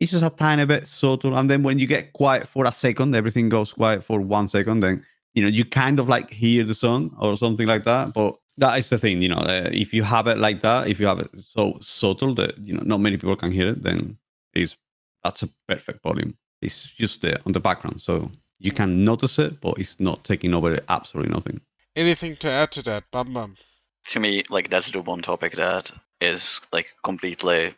it's 0.03 0.11
just 0.11 0.23
a 0.23 0.29
tiny 0.29 0.65
bit 0.65 0.85
subtle. 0.87 1.37
And 1.37 1.49
then 1.49 1.63
when 1.63 1.79
you 1.79 1.87
get 1.87 2.13
quiet 2.13 2.47
for 2.47 2.65
a 2.65 2.71
second, 2.71 3.15
everything 3.15 3.49
goes 3.49 3.73
quiet 3.73 4.03
for 4.03 4.19
one 4.19 4.47
second. 4.47 4.81
Then 4.81 5.03
you 5.33 5.41
know 5.41 5.47
you 5.47 5.65
kind 5.65 5.99
of 5.99 6.07
like 6.07 6.29
hear 6.29 6.63
the 6.63 6.73
song 6.73 7.15
or 7.19 7.37
something 7.37 7.67
like 7.67 7.85
that. 7.85 8.13
But 8.13 8.35
that 8.57 8.77
is 8.77 8.89
the 8.89 8.97
thing, 8.97 9.21
you 9.21 9.29
know. 9.29 9.37
Uh, 9.37 9.69
if 9.71 9.93
you 9.93 10.03
have 10.03 10.27
it 10.27 10.37
like 10.37 10.61
that, 10.61 10.87
if 10.87 10.99
you 10.99 11.07
have 11.07 11.19
it 11.19 11.29
so 11.45 11.77
subtle 11.81 12.35
that 12.35 12.57
you 12.59 12.73
know 12.73 12.83
not 12.85 12.99
many 12.99 13.17
people 13.17 13.35
can 13.35 13.51
hear 13.51 13.67
it, 13.67 13.83
then 13.83 14.17
it's 14.53 14.77
that's 15.23 15.43
a 15.43 15.49
perfect 15.67 16.03
volume. 16.03 16.37
It's 16.61 16.83
just 16.83 17.21
there 17.21 17.37
on 17.45 17.53
the 17.53 17.59
background, 17.59 18.01
so 18.01 18.29
you 18.59 18.71
can 18.71 19.03
notice 19.03 19.39
it, 19.39 19.59
but 19.61 19.79
it's 19.79 19.99
not 19.99 20.23
taking 20.23 20.53
over 20.53 20.79
absolutely 20.89 21.33
nothing. 21.33 21.61
Anything 21.95 22.35
to 22.37 22.49
add 22.49 22.71
to 22.71 22.83
that, 22.83 23.03
Bum 23.11 23.33
Bum? 23.33 23.55
To 24.09 24.19
me, 24.19 24.43
like 24.49 24.69
that's 24.69 24.91
the 24.91 25.01
one 25.01 25.21
topic 25.21 25.55
that 25.55 25.91
is 26.19 26.61
like 26.71 26.87
completely 27.03 27.75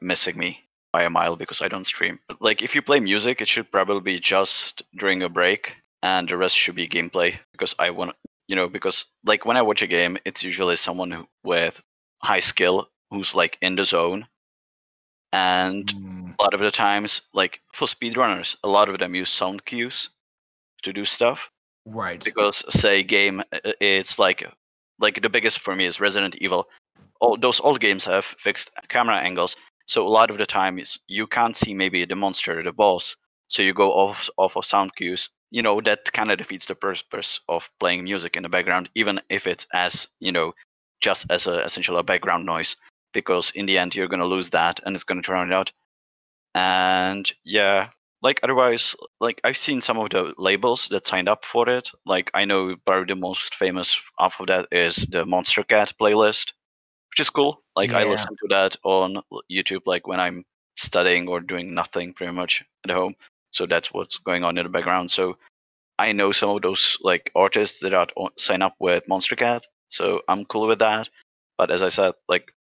missing 0.00 0.36
me 0.38 0.67
by 0.92 1.04
a 1.04 1.10
mile 1.10 1.36
because 1.36 1.62
I 1.62 1.68
don't 1.68 1.86
stream. 1.86 2.18
Like 2.40 2.62
if 2.62 2.74
you 2.74 2.82
play 2.82 3.00
music, 3.00 3.40
it 3.40 3.48
should 3.48 3.70
probably 3.70 4.00
be 4.00 4.20
just 4.20 4.82
during 4.96 5.22
a 5.22 5.28
break, 5.28 5.74
and 6.02 6.28
the 6.28 6.36
rest 6.36 6.56
should 6.56 6.74
be 6.74 6.88
gameplay 6.88 7.38
because 7.52 7.74
I 7.78 7.90
want, 7.90 8.16
you 8.46 8.56
know, 8.56 8.68
because 8.68 9.06
like 9.24 9.44
when 9.44 9.56
I 9.56 9.62
watch 9.62 9.82
a 9.82 9.86
game, 9.86 10.18
it's 10.24 10.42
usually 10.42 10.76
someone 10.76 11.10
who, 11.10 11.26
with 11.44 11.82
high 12.22 12.40
skill 12.40 12.88
who's 13.10 13.34
like 13.34 13.58
in 13.60 13.76
the 13.76 13.84
zone, 13.84 14.26
and 15.32 15.86
mm. 15.86 16.34
a 16.38 16.42
lot 16.42 16.54
of 16.54 16.60
the 16.60 16.70
times, 16.70 17.22
like 17.32 17.60
for 17.74 17.86
speedrunners, 17.86 18.56
a 18.64 18.68
lot 18.68 18.88
of 18.88 18.98
them 18.98 19.14
use 19.14 19.30
sound 19.30 19.64
cues 19.64 20.10
to 20.82 20.92
do 20.92 21.04
stuff. 21.04 21.50
Right. 21.86 22.22
Because 22.22 22.62
say 22.68 23.02
game, 23.02 23.42
it's 23.80 24.18
like 24.18 24.50
like 24.98 25.22
the 25.22 25.30
biggest 25.30 25.60
for 25.60 25.74
me 25.74 25.86
is 25.86 26.00
Resident 26.00 26.36
Evil. 26.36 26.68
All 27.20 27.36
those 27.36 27.60
old 27.60 27.80
games 27.80 28.04
have 28.04 28.24
fixed 28.24 28.70
camera 28.88 29.16
angles, 29.16 29.56
so 29.88 30.06
a 30.06 30.08
lot 30.08 30.30
of 30.30 30.36
the 30.38 30.46
time 30.46 30.78
is 30.78 30.98
you 31.08 31.26
can't 31.26 31.56
see 31.56 31.72
maybe 31.72 32.04
the 32.04 32.14
monster, 32.14 32.62
the 32.62 32.72
boss, 32.72 33.16
so 33.48 33.62
you 33.62 33.72
go 33.72 33.90
off 33.92 34.28
off 34.36 34.56
of 34.56 34.64
sound 34.66 34.94
cues. 34.96 35.30
You 35.50 35.62
know 35.62 35.80
that 35.80 36.12
kind 36.12 36.30
of 36.30 36.38
defeats 36.38 36.66
the 36.66 36.74
purpose 36.74 37.40
of 37.48 37.70
playing 37.80 38.04
music 38.04 38.36
in 38.36 38.42
the 38.42 38.50
background, 38.50 38.90
even 38.94 39.18
if 39.30 39.46
it's 39.46 39.66
as 39.72 40.06
you 40.20 40.30
know 40.30 40.52
just 41.00 41.30
as 41.30 41.46
a 41.46 41.64
essential 41.64 41.96
a 41.96 42.02
background 42.02 42.44
noise, 42.44 42.76
because 43.14 43.50
in 43.52 43.66
the 43.66 43.78
end 43.78 43.94
you're 43.94 44.08
gonna 44.08 44.26
lose 44.26 44.50
that 44.50 44.78
and 44.84 44.94
it's 44.94 45.04
gonna 45.04 45.22
drown 45.22 45.50
it 45.50 45.54
out. 45.54 45.72
And 46.54 47.32
yeah, 47.44 47.88
like 48.22 48.40
otherwise 48.42 48.96
like 49.20 49.40
i've 49.44 49.56
seen 49.56 49.80
some 49.80 49.98
of 49.98 50.10
the 50.10 50.34
labels 50.38 50.88
that 50.88 51.06
signed 51.06 51.28
up 51.28 51.44
for 51.44 51.68
it 51.68 51.90
like 52.04 52.30
i 52.34 52.44
know 52.44 52.74
probably 52.84 53.14
the 53.14 53.20
most 53.20 53.54
famous 53.54 54.00
off 54.18 54.40
of 54.40 54.48
that 54.48 54.66
is 54.72 54.96
the 55.06 55.24
Monstercat 55.24 55.94
playlist 56.00 56.52
which 57.18 57.26
is 57.26 57.30
cool 57.30 57.60
like 57.74 57.90
yeah. 57.90 57.98
i 57.98 58.04
listen 58.04 58.36
to 58.36 58.46
that 58.48 58.76
on 58.84 59.20
youtube 59.50 59.82
like 59.86 60.06
when 60.06 60.20
i'm 60.20 60.44
studying 60.76 61.26
or 61.26 61.40
doing 61.40 61.74
nothing 61.74 62.12
pretty 62.12 62.32
much 62.32 62.64
at 62.84 62.94
home 62.94 63.12
so 63.50 63.66
that's 63.66 63.92
what's 63.92 64.18
going 64.18 64.44
on 64.44 64.56
in 64.56 64.62
the 64.62 64.70
background 64.70 65.10
so 65.10 65.36
i 65.98 66.12
know 66.12 66.30
some 66.30 66.50
of 66.50 66.62
those 66.62 66.96
like 67.00 67.32
artists 67.34 67.80
that 67.80 67.92
are 67.92 68.06
sign 68.36 68.62
up 68.62 68.76
with 68.78 69.04
Monstercat, 69.08 69.62
so 69.88 70.20
i'm 70.28 70.44
cool 70.44 70.68
with 70.68 70.78
that 70.78 71.10
but 71.56 71.72
as 71.72 71.82
i 71.82 71.88
said 71.88 72.12
like 72.28 72.52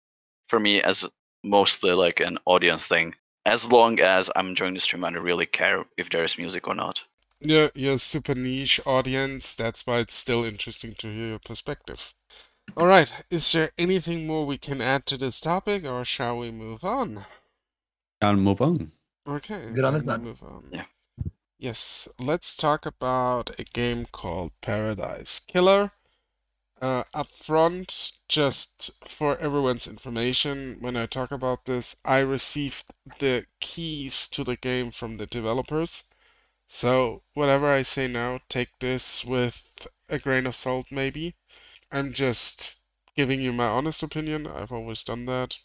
for 0.50 0.60
me 0.60 0.82
as 0.82 1.06
mostly 1.44 1.92
like 1.92 2.20
an 2.20 2.40
audience 2.46 2.88
thing 2.88 3.14
as 3.46 3.72
long 3.72 4.02
as 4.02 4.30
I'm 4.36 4.50
enjoying 4.50 4.74
the 4.74 4.82
stream, 4.82 5.06
I 5.06 5.12
don't 5.12 5.24
really 5.24 5.46
care 5.46 5.86
if 5.96 6.10
there 6.10 6.26
is 6.26 6.38
music 6.38 6.68
or 6.68 6.76
not. 6.76 7.02
Yeah, 7.40 7.70
you're 7.74 7.94
a 7.94 8.00
super 8.00 8.36
niche 8.36 8.82
audience. 8.86 9.56
That's 9.56 9.88
why 9.88 10.00
it's 10.00 10.16
still 10.16 10.44
interesting 10.44 10.94
to 10.96 11.08
hear 11.08 11.28
your 11.30 11.40
perspective. 11.40 12.14
All 12.76 12.88
right, 12.88 13.12
is 13.30 13.52
there 13.52 13.72
anything 13.78 14.28
more 14.28 14.46
we 14.46 14.58
can 14.58 14.82
add 14.82 15.06
to 15.08 15.18
this 15.18 15.40
topic, 15.40 15.86
or 15.86 16.04
shall 16.06 16.38
we 16.38 16.52
move 16.52 16.84
on? 16.84 17.26
I'll 18.22 18.36
move 18.36 18.62
on. 18.62 18.92
Okay. 19.28 19.72
Good 19.74 19.84
on 19.84 19.94
his 19.94 20.06
Move 20.06 20.44
on. 20.44 20.66
Yeah. 20.72 20.86
Yes, 21.60 22.08
let's 22.20 22.56
talk 22.56 22.86
about 22.86 23.60
a 23.60 23.64
game 23.64 24.06
called 24.12 24.52
Paradise 24.62 25.40
Killer. 25.40 25.92
Uh, 26.80 27.04
up 27.16 27.28
front, 27.28 28.12
just 28.30 28.92
for 29.04 29.36
everyone's 29.40 29.88
information, 29.88 30.78
when 30.80 30.96
I 30.96 31.08
talk 31.08 31.32
about 31.32 31.66
this, 31.66 31.96
I 32.06 32.20
received 32.20 32.86
the 33.20 33.48
keys 33.60 34.28
to 34.28 34.44
the 34.44 34.56
game 34.56 34.92
from 34.92 35.18
the 35.18 35.26
developers. 35.26 36.04
So, 36.68 37.24
whatever 37.34 37.68
I 37.68 37.82
say 37.82 38.08
now, 38.08 38.42
take 38.50 38.78
this 38.80 39.26
with 39.26 39.88
a 40.08 40.20
grain 40.20 40.46
of 40.46 40.54
salt, 40.54 40.92
maybe. 40.92 41.34
I'm 41.92 42.14
just 42.14 42.76
giving 43.16 43.42
you 43.42 43.54
my 43.54 43.68
honest 43.68 44.04
opinion. 44.04 44.46
I've 44.48 44.72
always 44.72 45.04
done 45.04 45.26
that. 45.26 45.60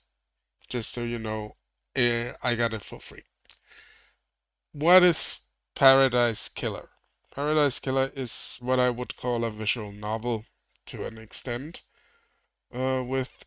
Just 0.69 0.93
so 0.93 1.03
you 1.03 1.19
know, 1.19 1.57
eh, 1.97 2.33
I 2.43 2.55
got 2.55 2.73
it 2.75 2.83
for 2.83 3.01
free. 3.01 3.25
What 4.73 5.03
is 5.03 5.41
Paradise 5.75 6.49
Killer? 6.49 6.91
Paradise 7.35 7.79
Killer 7.81 8.11
is 8.15 8.59
what 8.61 8.79
I 8.79 8.91
would 8.91 9.17
call 9.17 9.45
a 9.45 9.51
visual 9.51 9.93
novel 9.93 10.45
to 10.87 11.07
an 11.07 11.19
extent, 11.19 11.83
uh, 12.73 13.03
with 13.07 13.45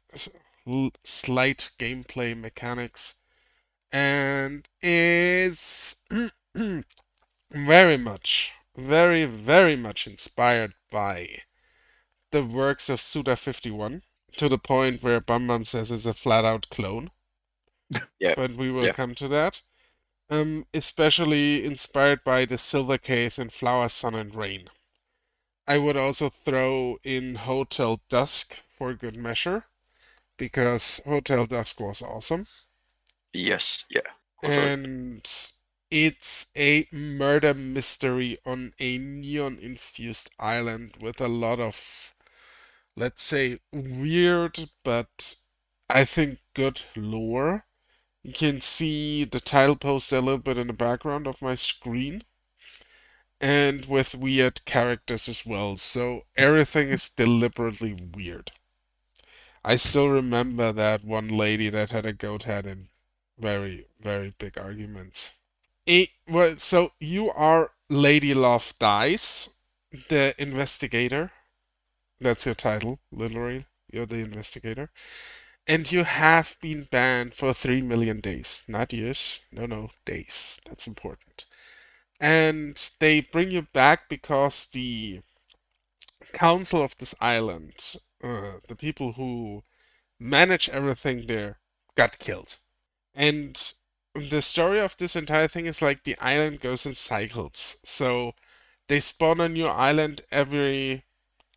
slight 1.04 1.72
gameplay 1.78 2.36
mechanics, 2.38 3.16
and 3.92 4.68
is 4.82 5.98
very 7.52 7.98
much, 7.98 8.54
very, 8.76 9.26
very 9.26 9.76
much 9.76 10.08
inspired 10.08 10.74
by 10.92 11.44
the 12.36 12.44
works 12.44 12.90
of 12.90 13.00
Suda51 13.00 14.02
to 14.34 14.50
the 14.50 14.58
point 14.58 15.02
where 15.02 15.22
Bum 15.22 15.48
Bum 15.48 15.64
says 15.64 15.90
it's 15.90 16.06
a 16.06 16.14
flat 16.14 16.46
out 16.46 16.70
clone. 16.70 17.12
Yeah. 18.20 18.34
But 18.36 18.54
we 18.54 18.72
will 18.72 18.88
yeah. 18.88 18.94
come 18.94 19.14
to 19.16 19.28
that. 19.28 19.62
Um, 20.30 20.66
especially 20.74 21.64
inspired 21.64 22.24
by 22.24 22.46
the 22.46 22.58
Silver 22.58 22.98
Case 22.98 23.38
and 23.38 23.54
Flower, 23.54 23.90
Sun, 23.90 24.16
and 24.16 24.34
Rain. 24.34 24.70
I 25.68 25.78
would 25.78 25.96
also 25.96 26.30
throw 26.30 26.98
in 27.04 27.36
Hotel 27.36 28.02
Dusk 28.10 28.58
for 28.68 28.96
good 28.96 29.16
measure 29.16 29.66
because 30.38 31.00
Hotel 31.06 31.46
Dusk 31.46 31.80
was 31.80 32.02
awesome. 32.02 32.48
Yes, 33.34 33.86
yeah. 33.90 34.10
And 34.42 35.22
it's 35.92 36.48
a 36.58 36.88
murder 36.92 37.54
mystery 37.54 38.38
on 38.46 38.74
a 38.80 38.98
neon 38.98 39.60
infused 39.62 40.32
island 40.40 40.94
with 41.00 41.22
a 41.22 41.28
lot 41.28 41.60
of, 41.60 42.15
let's 42.96 43.22
say, 43.22 43.60
weird 43.72 44.70
but 44.84 45.36
I 45.90 46.06
think 46.06 46.40
good 46.54 46.82
lore. 46.96 47.66
You 48.24 48.34
can 48.34 48.60
see 48.62 49.24
the 49.24 49.40
title 49.40 49.76
poster 49.76 50.18
a 50.18 50.22
little 50.22 50.40
bit 50.40 50.58
in 50.58 50.68
the 50.68 50.74
background 50.74 51.28
of 51.28 51.42
my 51.42 51.56
screen 51.56 52.24
and 53.40 53.86
with 53.86 54.16
weird 54.16 54.66
characters 54.66 55.30
as 55.30 55.46
well. 55.46 55.76
So 55.76 56.26
everything 56.36 56.90
is 56.90 57.10
deliberately 57.10 57.94
weird. 57.94 58.52
I 59.64 59.76
still 59.76 60.10
remember 60.10 60.72
that 60.72 61.04
one 61.04 61.28
lady 61.28 61.70
that 61.70 61.90
had 61.90 62.06
a 62.06 62.14
goat 62.14 62.44
head 62.44 62.66
in 62.66 62.88
very, 63.38 63.88
very 64.00 64.34
big 64.38 64.58
arguments. 64.58 65.34
It, 65.86 66.10
well, 66.28 66.56
so 66.56 66.94
you 67.00 67.30
are 67.32 67.72
Lady 67.90 68.34
Love 68.34 68.74
Dies, 68.80 69.50
the 69.92 70.34
investigator. 70.38 71.32
That's 72.26 72.46
your 72.46 72.56
title, 72.56 73.00
literally. 73.12 73.68
You're 73.92 74.06
the 74.08 74.20
investigator. 74.20 74.90
And 75.68 75.92
you 75.92 76.04
have 76.06 76.58
been 76.62 76.86
banned 76.92 77.34
for 77.36 77.54
three 77.54 77.82
million 77.82 78.20
days. 78.22 78.64
Not 78.68 78.94
years. 78.94 79.42
No, 79.52 79.66
no, 79.68 79.90
days. 80.06 80.60
That's 80.68 80.88
important 80.88 81.46
and 82.20 82.92
they 83.00 83.22
bring 83.22 83.52
you 83.52 83.64
back 83.74 84.10
because 84.10 84.68
the 84.68 85.22
council 86.34 86.82
of 86.82 86.98
this 86.98 87.16
island, 87.22 87.98
uh, 88.24 88.54
the 88.68 88.76
people 88.76 89.14
who 89.14 89.64
manage 90.20 90.70
everything 90.70 91.28
there, 91.28 91.60
got 91.96 92.20
killed. 92.20 92.58
And 93.16 93.56
the 94.16 94.44
story 94.44 94.82
of 94.82 94.98
this 94.98 95.18
entire 95.18 95.50
thing 95.50 95.68
is 95.68 95.82
like 95.84 96.06
the 96.06 96.18
island 96.20 96.62
goes 96.62 96.88
in 96.88 96.96
cycles. 96.96 97.78
So 97.86 98.34
they 98.90 99.02
spawn 99.02 99.42
a 99.42 99.50
new 99.50 99.68
island 99.68 100.24
every 100.32 101.05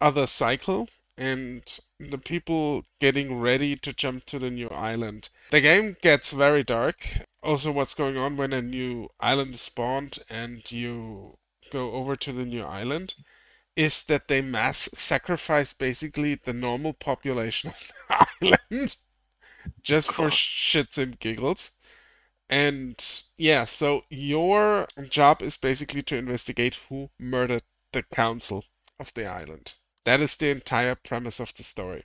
other 0.01 0.27
cycle, 0.27 0.89
and 1.17 1.81
the 1.99 2.19
people 2.19 2.85
getting 3.01 3.41
ready 3.41 3.77
to 3.77 3.93
jump 3.93 4.25
to 4.27 4.39
the 4.39 4.51
new 4.51 4.69
island. 4.69 5.31
The 5.51 5.61
game 5.61 5.97
gets 6.01 6.33
very 6.33 6.63
dark. 6.63 7.05
Also, 7.43 7.73
what's 7.73 7.95
going 7.95 8.17
on 8.17 8.37
when 8.37 8.53
a 8.53 8.63
new 8.63 9.09
island 9.21 9.55
is 9.55 9.63
spawned 9.63 10.19
and 10.31 10.71
you 10.71 11.39
go 11.73 11.93
over 11.93 12.17
to 12.17 12.33
the 12.33 12.45
new 12.45 12.63
island 12.63 13.15
is 13.77 14.05
that 14.05 14.29
they 14.29 14.41
mass 14.41 14.89
sacrifice 14.95 15.73
basically 15.73 16.35
the 16.35 16.53
normal 16.53 16.93
population 16.93 17.71
of 17.71 17.89
the 18.41 18.59
island 18.71 18.97
just 19.83 20.13
for 20.13 20.27
shits 20.27 20.99
and 20.99 21.19
giggles. 21.19 21.73
And 22.51 22.97
yeah, 23.37 23.65
so 23.67 24.05
your 24.09 24.87
job 25.11 25.43
is 25.43 25.57
basically 25.57 26.03
to 26.03 26.17
investigate 26.17 26.79
who 26.89 27.11
murdered 27.19 27.63
the 27.93 28.03
council 28.03 28.65
of 28.99 29.13
the 29.15 29.27
island. 29.27 29.75
That 30.05 30.21
is 30.21 30.37
the 30.37 30.51
entire 30.51 30.95
premise 30.95 31.41
of 31.41 31.55
the 31.55 31.63
story. 31.63 32.05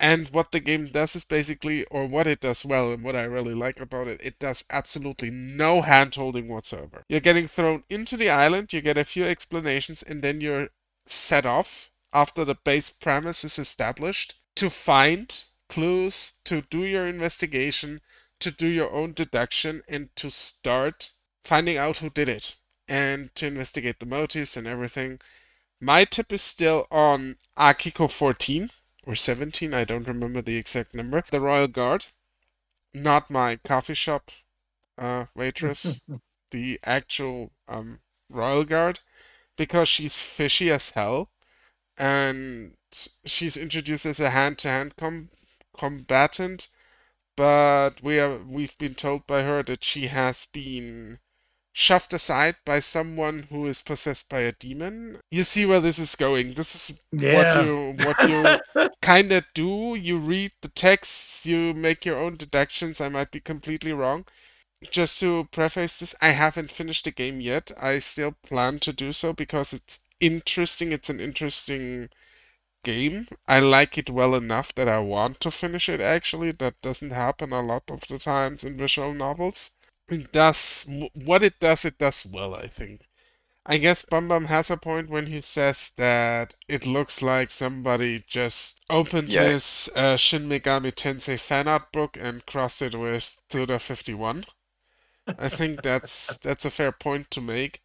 And 0.00 0.28
what 0.28 0.52
the 0.52 0.60
game 0.60 0.86
does 0.86 1.16
is 1.16 1.24
basically, 1.24 1.84
or 1.86 2.06
what 2.06 2.28
it 2.28 2.40
does 2.40 2.64
well, 2.64 2.92
and 2.92 3.02
what 3.02 3.16
I 3.16 3.22
really 3.22 3.54
like 3.54 3.80
about 3.80 4.06
it, 4.06 4.20
it 4.22 4.38
does 4.38 4.64
absolutely 4.70 5.30
no 5.30 5.82
hand 5.82 6.14
holding 6.14 6.46
whatsoever. 6.46 7.02
You're 7.08 7.20
getting 7.20 7.48
thrown 7.48 7.82
into 7.90 8.16
the 8.16 8.30
island, 8.30 8.72
you 8.72 8.80
get 8.80 8.96
a 8.96 9.04
few 9.04 9.24
explanations, 9.24 10.02
and 10.02 10.22
then 10.22 10.40
you're 10.40 10.68
set 11.06 11.44
off 11.44 11.90
after 12.12 12.44
the 12.44 12.54
base 12.54 12.90
premise 12.90 13.44
is 13.44 13.58
established 13.58 14.34
to 14.56 14.70
find 14.70 15.44
clues, 15.68 16.34
to 16.44 16.62
do 16.62 16.84
your 16.84 17.06
investigation, 17.06 18.00
to 18.40 18.50
do 18.50 18.68
your 18.68 18.92
own 18.92 19.12
deduction, 19.12 19.82
and 19.88 20.14
to 20.16 20.30
start 20.30 21.10
finding 21.42 21.76
out 21.76 21.98
who 21.98 22.10
did 22.10 22.28
it 22.28 22.54
and 22.88 23.34
to 23.34 23.46
investigate 23.46 23.98
the 23.98 24.06
motives 24.06 24.56
and 24.56 24.66
everything. 24.66 25.18
My 25.80 26.04
tip 26.04 26.32
is 26.32 26.42
still 26.42 26.86
on 26.90 27.36
Akiko 27.56 28.10
14 28.10 28.68
or 29.04 29.14
17, 29.14 29.72
I 29.72 29.84
don't 29.84 30.06
remember 30.06 30.42
the 30.42 30.56
exact 30.56 30.94
number. 30.94 31.22
The 31.30 31.40
Royal 31.40 31.68
Guard, 31.68 32.06
not 32.92 33.30
my 33.30 33.56
coffee 33.56 33.94
shop 33.94 34.30
uh, 34.96 35.26
waitress, 35.34 36.00
the 36.50 36.80
actual 36.84 37.52
um, 37.68 38.00
Royal 38.28 38.64
Guard, 38.64 39.00
because 39.56 39.88
she's 39.88 40.18
fishy 40.18 40.70
as 40.70 40.90
hell 40.90 41.30
and 41.98 42.74
she's 43.24 43.56
introduced 43.56 44.06
as 44.06 44.20
a 44.20 44.30
hand-to-hand 44.30 44.96
com- 44.96 45.28
combatant 45.76 46.68
but 47.36 48.02
we 48.02 48.18
are 48.18 48.38
we've 48.38 48.76
been 48.78 48.94
told 48.94 49.26
by 49.26 49.42
her 49.42 49.62
that 49.62 49.84
she 49.84 50.06
has 50.06 50.46
been 50.46 51.18
shoved 51.84 52.12
aside 52.12 52.56
by 52.64 52.78
someone 52.80 53.44
who 53.50 53.66
is 53.66 53.82
possessed 53.82 54.28
by 54.28 54.40
a 54.40 54.52
demon. 54.52 55.20
You 55.30 55.44
see 55.44 55.64
where 55.64 55.80
this 55.80 55.98
is 55.98 56.14
going. 56.16 56.54
This 56.54 56.74
is 56.90 56.98
Yeah. 57.12 57.34
what 57.36 57.64
you 57.64 57.70
what 58.06 58.18
you 58.28 58.90
kind 59.02 59.30
of 59.32 59.44
do. 59.54 59.94
You 59.94 60.18
read 60.18 60.52
the 60.62 60.68
texts, 60.70 61.46
you 61.46 61.74
make 61.74 62.04
your 62.04 62.18
own 62.18 62.36
deductions. 62.36 63.00
I 63.00 63.08
might 63.08 63.30
be 63.30 63.40
completely 63.40 63.92
wrong. 63.92 64.26
Just 64.90 65.20
to 65.20 65.48
preface 65.52 65.98
this, 65.98 66.14
I 66.22 66.30
haven't 66.30 66.70
finished 66.70 67.04
the 67.04 67.10
game 67.12 67.40
yet. 67.40 67.70
I 67.80 67.98
still 68.00 68.34
plan 68.42 68.78
to 68.80 68.92
do 68.92 69.12
so 69.12 69.32
because 69.32 69.72
it's 69.72 70.00
interesting. 70.20 70.92
It's 70.92 71.10
an 71.10 71.20
interesting 71.20 72.08
game. 72.84 73.28
I 73.46 73.60
like 73.60 73.98
it 73.98 74.10
well 74.10 74.34
enough 74.34 74.74
that 74.74 74.88
I 74.88 74.98
want 75.00 75.40
to 75.40 75.50
finish 75.50 75.88
it 75.88 76.00
actually. 76.00 76.52
That 76.52 76.80
doesn't 76.82 77.10
happen 77.12 77.52
a 77.52 77.62
lot 77.62 77.90
of 77.90 78.00
the 78.08 78.18
times 78.18 78.64
in 78.64 78.76
visual 78.76 79.14
novels. 79.14 79.72
It 80.08 80.32
does 80.32 80.84
what 81.14 81.42
it 81.42 81.58
does, 81.60 81.84
it 81.86 81.98
does 81.98 82.26
well, 82.26 82.54
I 82.54 82.66
think. 82.66 83.06
I 83.66 83.78
guess 83.78 84.04
Bum 84.04 84.28
Bum 84.28 84.46
has 84.46 84.70
a 84.70 84.76
point 84.78 85.10
when 85.10 85.26
he 85.26 85.40
says 85.40 85.92
that 85.98 86.54
it 86.68 86.86
looks 86.86 87.22
like 87.22 87.50
somebody 87.50 88.24
just 88.26 88.80
opened 88.90 89.32
Yeah. 89.32 89.44
his 89.44 89.90
uh, 89.94 90.16
Shin 90.16 90.48
Megami 90.48 90.92
Tensei 90.92 91.38
fan 91.38 91.68
art 91.68 91.92
book 91.92 92.16
and 92.20 92.46
crossed 92.46 92.82
it 92.82 92.94
with 92.96 93.38
Suda 93.50 93.78
51. 93.78 94.44
I 95.38 95.48
think 95.48 95.82
that's 95.82 96.36
that's 96.42 96.64
a 96.64 96.70
fair 96.70 96.92
point 96.92 97.30
to 97.32 97.40
make, 97.40 97.82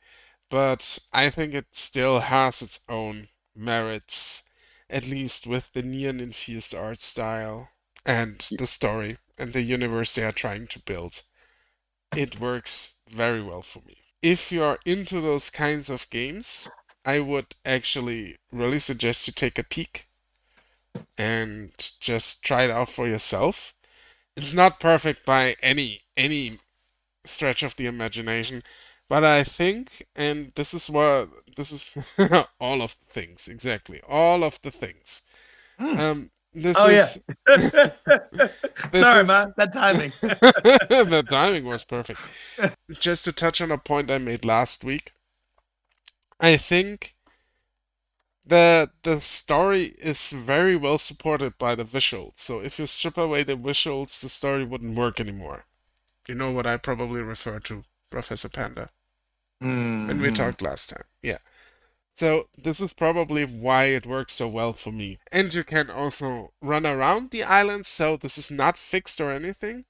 but 0.50 1.00
I 1.14 1.30
think 1.30 1.54
it 1.54 1.76
still 1.76 2.20
has 2.22 2.62
its 2.62 2.82
own 2.90 3.30
merits, 3.56 4.44
at 4.90 5.08
least 5.08 5.48
with 5.48 5.74
the 5.74 5.84
neon 5.84 6.20
infused 6.22 6.76
art 6.76 7.00
style 7.00 7.70
and 8.06 8.40
the 8.58 8.68
story 8.68 9.18
and 9.38 9.54
the 9.54 9.62
universe 9.64 10.16
they 10.16 10.24
are 10.24 10.32
trying 10.32 10.68
to 10.68 10.80
build. 10.80 11.24
It 12.16 12.40
works 12.40 12.94
very 13.10 13.42
well 13.42 13.62
for 13.62 13.80
me. 13.88 13.96
If 14.22 14.52
you 14.52 14.64
are 14.64 14.80
into 14.86 15.20
those 15.20 15.50
kinds 15.50 15.90
of 15.90 16.10
games, 16.10 16.70
I 17.06 17.20
would 17.20 17.56
actually 17.66 18.38
really 18.52 18.80
suggest 18.80 19.28
you 19.28 19.34
take 19.34 19.60
a 19.60 19.64
peek 19.64 20.08
and 21.18 21.72
just 22.00 22.44
try 22.44 22.64
it 22.64 22.72
out 22.72 22.90
for 22.90 23.08
yourself. 23.08 23.74
It's 24.36 24.54
not 24.54 24.80
perfect 24.80 25.26
by 25.26 25.56
any 25.62 26.02
any 26.16 26.60
stretch 27.26 27.64
of 27.64 27.76
the 27.76 27.86
imagination, 27.86 28.64
but 29.10 29.24
I 29.24 29.44
think, 29.44 30.06
and 30.16 30.52
this 30.56 30.74
is 30.74 30.90
what 30.90 31.30
this 31.56 31.72
is 31.72 32.18
all 32.60 32.82
of 32.82 32.98
the 32.98 33.06
things 33.06 33.48
exactly, 33.48 34.02
all 34.08 34.44
of 34.44 34.62
the 34.62 34.72
things. 34.72 35.24
Hmm. 35.78 36.00
Um, 36.00 36.32
this 36.54 36.78
Oh, 36.80 36.90
yeah. 36.90 37.06
is 37.56 37.70
This 38.92 39.04
Sorry, 39.04 39.22
is- 39.24 39.28
man. 39.28 39.54
That 39.58 39.74
timing. 39.74 40.12
the 40.22 41.26
timing 41.30 41.66
was 41.66 41.84
perfect. 41.84 42.20
Just 43.00 43.26
to 43.26 43.32
touch 43.32 43.62
on 43.62 43.72
a 43.72 43.78
point 43.78 44.12
I 44.12 44.18
made 44.18 44.46
last 44.46 44.84
week, 44.84 45.12
I 46.40 46.58
think 46.58 47.16
the 48.46 48.92
the 49.04 49.20
story 49.20 49.96
is 50.00 50.32
very 50.32 50.76
well 50.76 50.98
supported 50.98 51.58
by 51.58 51.76
the 51.76 51.84
visuals. 51.86 52.34
So 52.38 52.60
if 52.60 52.80
you 52.80 52.88
strip 52.88 53.18
away 53.18 53.44
the 53.44 53.56
visuals, 53.56 54.20
the 54.22 54.30
story 54.30 54.66
wouldn't 54.66 54.98
work 54.98 55.20
anymore. 55.20 55.66
You 56.28 56.36
know 56.36 56.52
what 56.52 56.68
I 56.68 56.78
probably 56.78 57.22
refer 57.22 57.60
to, 57.60 57.84
Professor 58.10 58.50
Panda, 58.50 58.90
hmm. 59.62 60.08
when 60.08 60.22
we 60.22 60.32
talked 60.32 60.62
last 60.62 60.90
time. 60.90 61.04
Yeah. 61.22 61.40
So 62.14 62.48
this 62.58 62.80
is 62.80 62.94
probably 62.94 63.44
why 63.44 63.86
it 63.86 64.06
works 64.06 64.34
so 64.34 64.48
well 64.48 64.74
for 64.74 64.92
me. 64.92 65.20
And 65.32 65.54
you 65.54 65.64
can 65.64 65.90
also 65.90 66.54
run 66.62 66.86
around 66.86 67.32
the 67.32 67.44
island, 67.44 67.86
so 67.86 68.18
this 68.18 68.38
is 68.38 68.52
not 68.52 68.78
fixed 68.78 69.20
or 69.20 69.32
anything. 69.32 69.86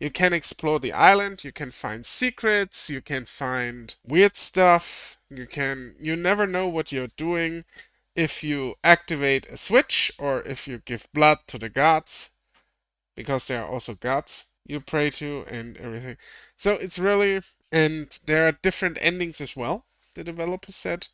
You 0.00 0.10
can 0.10 0.32
explore 0.32 0.78
the 0.78 0.92
island, 0.92 1.42
you 1.42 1.52
can 1.52 1.70
find 1.72 2.06
secrets, 2.06 2.88
you 2.88 3.00
can 3.00 3.24
find 3.24 3.94
weird 4.06 4.36
stuff, 4.36 5.18
you 5.28 5.46
can 5.46 5.94
you 5.98 6.14
never 6.16 6.46
know 6.46 6.68
what 6.68 6.92
you're 6.92 7.14
doing 7.16 7.64
if 8.14 8.42
you 8.44 8.74
activate 8.82 9.46
a 9.46 9.56
switch 9.56 10.12
or 10.18 10.42
if 10.42 10.66
you 10.68 10.78
give 10.84 11.08
blood 11.12 11.38
to 11.48 11.58
the 11.58 11.68
gods 11.68 12.30
because 13.14 13.48
there 13.48 13.62
are 13.62 13.68
also 13.68 13.94
gods 13.94 14.46
you 14.66 14.80
pray 14.80 15.10
to 15.10 15.44
and 15.48 15.76
everything. 15.78 16.16
So 16.56 16.74
it's 16.74 16.98
really 16.98 17.40
and 17.72 18.08
there 18.26 18.46
are 18.46 18.52
different 18.52 18.98
endings 19.00 19.40
as 19.40 19.56
well, 19.56 19.84
the 20.14 20.24
developer 20.24 20.72
said 20.72 21.08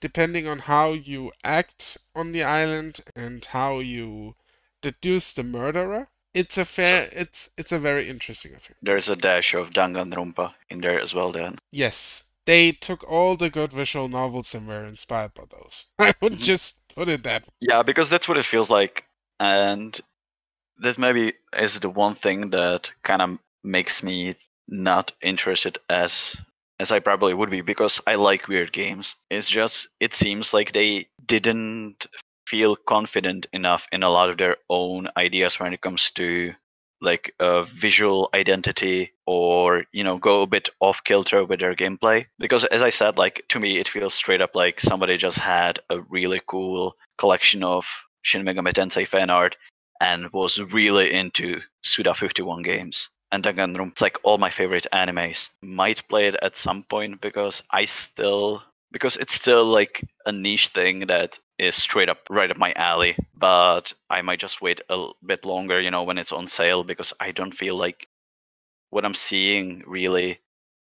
depending 0.00 0.46
on 0.46 0.60
how 0.60 0.92
you 0.92 1.32
act 1.44 1.98
on 2.14 2.32
the 2.32 2.42
island 2.42 3.00
and 3.14 3.44
how 3.46 3.78
you 3.78 4.34
deduce 4.82 5.32
the 5.32 5.42
murderer. 5.42 6.08
It's 6.32 6.56
a 6.58 6.64
fair 6.64 7.08
it's 7.12 7.50
it's 7.56 7.72
a 7.72 7.78
very 7.78 8.08
interesting 8.08 8.54
affair. 8.54 8.76
There's 8.82 9.08
a 9.08 9.16
dash 9.16 9.52
of 9.54 9.70
Danganronpa 9.70 10.54
in 10.70 10.80
there 10.80 11.00
as 11.00 11.12
well. 11.14 11.32
Then 11.32 11.58
Yes. 11.72 12.24
They 12.46 12.72
took 12.72 13.04
all 13.08 13.36
the 13.36 13.50
good 13.50 13.72
visual 13.72 14.08
novels 14.08 14.54
and 14.54 14.66
were 14.66 14.84
inspired 14.86 15.34
by 15.34 15.44
those. 15.50 15.86
I 15.98 16.14
would 16.20 16.34
Mhm. 16.34 16.44
just 16.44 16.76
put 16.88 17.08
it 17.08 17.22
that 17.24 17.42
way. 17.42 17.52
yeah, 17.60 17.82
because 17.82 18.08
that's 18.08 18.26
what 18.28 18.38
it 18.38 18.46
feels 18.46 18.70
like, 18.70 19.04
and 19.38 20.00
that 20.78 20.98
maybe 20.98 21.34
is 21.58 21.78
the 21.80 21.90
one 21.90 22.14
thing 22.14 22.50
that 22.50 22.90
kind 23.02 23.22
of 23.22 23.38
makes 23.62 24.02
me 24.02 24.34
not 24.66 25.12
interested 25.20 25.78
as 25.88 26.34
as 26.80 26.90
I 26.90 26.98
probably 26.98 27.34
would 27.34 27.50
be 27.50 27.60
because 27.60 28.00
I 28.06 28.14
like 28.14 28.48
weird 28.48 28.72
games. 28.72 29.14
It's 29.28 29.48
just 29.48 29.88
it 30.00 30.14
seems 30.14 30.54
like 30.54 30.72
they 30.72 31.08
didn't 31.26 32.06
feel 32.46 32.74
confident 32.74 33.46
enough 33.52 33.86
in 33.92 34.02
a 34.02 34.08
lot 34.08 34.30
of 34.30 34.38
their 34.38 34.56
own 34.70 35.08
ideas 35.16 35.60
when 35.60 35.74
it 35.74 35.82
comes 35.82 36.10
to 36.12 36.54
like 37.02 37.34
a 37.38 37.64
visual 37.64 38.30
identity 38.34 39.12
or 39.26 39.84
you 39.92 40.02
know 40.02 40.18
go 40.18 40.42
a 40.42 40.46
bit 40.46 40.68
off 40.80 41.04
kilter 41.04 41.44
with 41.44 41.60
their 41.60 41.74
gameplay 41.74 42.26
because 42.38 42.64
as 42.66 42.82
i 42.82 42.90
said 42.90 43.16
like 43.16 43.42
to 43.48 43.58
me 43.58 43.78
it 43.78 43.88
feels 43.88 44.12
straight 44.12 44.42
up 44.42 44.54
like 44.54 44.80
somebody 44.80 45.16
just 45.16 45.38
had 45.38 45.78
a 45.88 46.00
really 46.10 46.42
cool 46.46 46.94
collection 47.16 47.62
of 47.62 47.86
shin 48.20 48.44
megami 48.44 48.72
tensei 48.72 49.08
fan 49.08 49.30
art 49.30 49.56
and 50.02 50.30
was 50.32 50.60
really 50.60 51.10
into 51.10 51.58
suda 51.82 52.14
51 52.14 52.60
games 52.62 53.08
and 53.32 53.44
Danganronpa, 53.44 53.92
it's 53.92 54.02
like 54.02 54.18
all 54.22 54.38
my 54.38 54.50
favorite 54.50 54.86
animes. 54.92 55.50
Might 55.62 56.06
play 56.08 56.26
it 56.26 56.36
at 56.42 56.56
some 56.56 56.82
point 56.84 57.20
because 57.20 57.62
I 57.70 57.84
still 57.84 58.62
because 58.92 59.16
it's 59.16 59.34
still 59.34 59.64
like 59.64 60.04
a 60.26 60.32
niche 60.32 60.68
thing 60.68 61.06
that 61.06 61.38
is 61.58 61.76
straight 61.76 62.08
up 62.08 62.18
right 62.28 62.50
up 62.50 62.56
my 62.56 62.72
alley. 62.74 63.16
But 63.36 63.92
I 64.08 64.22
might 64.22 64.40
just 64.40 64.60
wait 64.60 64.80
a 64.88 65.08
bit 65.24 65.44
longer, 65.44 65.80
you 65.80 65.90
know, 65.90 66.02
when 66.02 66.18
it's 66.18 66.32
on 66.32 66.46
sale 66.46 66.82
because 66.82 67.12
I 67.20 67.32
don't 67.32 67.56
feel 67.56 67.76
like 67.76 68.08
what 68.90 69.04
I'm 69.04 69.14
seeing 69.14 69.84
really 69.86 70.40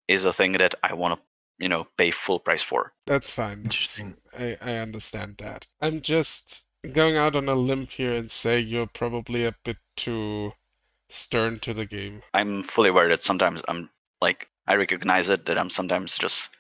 is 0.09 0.25
a 0.25 0.33
thing 0.33 0.53
that 0.53 0.75
I 0.83 0.95
want 0.95 1.19
to, 1.19 1.25
you 1.59 1.69
know, 1.69 1.87
pay 1.99 2.11
full 2.11 2.41
price 2.41 2.63
for. 2.63 2.93
That's 3.07 3.33
fine. 3.33 3.65
That's, 3.65 4.01
Interesting. 4.01 4.17
I, 4.39 4.57
I 4.63 4.77
understand 4.79 5.37
that. 5.39 5.67
I'm 5.81 6.01
just 6.01 6.67
going 6.93 7.17
out 7.17 7.37
on 7.37 7.49
a 7.49 7.55
limb 7.55 7.87
here 7.87 8.13
and 8.13 8.31
say 8.31 8.59
you're 8.59 8.87
probably 8.87 9.45
a 9.45 9.55
bit 9.65 9.77
too 9.97 10.55
stern 11.13 11.59
to 11.61 11.75
the 11.75 11.87
game. 11.87 12.23
I'm 12.35 12.63
fully 12.63 12.89
aware 12.89 13.09
that 13.09 13.23
sometimes 13.23 13.63
I'm 13.69 13.91
like 14.21 14.49
I 14.67 14.75
recognize 14.77 15.29
it 15.29 15.47
that 15.47 15.59
I'm 15.59 15.71
sometimes 15.71 16.17
just 16.17 16.51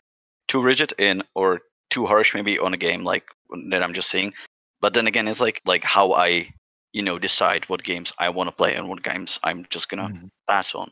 too 0.49 0.63
rigid 0.63 0.93
in 0.99 1.23
or 1.35 1.63
too 1.91 2.07
harsh 2.07 2.35
maybe 2.35 2.59
on 2.59 2.75
a 2.75 2.77
game 2.77 3.05
like 3.05 3.25
that 3.71 3.83
I'm 3.83 3.95
just 3.95 4.11
seeing. 4.11 4.35
But 4.81 4.95
then 4.95 5.07
again, 5.07 5.29
it's 5.29 5.41
like 5.41 5.61
like 5.65 5.85
how 5.85 6.13
I 6.13 6.53
you 6.93 7.03
know 7.03 7.19
decide 7.19 7.69
what 7.69 7.83
games 7.83 8.13
I 8.19 8.29
want 8.31 8.49
to 8.49 8.57
play 8.57 8.75
and 8.75 8.89
what 8.89 9.03
games 9.03 9.39
I'm 9.43 9.67
just 9.71 9.89
gonna 9.89 10.09
Mhm. 10.11 10.31
pass 10.49 10.75
on. 10.75 10.91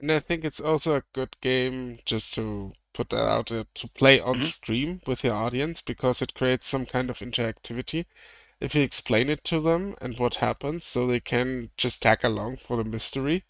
And 0.00 0.10
I 0.10 0.18
think 0.18 0.44
it's 0.44 0.60
also 0.60 0.96
a 0.96 1.04
good 1.12 1.40
game 1.40 1.98
just 2.04 2.34
to 2.34 2.72
put 2.92 3.10
that 3.10 3.26
out 3.28 3.46
there 3.46 3.64
to 3.74 3.88
play 3.88 4.20
on 4.20 4.36
Mhm. 4.36 4.42
stream 4.42 5.00
with 5.06 5.24
your 5.24 5.34
audience 5.34 5.82
because 5.82 6.20
it 6.22 6.34
creates 6.34 6.66
some 6.66 6.86
kind 6.86 7.10
of 7.10 7.18
interactivity. 7.18 8.06
If 8.64 8.74
you 8.74 8.82
explain 8.82 9.28
it 9.28 9.44
to 9.44 9.60
them 9.60 9.94
and 10.00 10.18
what 10.18 10.36
happens, 10.36 10.84
so 10.84 11.06
they 11.06 11.20
can 11.20 11.70
just 11.76 12.02
tag 12.02 12.24
along 12.24 12.56
for 12.56 12.76
the 12.76 12.88
mystery 12.88 13.44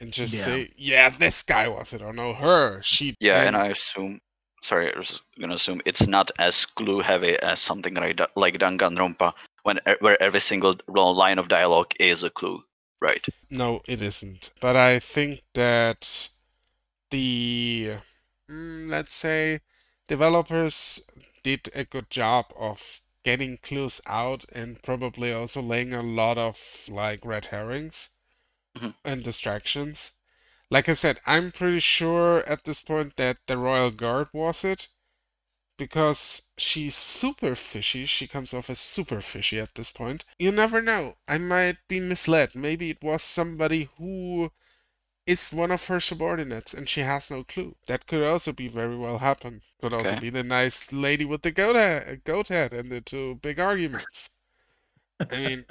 and 0.00 0.12
just 0.12 0.34
Yeah. 0.34 0.40
say, 0.44 0.70
"Yeah, 0.76 1.08
this 1.08 1.42
guy 1.42 1.68
was 1.68 1.92
it," 1.92 2.02
or 2.02 2.12
"No, 2.12 2.34
her." 2.34 2.82
She. 2.82 3.14
Yeah, 3.20 3.42
and 3.42 3.56
I 3.56 3.68
assume. 3.68 4.20
Sorry, 4.62 4.92
I 4.92 4.98
was 4.98 5.20
gonna 5.40 5.54
assume 5.54 5.80
it's 5.84 6.06
not 6.06 6.30
as 6.38 6.64
clue 6.64 7.00
heavy 7.00 7.38
as 7.40 7.60
something 7.60 7.94
like 7.94 8.16
da- 8.16 8.32
like 8.36 8.58
Danganronpa, 8.58 9.32
when 9.64 9.80
where 10.00 10.20
every 10.22 10.40
single 10.40 10.76
line 10.88 11.38
of 11.38 11.48
dialogue 11.48 11.92
is 12.00 12.22
a 12.22 12.30
clue, 12.30 12.62
right? 13.00 13.24
No, 13.50 13.80
it 13.86 14.00
isn't. 14.00 14.52
But 14.60 14.76
I 14.76 14.98
think 14.98 15.42
that 15.54 16.30
the, 17.10 17.98
mm, 18.50 18.88
let's 18.88 19.14
say, 19.14 19.60
developers 20.08 21.00
did 21.42 21.68
a 21.74 21.84
good 21.84 22.10
job 22.10 22.46
of 22.56 23.00
getting 23.26 23.56
clues 23.68 24.00
out 24.06 24.44
and 24.52 24.80
probably 24.82 25.32
also 25.32 25.60
laying 25.60 25.92
a 25.92 26.02
lot 26.20 26.38
of 26.38 26.56
like 26.88 27.24
red 27.24 27.46
herrings 27.46 28.10
Mhm. 28.76 28.94
and 29.04 29.24
distractions. 29.24 30.12
Like 30.70 30.88
I 30.88 30.94
said, 30.94 31.20
I'm 31.26 31.50
pretty 31.52 31.80
sure 31.80 32.44
at 32.54 32.64
this 32.64 32.80
point 32.82 33.16
that 33.16 33.38
the 33.46 33.58
Royal 33.58 33.90
Guard 33.90 34.28
was 34.32 34.64
it 34.64 34.88
because 35.78 36.42
she's 36.56 36.94
super 36.94 37.54
fishy. 37.54 38.06
She 38.06 38.26
comes 38.28 38.54
off 38.54 38.70
as 38.70 38.78
super 38.80 39.20
fishy 39.20 39.58
at 39.60 39.74
this 39.74 39.90
point. 39.90 40.24
You 40.38 40.52
never 40.52 40.80
know. 40.80 41.16
I 41.28 41.38
might 41.38 41.78
be 41.88 42.00
misled. 42.00 42.54
Maybe 42.54 42.90
it 42.90 43.02
was 43.02 43.22
somebody 43.22 43.88
who 43.98 44.52
is 45.26 45.52
one 45.52 45.70
of 45.70 45.86
her 45.88 46.00
subordinates 46.00 46.72
and 46.74 46.88
she 46.88 47.00
has 47.02 47.30
no 47.30 47.44
clue. 47.44 47.76
That 47.86 48.06
could 48.06 48.22
also 48.22 48.52
be 48.52 48.68
very 48.68 48.96
well 48.96 49.18
happen. 49.18 49.62
Could 49.80 49.92
also 49.92 50.14
Okay. 50.14 50.16
be 50.16 50.30
the 50.30 50.42
nice 50.44 50.92
lady 50.92 51.24
with 51.24 51.42
the 51.42 51.50
goat 51.52 51.76
head, 51.76 52.24
goat 52.24 52.48
head 52.48 52.72
and 52.72 52.90
the 52.90 53.00
two 53.00 53.36
big 53.36 53.58
arguments. 53.60 54.30
I 55.30 55.36
mean, 55.36 55.66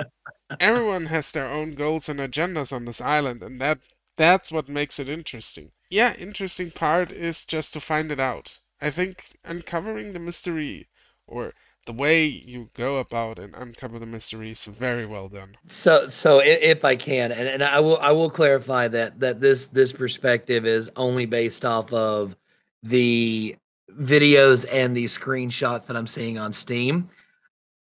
everyone 0.59 1.07
has 1.07 1.31
their 1.31 1.47
own 1.47 1.75
goals 1.75 2.09
and 2.09 2.19
agendas 2.19 2.73
on 2.73 2.85
this 2.85 3.01
island, 3.01 3.43
and 3.43 3.61
that 3.61 3.79
that's 4.17 4.51
what 4.51 4.69
makes 4.69 4.99
it 4.99 5.09
interesting. 5.09 5.71
Yeah, 5.89 6.13
interesting 6.15 6.69
part 6.71 7.11
is 7.11 7.43
just 7.45 7.73
to 7.73 7.79
find 7.79 8.11
it 8.11 8.19
out. 8.19 8.59
I 8.81 8.89
think 8.91 9.37
uncovering 9.43 10.13
the 10.13 10.19
mystery 10.19 10.89
or 11.25 11.53
the 11.85 11.93
way 11.93 12.25
you 12.25 12.69
go 12.73 12.97
about 12.97 13.37
and 13.39 13.53
uncover 13.55 13.99
the 13.99 14.05
mystery 14.05 14.51
is 14.51 14.65
very 14.65 15.05
well 15.05 15.29
done. 15.29 15.55
So, 15.67 16.07
so 16.07 16.39
if 16.39 16.83
I 16.83 16.95
can, 16.95 17.31
and, 17.31 17.47
and 17.47 17.63
I 17.63 17.79
will, 17.79 17.97
I 17.97 18.11
will 18.11 18.29
clarify 18.29 18.87
that 18.89 19.19
that 19.19 19.39
this 19.39 19.67
this 19.67 19.91
perspective 19.91 20.65
is 20.65 20.89
only 20.95 21.25
based 21.25 21.63
off 21.63 21.93
of 21.93 22.35
the 22.83 23.55
videos 23.99 24.65
and 24.71 24.95
the 24.95 25.05
screenshots 25.05 25.85
that 25.85 25.95
I'm 25.95 26.07
seeing 26.07 26.37
on 26.37 26.51
Steam. 26.51 27.09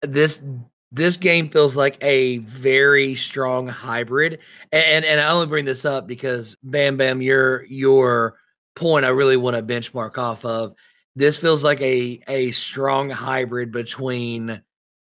This 0.01 0.43
this 0.91 1.17
game 1.17 1.49
feels 1.49 1.75
like 1.75 1.97
a 2.03 2.37
very 2.39 3.15
strong 3.15 3.67
hybrid, 3.67 4.39
and 4.71 5.05
and 5.05 5.21
I 5.21 5.29
only 5.29 5.47
bring 5.47 5.65
this 5.65 5.85
up 5.85 6.07
because 6.07 6.57
Bam 6.61 6.97
Bam, 6.97 7.21
your 7.21 7.63
your 7.65 8.37
point, 8.75 9.05
I 9.05 9.09
really 9.09 9.37
want 9.37 9.55
to 9.55 9.63
benchmark 9.63 10.17
off 10.17 10.43
of. 10.45 10.75
This 11.15 11.37
feels 11.37 11.63
like 11.63 11.81
a 11.81 12.21
a 12.27 12.51
strong 12.51 13.09
hybrid 13.09 13.71
between 13.71 14.61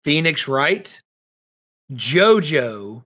Phoenix 0.05 0.47
Wright 0.47 1.01
JoJo 1.93 3.05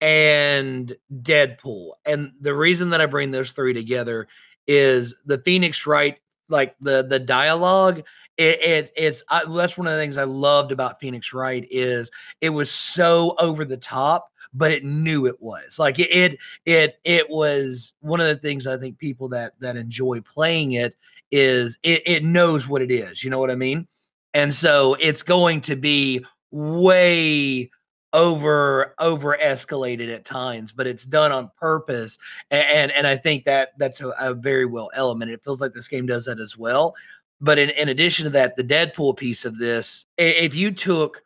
and 0.00 0.96
Deadpool. 1.22 1.90
And 2.06 2.32
the 2.40 2.54
reason 2.54 2.90
that 2.90 3.00
I 3.00 3.06
bring 3.06 3.30
those 3.30 3.52
three 3.52 3.74
together 3.74 4.28
is 4.66 5.14
the 5.26 5.38
Phoenix 5.38 5.86
Wright, 5.86 6.18
like 6.48 6.74
the 6.80 7.02
the 7.02 7.18
dialogue. 7.18 8.02
It, 8.36 8.60
it 8.62 8.92
it's 8.96 9.22
I, 9.28 9.44
that's 9.44 9.76
one 9.76 9.86
of 9.86 9.92
the 9.92 9.98
things 9.98 10.16
I 10.16 10.24
loved 10.24 10.72
about 10.72 11.00
Phoenix 11.00 11.32
Wright 11.32 11.66
is 11.70 12.10
it 12.40 12.50
was 12.50 12.70
so 12.70 13.34
over 13.38 13.64
the 13.64 13.76
top, 13.76 14.32
but 14.54 14.70
it 14.70 14.84
knew 14.84 15.26
it 15.26 15.40
was 15.40 15.78
like 15.78 15.98
it 15.98 16.10
it 16.10 16.38
it, 16.64 16.98
it 17.04 17.28
was 17.28 17.92
one 18.00 18.20
of 18.20 18.28
the 18.28 18.36
things 18.36 18.66
I 18.66 18.78
think 18.78 18.98
people 18.98 19.28
that 19.30 19.52
that 19.60 19.76
enjoy 19.76 20.20
playing 20.22 20.72
it 20.72 20.96
is 21.30 21.78
it, 21.82 22.02
it 22.06 22.24
knows 22.24 22.68
what 22.68 22.82
it 22.82 22.90
is. 22.90 23.22
You 23.22 23.30
know 23.30 23.38
what 23.38 23.50
I 23.50 23.56
mean? 23.56 23.86
And 24.34 24.54
so 24.54 24.96
it's 25.00 25.22
going 25.22 25.60
to 25.62 25.76
be 25.76 26.24
way 26.50 27.70
over 28.12 28.94
over 28.98 29.36
escalated 29.40 30.12
at 30.12 30.24
times 30.24 30.72
but 30.72 30.86
it's 30.86 31.04
done 31.04 31.30
on 31.30 31.48
purpose 31.56 32.18
a- 32.50 32.54
and 32.54 32.90
and 32.92 33.06
i 33.06 33.16
think 33.16 33.44
that 33.44 33.70
that's 33.78 34.00
a, 34.00 34.08
a 34.18 34.34
very 34.34 34.66
well 34.66 34.90
element 34.94 35.30
it 35.30 35.40
feels 35.44 35.60
like 35.60 35.72
this 35.72 35.86
game 35.86 36.06
does 36.06 36.24
that 36.24 36.40
as 36.40 36.58
well 36.58 36.94
but 37.40 37.56
in, 37.56 37.70
in 37.70 37.88
addition 37.88 38.24
to 38.24 38.30
that 38.30 38.56
the 38.56 38.64
deadpool 38.64 39.16
piece 39.16 39.44
of 39.44 39.58
this 39.58 40.06
if 40.18 40.56
you 40.56 40.72
took 40.72 41.22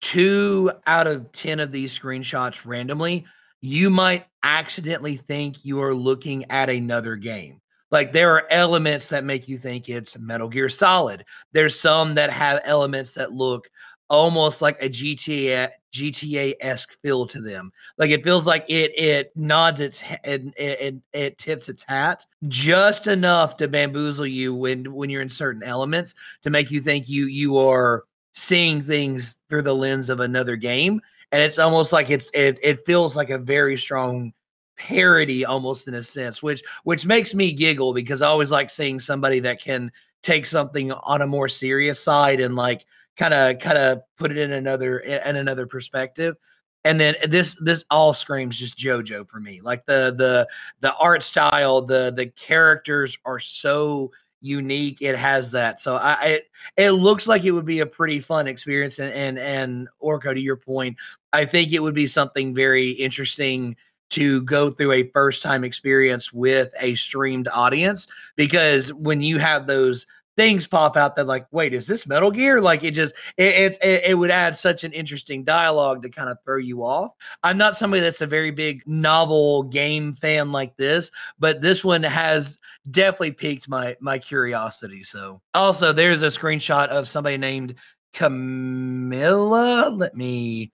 two 0.00 0.70
out 0.86 1.06
of 1.06 1.30
ten 1.32 1.60
of 1.60 1.70
these 1.70 1.96
screenshots 1.96 2.64
randomly 2.64 3.26
you 3.60 3.90
might 3.90 4.26
accidentally 4.42 5.16
think 5.18 5.66
you 5.66 5.82
are 5.82 5.94
looking 5.94 6.50
at 6.50 6.70
another 6.70 7.16
game 7.16 7.60
like 7.90 8.12
there 8.12 8.32
are 8.32 8.50
elements 8.50 9.08
that 9.08 9.24
make 9.24 9.48
you 9.48 9.58
think 9.58 9.88
it's 9.88 10.18
metal 10.18 10.48
gear 10.48 10.68
solid 10.68 11.24
there's 11.52 11.78
some 11.78 12.14
that 12.14 12.30
have 12.30 12.60
elements 12.64 13.14
that 13.14 13.32
look 13.32 13.68
almost 14.08 14.62
like 14.62 14.80
a 14.82 14.88
GTA 14.88 15.70
GTA 15.92 16.54
esque 16.60 17.00
feel 17.00 17.26
to 17.26 17.40
them. 17.40 17.72
Like 17.98 18.10
it 18.10 18.22
feels 18.22 18.46
like 18.46 18.64
it 18.68 18.96
it 18.98 19.32
nods 19.36 19.80
its 19.80 20.02
and 20.24 20.52
it, 20.56 20.80
it 20.80 20.94
it 21.12 21.38
tips 21.38 21.68
its 21.68 21.84
hat 21.86 22.24
just 22.48 23.06
enough 23.06 23.56
to 23.58 23.68
bamboozle 23.68 24.26
you 24.26 24.54
when 24.54 24.92
when 24.92 25.10
you're 25.10 25.22
in 25.22 25.30
certain 25.30 25.62
elements 25.62 26.14
to 26.42 26.50
make 26.50 26.70
you 26.70 26.80
think 26.80 27.08
you 27.08 27.26
you 27.26 27.56
are 27.58 28.04
seeing 28.32 28.82
things 28.82 29.36
through 29.48 29.62
the 29.62 29.74
lens 29.74 30.10
of 30.10 30.20
another 30.20 30.56
game. 30.56 31.00
And 31.32 31.42
it's 31.42 31.58
almost 31.58 31.92
like 31.92 32.10
it's 32.10 32.30
it 32.34 32.58
it 32.62 32.84
feels 32.86 33.16
like 33.16 33.30
a 33.30 33.38
very 33.38 33.76
strong 33.76 34.32
parody 34.76 35.44
almost 35.44 35.88
in 35.88 35.94
a 35.94 36.02
sense, 36.02 36.42
which 36.42 36.62
which 36.84 37.06
makes 37.06 37.34
me 37.34 37.52
giggle 37.52 37.92
because 37.92 38.22
I 38.22 38.28
always 38.28 38.50
like 38.50 38.70
seeing 38.70 39.00
somebody 39.00 39.40
that 39.40 39.60
can 39.60 39.90
take 40.22 40.46
something 40.46 40.92
on 40.92 41.22
a 41.22 41.26
more 41.26 41.48
serious 41.48 42.00
side 42.00 42.40
and 42.40 42.56
like 42.56 42.84
kind 43.16 43.34
of 43.34 43.58
kind 43.58 43.78
of 43.78 44.02
put 44.16 44.30
it 44.30 44.38
in 44.38 44.52
another 44.52 44.98
in 44.98 45.36
another 45.36 45.66
perspective. 45.66 46.36
And 46.84 47.00
then 47.00 47.14
this 47.28 47.56
this 47.60 47.84
all 47.90 48.14
screams 48.14 48.58
just 48.58 48.78
jojo 48.78 49.28
for 49.28 49.40
me. 49.40 49.60
Like 49.60 49.86
the 49.86 50.14
the 50.16 50.48
the 50.80 50.94
art 50.96 51.22
style 51.22 51.82
the 51.82 52.12
the 52.14 52.26
characters 52.26 53.18
are 53.24 53.40
so 53.40 54.12
unique. 54.40 55.02
It 55.02 55.16
has 55.16 55.50
that. 55.52 55.80
So 55.80 55.96
i 55.96 56.24
it, 56.24 56.50
it 56.76 56.90
looks 56.92 57.26
like 57.26 57.44
it 57.44 57.50
would 57.50 57.64
be 57.64 57.80
a 57.80 57.86
pretty 57.86 58.20
fun 58.20 58.46
experience. 58.46 58.98
And 58.98 59.12
and 59.12 59.38
and 59.38 59.88
orco 60.02 60.34
to 60.34 60.40
your 60.40 60.56
point 60.56 60.96
i 61.32 61.44
think 61.44 61.72
it 61.72 61.80
would 61.80 61.94
be 61.94 62.06
something 62.06 62.54
very 62.54 62.90
interesting 62.90 63.76
to 64.10 64.42
go 64.42 64.70
through 64.70 64.92
a 64.92 65.10
first 65.10 65.42
time 65.42 65.64
experience 65.64 66.32
with 66.32 66.72
a 66.80 66.94
streamed 66.94 67.48
audience 67.52 68.06
because 68.36 68.92
when 68.94 69.20
you 69.20 69.38
have 69.38 69.66
those 69.66 70.06
things 70.36 70.66
pop 70.66 70.96
out 70.98 71.16
that 71.16 71.26
like 71.26 71.46
wait 71.50 71.72
is 71.72 71.86
this 71.86 72.06
metal 72.06 72.30
gear? 72.30 72.60
Like 72.60 72.84
it 72.84 72.92
just 72.92 73.14
it, 73.36 73.78
it 73.82 74.04
it 74.06 74.18
would 74.18 74.30
add 74.30 74.56
such 74.56 74.84
an 74.84 74.92
interesting 74.92 75.44
dialogue 75.44 76.02
to 76.02 76.10
kind 76.10 76.28
of 76.28 76.36
throw 76.44 76.58
you 76.58 76.84
off. 76.84 77.12
I'm 77.42 77.58
not 77.58 77.76
somebody 77.76 78.02
that's 78.02 78.20
a 78.20 78.26
very 78.26 78.50
big 78.50 78.82
novel 78.86 79.64
game 79.64 80.14
fan 80.14 80.52
like 80.52 80.76
this 80.76 81.10
but 81.38 81.60
this 81.60 81.82
one 81.82 82.02
has 82.02 82.58
definitely 82.90 83.32
piqued 83.32 83.68
my 83.68 83.96
my 84.00 84.18
curiosity 84.18 85.02
so. 85.02 85.40
Also 85.54 85.92
there's 85.92 86.22
a 86.22 86.26
screenshot 86.26 86.88
of 86.88 87.08
somebody 87.08 87.38
named 87.38 87.74
camilla? 88.16 89.90
Let 89.90 90.16
me 90.16 90.72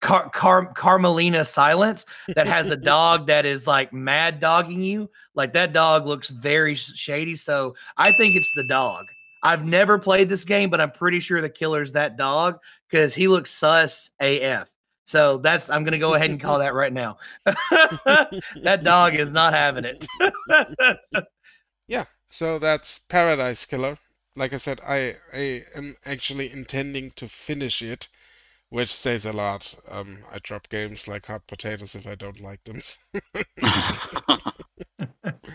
Car- 0.00 0.30
Car- 0.30 0.72
Carmelina 0.74 1.44
Silence 1.44 2.06
that 2.34 2.46
has 2.46 2.70
a 2.70 2.76
dog 2.94 3.26
that 3.26 3.44
is 3.44 3.66
like 3.66 3.92
mad 3.92 4.40
dogging 4.40 4.82
you. 4.82 5.10
Like 5.34 5.52
that 5.54 5.72
dog 5.72 6.06
looks 6.06 6.28
very 6.28 6.74
shady. 6.74 7.36
So 7.36 7.74
I 7.96 8.12
think 8.12 8.36
it's 8.36 8.50
the 8.54 8.64
dog. 8.64 9.06
I've 9.42 9.64
never 9.64 9.98
played 9.98 10.28
this 10.28 10.44
game, 10.44 10.68
but 10.70 10.80
I'm 10.80 10.90
pretty 10.90 11.20
sure 11.20 11.40
the 11.40 11.48
killer's 11.48 11.92
that 11.92 12.16
dog 12.16 12.58
because 12.90 13.14
he 13.14 13.26
looks 13.28 13.50
sus 13.50 14.10
AF. 14.20 14.68
So 15.04 15.38
that's 15.38 15.70
I'm 15.70 15.82
gonna 15.82 15.98
go 15.98 16.14
ahead 16.14 16.30
and 16.30 16.40
call 16.40 16.58
that 16.58 16.74
right 16.74 16.92
now. 16.92 17.16
that 17.44 18.80
dog 18.84 19.14
is 19.14 19.30
not 19.30 19.54
having 19.54 19.84
it. 19.84 20.06
Yeah, 21.88 22.04
so 22.30 22.60
that's 22.60 23.00
Paradise 23.00 23.66
Killer. 23.66 23.96
Like 24.36 24.52
I 24.52 24.58
said, 24.58 24.80
I 24.86 25.16
I 25.34 25.62
am 25.74 25.96
actually 26.06 26.52
intending 26.52 27.10
to 27.16 27.26
finish 27.26 27.82
it, 27.82 28.06
which 28.70 28.92
says 28.92 29.26
a 29.26 29.32
lot. 29.32 29.74
Um, 29.88 30.20
I 30.32 30.38
drop 30.38 30.68
games 30.68 31.08
like 31.08 31.26
hot 31.26 31.46
potatoes 31.46 31.94
if 31.94 32.06
I 32.06 32.14
don't 32.14 32.40
like 32.40 32.64
them. 32.64 32.80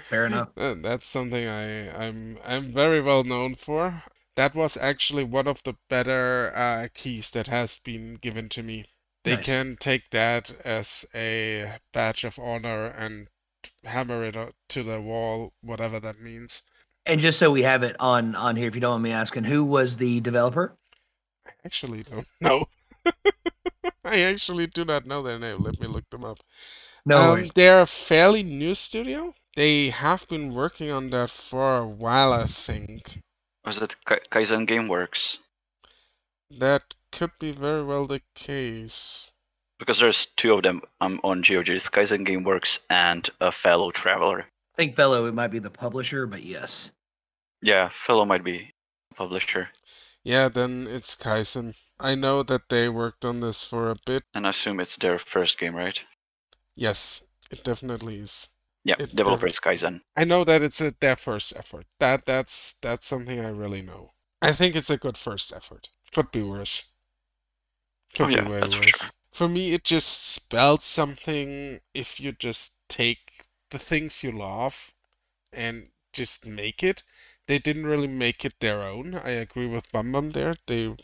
Fair 0.10 0.26
enough. 0.28 0.50
That's 0.56 1.06
something 1.06 1.48
I 1.48 2.06
I'm 2.06 2.38
I'm 2.46 2.72
very 2.74 3.02
well 3.02 3.24
known 3.24 3.56
for. 3.56 4.04
That 4.36 4.56
was 4.56 4.78
actually 4.78 5.24
one 5.24 5.48
of 5.48 5.64
the 5.64 5.76
better 5.90 6.52
uh, 6.56 6.88
keys 6.94 7.32
that 7.32 7.48
has 7.48 7.78
been 7.78 8.16
given 8.16 8.50
to 8.50 8.64
me. 8.64 8.86
They 9.24 9.36
Nice. 9.36 9.38
can 9.38 9.76
take 9.80 10.10
that 10.12 10.52
as 10.66 11.06
a 11.16 11.80
badge 11.94 12.24
of 12.24 12.38
honor 12.38 12.86
and 12.88 13.28
hammer 13.86 14.24
it 14.24 14.36
to 14.70 14.84
the 14.84 15.02
wall, 15.02 15.54
whatever 15.62 16.00
that 16.02 16.20
means. 16.20 16.62
And 17.06 17.22
just 17.22 17.40
so 17.40 17.52
we 17.52 17.64
have 17.64 17.84
it 17.84 17.96
on 18.00 18.36
on 18.36 18.56
here, 18.56 18.68
if 18.68 18.76
you 18.76 18.82
don't 18.82 18.94
mind 18.94 19.04
me 19.04 19.12
asking, 19.12 19.46
who 19.46 19.64
was 19.64 19.98
the 19.98 20.20
developer? 20.22 20.76
I 21.48 21.52
actually 21.66 22.04
don't 22.04 22.28
know. 22.42 22.68
I 24.06 24.20
actually 24.20 24.68
do 24.68 24.86
not 24.86 25.06
know 25.06 25.22
their 25.22 25.40
name. 25.40 25.64
Let 25.64 25.80
me 25.80 25.88
look 25.88 26.10
them 26.10 26.24
up. 26.24 26.40
No 27.06 27.34
um, 27.34 27.48
they're 27.54 27.82
a 27.82 27.86
fairly 27.86 28.44
new 28.44 28.76
studio. 28.76 29.36
They 29.56 29.90
have 29.90 30.28
been 30.28 30.54
working 30.54 30.92
on 30.92 31.12
that 31.12 31.30
for 31.30 31.78
a 31.78 31.88
while, 31.88 32.34
I 32.34 32.46
think. 32.46 33.22
Was 33.66 33.82
it 33.82 33.96
Ka- 34.06 34.20
Kaizen 34.30 34.68
Gameworks? 34.68 35.38
That 36.52 36.94
could 37.12 37.32
be 37.40 37.52
very 37.52 37.84
well 37.84 38.06
the 38.06 38.22
case. 38.36 39.32
Because 39.80 40.00
there's 40.00 40.28
two 40.38 40.54
of 40.54 40.64
them 40.64 40.82
um, 41.02 41.20
on 41.24 41.42
GOG. 41.42 41.70
It's 41.70 41.90
Kaizen 41.90 42.26
Gameworks 42.28 42.80
and 42.90 43.30
a 43.42 43.52
fellow 43.52 43.92
traveler. 43.92 44.42
I 44.42 44.76
think 44.76 44.96
Fellow 44.96 45.26
it 45.26 45.34
might 45.34 45.52
be 45.52 45.60
the 45.60 45.70
publisher, 45.70 46.28
but 46.28 46.44
yes. 46.44 46.92
Yeah, 47.62 47.90
fellow 48.06 48.26
might 48.26 48.44
be 48.44 48.74
publisher. 49.16 49.70
Yeah, 50.24 50.50
then 50.50 50.86
it's 50.90 51.16
Kaizen. 51.16 51.76
I 52.00 52.16
know 52.16 52.42
that 52.44 52.70
they 52.70 52.88
worked 52.88 53.26
on 53.26 53.42
this 53.42 53.66
for 53.66 53.90
a 53.90 53.96
bit. 54.06 54.24
And 54.36 54.46
I 54.46 54.52
assume 54.52 54.80
it's 54.80 54.98
their 54.98 55.18
first 55.18 55.58
game, 55.58 55.76
right? 55.76 56.04
Yes, 56.76 57.26
it 57.52 57.64
definitely 57.64 58.18
is. 58.20 58.48
Yeah, 58.86 58.96
It 58.98 59.14
developer 59.14 59.48
is 59.48 59.60
Kaizen. 59.60 60.02
I 60.16 60.24
know 60.26 60.44
that 60.46 60.62
it's 60.62 60.82
a, 60.82 60.94
their 61.00 61.16
first 61.16 61.54
effort. 61.56 61.86
That 62.00 62.26
that's 62.26 62.74
that's 62.82 63.06
something 63.06 63.40
I 63.40 63.50
really 63.50 63.82
know. 63.82 64.12
I 64.42 64.52
think 64.54 64.76
it's 64.76 64.90
a 64.90 64.98
good 64.98 65.18
first 65.18 65.52
effort. 65.54 65.90
Could 66.14 66.32
be 66.32 66.42
worse. 66.42 66.86
Oh, 68.20 68.26
Could 68.26 68.26
Oh, 68.28 68.30
yeah, 68.30 68.42
be 68.42 68.42
way 68.42 68.60
that's 68.60 68.74
for 68.74 68.82
worse. 68.82 69.00
sure. 69.00 69.12
For 69.32 69.48
me, 69.48 69.74
it 69.74 69.84
just 69.84 70.24
spelled 70.24 70.82
something. 70.82 71.82
If 71.94 72.20
you 72.20 72.32
just 72.32 72.74
take 72.90 73.46
the 73.70 73.78
things 73.80 74.24
you 74.24 74.32
love 74.32 74.94
and 75.54 75.92
just 76.14 76.46
make 76.46 76.84
it, 76.84 77.04
they 77.48 77.60
didn't 77.60 77.88
really 77.88 78.08
make 78.08 78.46
it 78.46 78.60
their 78.60 78.82
own. 78.84 79.16
I 79.16 79.32
agree 79.32 79.68
with 79.68 79.92
Bum 79.92 80.12
Bum 80.14 80.32
there. 80.32 80.56
They 80.68 80.96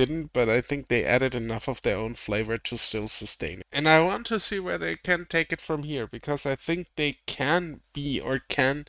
didn't, 0.00 0.32
but 0.32 0.48
I 0.48 0.62
think 0.62 0.88
they 0.88 1.04
added 1.04 1.34
enough 1.34 1.68
of 1.68 1.82
their 1.82 1.98
own 1.98 2.14
flavor 2.14 2.56
to 2.56 2.78
still 2.78 3.06
sustain 3.06 3.60
it. 3.60 3.66
And 3.70 3.86
I 3.86 4.00
want 4.00 4.24
to 4.28 4.40
see 4.40 4.58
where 4.58 4.78
they 4.78 4.96
can 4.96 5.26
take 5.26 5.52
it 5.52 5.60
from 5.60 5.82
here 5.82 6.06
because 6.06 6.46
I 6.46 6.54
think 6.54 6.86
they 6.96 7.18
can 7.26 7.82
be 7.92 8.18
or 8.18 8.40
can 8.48 8.86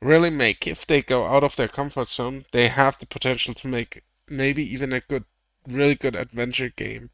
really 0.00 0.30
make, 0.30 0.66
if 0.66 0.84
they 0.86 1.02
go 1.02 1.24
out 1.24 1.44
of 1.44 1.54
their 1.54 1.68
comfort 1.68 2.08
zone, 2.08 2.42
they 2.50 2.66
have 2.66 2.98
the 2.98 3.06
potential 3.06 3.54
to 3.54 3.68
make 3.68 4.02
maybe 4.28 4.64
even 4.74 4.92
a 4.92 5.00
good, 5.00 5.24
really 5.68 5.94
good 5.94 6.16
adventure 6.16 6.70
game. 6.70 7.10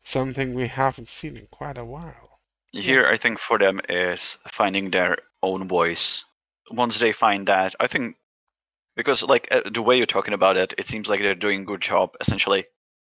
Something 0.00 0.54
we 0.54 0.68
haven't 0.68 1.08
seen 1.08 1.36
in 1.36 1.48
quite 1.50 1.76
a 1.76 1.84
while. 1.84 2.40
Here, 2.72 3.06
I 3.06 3.18
think 3.18 3.38
for 3.38 3.58
them 3.58 3.82
is 3.90 4.38
finding 4.50 4.90
their 4.90 5.18
own 5.42 5.68
voice. 5.68 6.24
Once 6.70 6.98
they 6.98 7.12
find 7.12 7.46
that, 7.48 7.74
I 7.78 7.86
think 7.86 8.16
because 8.96 9.22
like 9.22 9.48
uh, 9.50 9.62
the 9.72 9.82
way 9.82 9.96
you're 9.96 10.06
talking 10.06 10.34
about 10.34 10.56
it, 10.56 10.74
it 10.78 10.88
seems 10.88 11.08
like 11.08 11.20
they're 11.20 11.34
doing 11.34 11.62
a 11.62 11.66
good 11.66 11.80
job, 11.80 12.10
essentially, 12.20 12.64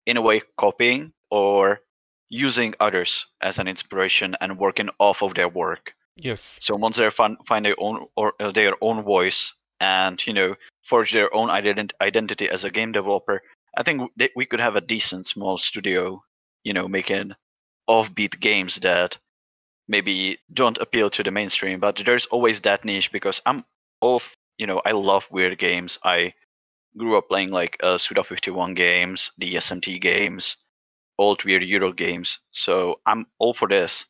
in 0.06 0.16
a 0.16 0.22
way, 0.22 0.42
copying 0.56 1.12
or 1.30 1.80
using 2.28 2.74
others 2.80 3.26
as 3.40 3.58
an 3.58 3.68
inspiration 3.68 4.34
and 4.40 4.58
working 4.58 4.90
off 4.98 5.22
of 5.22 5.34
their 5.34 5.48
work. 5.48 5.94
Yes. 6.16 6.58
So 6.62 6.74
once 6.76 6.96
they 6.96 7.10
find 7.10 7.36
find 7.46 7.64
their 7.64 7.76
own 7.78 8.06
or 8.16 8.32
uh, 8.40 8.50
their 8.50 8.74
own 8.80 9.02
voice 9.02 9.52
and 9.80 10.24
you 10.26 10.32
know 10.32 10.54
forge 10.84 11.12
their 11.12 11.34
own 11.34 11.48
ident- 11.50 11.92
identity 12.00 12.48
as 12.48 12.64
a 12.64 12.70
game 12.70 12.92
developer, 12.92 13.42
I 13.76 13.82
think 13.82 13.98
w- 13.98 14.12
they, 14.16 14.30
we 14.34 14.46
could 14.46 14.60
have 14.60 14.76
a 14.76 14.80
decent 14.80 15.26
small 15.26 15.58
studio, 15.58 16.22
you 16.64 16.72
know, 16.72 16.88
making 16.88 17.32
offbeat 17.88 18.40
games 18.40 18.76
that 18.76 19.18
maybe 19.88 20.38
don't 20.52 20.78
appeal 20.78 21.10
to 21.10 21.22
the 21.22 21.30
mainstream. 21.30 21.80
But 21.80 21.96
there's 21.96 22.26
always 22.26 22.60
that 22.60 22.84
niche 22.84 23.12
because 23.12 23.42
I'm 23.44 23.64
off. 24.00 24.34
You 24.58 24.66
know, 24.66 24.80
I 24.84 24.92
love 24.92 25.26
weird 25.30 25.58
games. 25.58 25.98
I 26.02 26.34
grew 26.96 27.16
up 27.16 27.28
playing 27.28 27.50
like 27.50 27.76
uh, 27.82 27.98
Suda 27.98 28.24
51 28.24 28.74
games, 28.74 29.30
the 29.38 29.54
SMT 29.54 30.00
games, 30.00 30.56
old 31.18 31.44
weird 31.44 31.62
Euro 31.64 31.92
games. 31.92 32.38
So 32.50 33.00
I'm 33.06 33.26
all 33.38 33.54
for 33.54 33.68
this. 33.68 34.06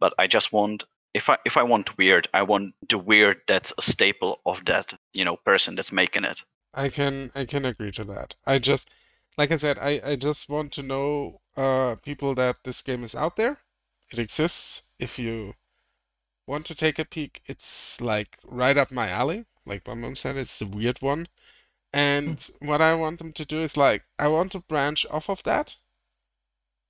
But 0.00 0.14
I 0.18 0.26
just 0.26 0.52
want 0.52 0.84
if 1.14 1.28
I 1.28 1.36
if 1.44 1.56
I 1.56 1.62
want 1.62 1.96
weird, 1.98 2.28
I 2.32 2.42
want 2.42 2.74
the 2.88 2.98
weird 2.98 3.40
that's 3.46 3.72
a 3.78 3.82
staple 3.82 4.40
of 4.46 4.64
that 4.64 4.94
you 5.12 5.24
know 5.24 5.36
person 5.36 5.74
that's 5.74 5.92
making 5.92 6.24
it. 6.24 6.42
I 6.74 6.88
can 6.88 7.30
I 7.34 7.44
can 7.44 7.64
agree 7.64 7.92
to 7.92 8.04
that. 8.04 8.34
I 8.46 8.58
just 8.58 8.88
like 9.36 9.50
I 9.50 9.56
said, 9.56 9.78
I, 9.78 10.00
I 10.04 10.16
just 10.16 10.48
want 10.48 10.72
to 10.72 10.82
know 10.82 11.40
uh 11.56 11.96
people 12.02 12.34
that 12.34 12.64
this 12.64 12.82
game 12.82 13.04
is 13.04 13.14
out 13.14 13.36
there. 13.36 13.58
It 14.12 14.18
exists. 14.18 14.82
If 14.98 15.18
you 15.18 15.54
want 16.46 16.66
to 16.66 16.74
take 16.74 16.98
a 16.98 17.04
peek, 17.04 17.40
it's 17.46 18.00
like 18.00 18.38
right 18.44 18.76
up 18.76 18.90
my 18.90 19.08
alley. 19.08 19.46
Like 19.64 19.84
Bum 19.84 20.02
Bum 20.02 20.16
said, 20.16 20.36
it's 20.36 20.60
a 20.60 20.66
weird 20.66 21.00
one. 21.00 21.26
Mm-hmm. 21.94 22.28
And 22.30 22.50
what 22.60 22.80
I 22.80 22.94
want 22.94 23.18
them 23.18 23.32
to 23.32 23.44
do 23.44 23.60
is 23.60 23.76
like 23.76 24.04
I 24.18 24.28
want 24.28 24.52
to 24.52 24.60
branch 24.60 25.06
off 25.10 25.28
of 25.28 25.42
that 25.44 25.76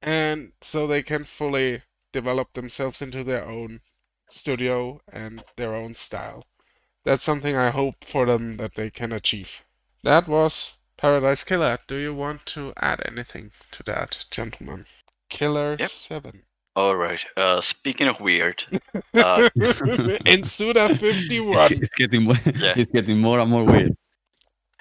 and 0.02 0.52
so 0.60 0.86
they 0.86 1.02
can 1.02 1.24
fully 1.24 1.82
develop 2.12 2.52
themselves 2.52 3.00
into 3.00 3.22
their 3.24 3.44
own 3.44 3.80
studio 4.28 5.00
and 5.12 5.44
their 5.56 5.74
own 5.74 5.94
style. 5.94 6.44
That's 7.04 7.22
something 7.22 7.56
I 7.56 7.70
hope 7.70 8.04
for 8.04 8.26
them 8.26 8.56
that 8.58 8.74
they 8.74 8.90
can 8.90 9.12
achieve. 9.12 9.64
That 10.02 10.28
was 10.28 10.74
Paradise 10.96 11.44
Killer. 11.44 11.78
Do 11.86 11.96
you 11.96 12.14
want 12.14 12.46
to 12.46 12.72
add 12.76 13.02
anything 13.06 13.50
to 13.72 13.82
that, 13.84 14.24
gentlemen? 14.30 14.86
Killer 15.28 15.76
Yep. 15.78 15.90
7. 15.90 16.42
All 16.74 16.96
right. 16.96 17.24
Uh, 17.36 17.60
speaking 17.60 18.08
of 18.08 18.18
weird, 18.20 18.64
uh, 19.14 19.48
In 20.26 20.42
Suda 20.44 20.94
51. 20.94 21.72
it's 21.74 21.90
getting 21.90 22.22
more, 22.24 22.36
Yeah. 22.46 22.74
it's 22.76 22.90
getting 22.92 23.18
more 23.20 23.38
and 23.40 23.50
more 23.50 23.64
weird. 23.64 23.92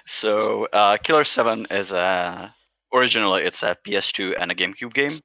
so 0.06 0.66
uh, 0.72 0.96
Killer 0.96 1.24
Seven 1.24 1.66
is 1.70 1.92
a 1.92 2.52
originally 2.94 3.42
it's 3.44 3.62
a 3.62 3.76
PS2 3.86 4.34
and 4.38 4.50
a 4.50 4.54
GameCube 4.54 4.92
game 4.94 5.18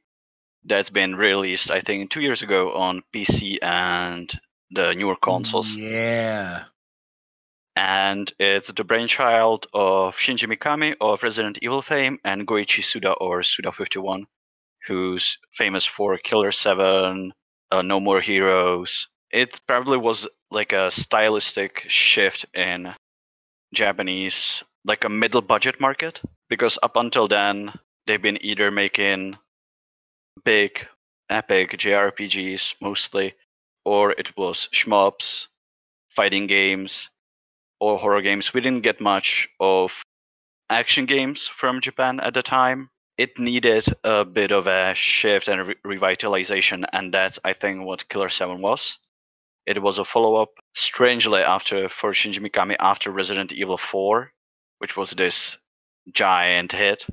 that's 0.66 0.90
been 0.90 1.16
released 1.16 1.72
I 1.72 1.80
think 1.82 2.12
two 2.12 2.22
years 2.22 2.42
ago 2.44 2.74
on 2.74 3.02
PC 3.14 3.58
and 3.62 4.32
the 4.72 4.94
newer 4.94 5.16
consoles. 5.16 5.76
Yeah. 5.78 6.66
and 7.76 8.32
it's 8.40 8.72
the 8.74 8.84
brainchild 8.84 9.68
of 9.74 10.16
Shinji 10.18 10.48
Mikami 10.54 10.96
of 11.00 11.24
Resident 11.24 11.60
Evil 11.62 11.82
fame 11.82 12.18
and 12.26 12.46
Goichi 12.48 12.84
Suda 12.84 13.14
or 13.14 13.42
Suda51, 13.42 14.26
who's 14.88 15.38
famous 15.52 15.86
for 15.86 16.18
Killer 16.18 16.52
7, 16.52 17.32
uh, 17.72 17.82
No 17.82 18.00
More 18.00 18.22
Heroes. 18.22 19.08
It 19.32 19.60
probably 19.68 19.98
was 19.98 20.28
like 20.50 20.72
a 20.74 20.90
stylistic 20.90 21.86
shift 21.88 22.46
in 22.54 22.94
Japanese, 23.74 24.64
like 24.86 25.04
a 25.04 25.10
middle 25.10 25.42
budget 25.42 25.80
market, 25.82 26.22
because 26.50 26.80
up 26.82 26.96
until 26.96 27.28
then, 27.28 27.74
they've 28.06 28.22
been 28.22 28.44
either 28.44 28.72
making 28.72 29.38
big, 30.46 30.88
epic 31.30 31.72
JRPGs 31.72 32.76
mostly, 32.82 33.34
or 33.84 34.12
it 34.12 34.36
was 34.38 34.70
shmups, 34.72 35.48
fighting 36.10 36.48
games, 36.48 37.10
or 37.80 37.98
horror 37.98 38.22
games. 38.22 38.54
We 38.54 38.62
didn't 38.62 38.84
get 38.84 39.02
much 39.02 39.50
of 39.60 40.02
action 40.70 41.06
games 41.06 41.48
from 41.48 41.82
Japan 41.82 42.20
at 42.20 42.34
the 42.34 42.44
time. 42.44 42.90
It 43.18 43.40
needed 43.40 43.86
a 44.04 44.24
bit 44.26 44.52
of 44.52 44.68
a 44.68 44.94
shift 44.94 45.48
and 45.48 45.68
re- 45.68 45.98
revitalization, 45.98 46.86
and 46.94 47.14
that's 47.14 47.40
I 47.44 47.54
think 47.54 47.86
what 47.86 48.08
Killer 48.10 48.30
Seven 48.30 48.62
was. 48.62 49.00
It 49.66 49.82
was 49.82 49.98
a 49.98 50.06
follow-up, 50.06 50.50
strangely 50.76 51.42
after 51.42 51.90
for 51.90 52.12
Shinji 52.14 52.40
Mikami 52.40 52.78
after 52.80 53.12
Resident 53.12 53.52
Evil 53.52 53.78
4, 53.78 54.32
which 54.78 54.96
was 54.96 55.12
this 55.12 55.58
giant 56.14 56.72
hit. 56.72 57.06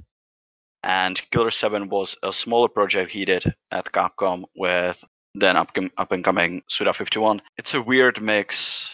And 0.84 1.20
Killer 1.30 1.50
7 1.50 1.88
was 1.88 2.16
a 2.22 2.32
smaller 2.32 2.68
project 2.68 3.10
he 3.10 3.24
did 3.24 3.54
at 3.72 3.86
Capcom 3.86 4.44
with 4.54 5.02
then 5.34 5.56
up, 5.56 5.76
up 5.96 6.12
and 6.12 6.22
coming 6.22 6.62
Suda 6.68 6.94
51. 6.94 7.42
It's 7.58 7.74
a 7.74 7.82
weird 7.82 8.22
mix 8.22 8.90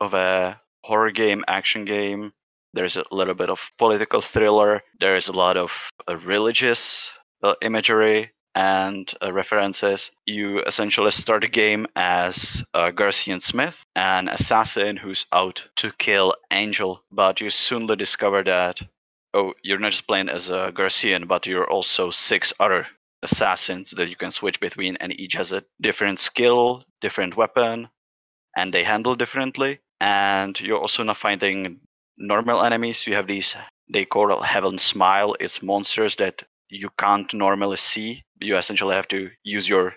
of 0.00 0.14
a 0.14 0.60
horror 0.82 1.10
game, 1.10 1.44
action 1.46 1.84
game. 1.84 2.32
There's 2.76 2.96
a 2.96 3.04
little 3.10 3.34
bit 3.34 3.50
of 3.50 3.70
political 3.78 4.20
thriller. 4.20 4.82
There 5.00 5.16
is 5.16 5.28
a 5.28 5.32
lot 5.32 5.56
of 5.56 5.72
uh, 6.06 6.18
religious 6.18 7.10
uh, 7.42 7.54
imagery 7.62 8.32
and 8.54 9.12
uh, 9.22 9.32
references. 9.32 10.10
You 10.26 10.62
essentially 10.62 11.10
start 11.10 11.40
the 11.40 11.48
game 11.48 11.86
as 11.96 12.62
uh, 12.74 12.90
Garcian 12.90 13.40
Smith, 13.40 13.82
an 13.96 14.28
assassin 14.28 14.98
who's 14.98 15.24
out 15.32 15.66
to 15.76 15.90
kill 15.98 16.34
Angel, 16.50 17.02
but 17.10 17.40
you 17.40 17.50
soonly 17.50 17.96
discover 17.96 18.44
that 18.44 18.82
oh, 19.32 19.54
you're 19.62 19.78
not 19.78 19.92
just 19.92 20.06
playing 20.06 20.28
as 20.28 20.50
a 20.50 20.70
Garcian, 20.74 21.26
but 21.26 21.46
you're 21.46 21.70
also 21.70 22.10
six 22.10 22.52
other 22.60 22.86
assassins 23.22 23.90
that 23.92 24.08
you 24.08 24.16
can 24.16 24.30
switch 24.30 24.60
between, 24.60 24.96
and 24.96 25.18
each 25.18 25.34
has 25.34 25.52
a 25.52 25.64
different 25.80 26.18
skill, 26.18 26.84
different 27.00 27.36
weapon, 27.36 27.88
and 28.56 28.72
they 28.72 28.84
handle 28.84 29.14
differently. 29.14 29.80
And 30.00 30.58
you're 30.60 30.78
also 30.78 31.02
not 31.02 31.16
finding 31.16 31.80
normal 32.18 32.62
enemies. 32.62 33.06
You 33.06 33.14
have 33.14 33.26
these 33.26 33.56
they 33.92 34.04
call 34.04 34.40
Heaven 34.40 34.78
Smile. 34.78 35.36
It's 35.40 35.62
monsters 35.62 36.16
that 36.16 36.42
you 36.68 36.90
can't 36.98 37.32
normally 37.34 37.76
see. 37.76 38.24
You 38.40 38.56
essentially 38.56 38.94
have 38.94 39.08
to 39.08 39.30
use 39.44 39.68
your 39.68 39.94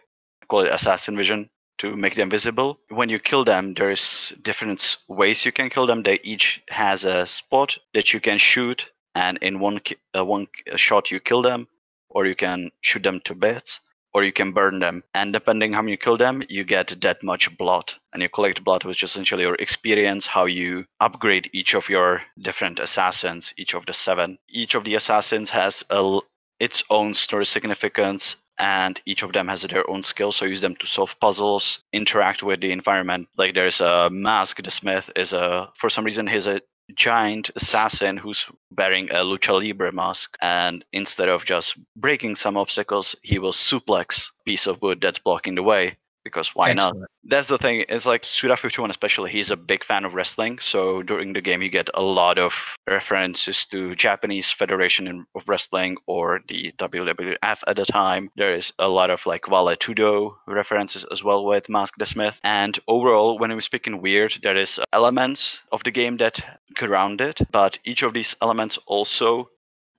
call 0.48 0.62
it 0.62 0.72
assassin 0.72 1.16
vision 1.18 1.50
to 1.80 1.96
make 1.96 2.16
them 2.16 2.30
visible. 2.30 2.80
When 2.90 3.10
you 3.10 3.20
kill 3.20 3.46
them, 3.46 3.74
there's 3.74 4.34
different 4.42 4.98
ways 5.08 5.46
you 5.46 5.52
can 5.52 5.70
kill 5.70 5.88
them. 5.88 6.04
They 6.04 6.20
each 6.24 6.62
has 6.70 7.06
a 7.06 7.26
spot 7.26 7.78
that 7.94 8.14
you 8.14 8.20
can 8.20 8.38
shoot, 8.38 8.92
and 9.16 9.38
in 9.42 9.60
one 9.60 9.80
uh, 10.18 10.26
one 10.26 10.48
shot 10.76 11.12
you 11.12 11.20
kill 11.20 11.42
them. 11.42 11.68
or 12.10 12.26
you 12.26 12.36
can 12.36 12.70
shoot 12.82 13.04
them 13.04 13.20
to 13.22 13.36
bits, 13.36 13.80
or 14.14 14.24
you 14.24 14.32
can 14.32 14.52
burn 14.52 14.80
them. 14.80 15.04
And 15.14 15.34
depending 15.34 15.74
how 15.74 15.84
you 15.84 15.98
kill 15.98 16.18
them, 16.18 16.44
you 16.50 16.64
get 16.64 17.00
that 17.02 17.24
much 17.24 17.56
blood. 17.58 17.94
And 18.14 18.22
you 18.22 18.30
collect 18.30 18.64
blood, 18.64 18.84
which 18.84 19.04
is 19.04 19.12
essentially 19.12 19.44
your 19.44 19.56
experience, 19.56 20.26
how 20.26 20.46
you 20.46 20.86
upgrade 21.00 21.50
each 21.54 21.76
of 21.76 21.90
your 21.90 22.22
different 22.42 22.80
assassins, 22.80 23.54
each 23.58 23.74
of 23.74 23.86
the 23.86 23.94
seven. 23.94 24.38
Each 24.50 24.76
of 24.76 24.84
the 24.84 24.96
assassins 24.96 25.50
has 25.52 25.84
a, 25.90 26.20
its 26.60 26.84
own 26.90 27.14
story 27.14 27.46
significance, 27.46 28.36
and 28.58 29.00
each 29.06 29.24
of 29.24 29.32
them 29.32 29.48
has 29.48 29.62
their 29.62 29.90
own 29.90 30.04
skills. 30.04 30.36
So 30.36 30.46
use 30.46 30.62
them 30.62 30.76
to 30.78 30.88
solve 30.88 31.18
puzzles, 31.20 31.80
interact 31.94 32.44
with 32.44 32.62
the 32.62 32.72
environment. 32.72 33.30
Like 33.38 33.54
there's 33.54 33.80
a 33.80 34.10
Mask, 34.10 34.62
de 34.62 34.72
Smith 34.72 35.10
is 35.16 35.34
a, 35.34 35.72
for 35.78 35.90
some 35.90 36.04
reason, 36.04 36.28
he's 36.28 36.48
a 36.48 36.60
giant 36.96 37.50
assassin 37.56 38.18
who's 38.18 38.48
wearing 38.78 39.10
a 39.12 39.16
lucha 39.24 39.60
libre 39.60 39.92
mask 39.92 40.38
and 40.42 40.84
instead 40.92 41.30
of 41.30 41.46
just 41.46 41.78
breaking 41.96 42.36
some 42.36 42.58
obstacles 42.58 43.16
he 43.24 43.40
will 43.40 43.52
suplex 43.54 44.32
piece 44.46 44.68
of 44.68 44.82
wood 44.82 45.00
that's 45.02 45.20
blocking 45.20 45.56
the 45.56 45.64
way 45.64 45.98
because 46.30 46.56
why 46.56 46.74
not? 46.74 46.96
That's 47.24 47.48
the 47.48 47.58
thing 47.58 47.86
it's 47.90 48.06
like 48.06 48.24
suda51 48.24 48.90
especially 48.90 49.30
he's 49.32 49.52
a 49.52 49.58
big 49.58 49.84
fan 49.84 50.06
of 50.06 50.14
wrestling 50.14 50.58
so 50.60 51.04
during 51.04 51.34
the 51.34 51.42
game 51.42 51.62
you 51.62 51.70
get 51.70 51.90
a 51.94 52.02
lot 52.02 52.38
of 52.40 52.54
references 52.88 53.66
to 53.68 53.96
japanese 53.96 54.52
federation 54.52 55.26
of 55.36 55.44
wrestling 55.48 55.98
or 56.06 56.42
the 56.48 56.72
wwf 56.78 57.60
at 57.68 57.76
the 57.76 57.86
time. 57.86 58.30
There 58.36 58.56
is 58.56 58.74
a 58.80 58.88
lot 58.88 59.10
of 59.10 59.26
like 59.26 59.48
vale 59.48 59.76
tudo 59.76 60.36
references 60.48 61.06
as 61.12 61.24
well 61.24 61.46
with 61.46 61.70
mask 61.70 61.98
de 61.98 62.06
smith. 62.06 62.40
And 62.44 62.80
overall 62.88 63.38
when 63.38 63.52
we're 63.52 63.62
speaking 63.62 64.02
weird 64.02 64.34
there 64.44 64.56
is 64.56 64.80
elements 64.94 65.62
of 65.72 65.84
the 65.84 65.92
game 65.92 66.18
that 66.18 66.40
ground 66.76 67.22
it 67.22 67.42
but 67.52 67.80
each 67.84 68.04
of 68.04 68.14
these 68.14 68.36
elements 68.42 68.78
also 68.86 69.50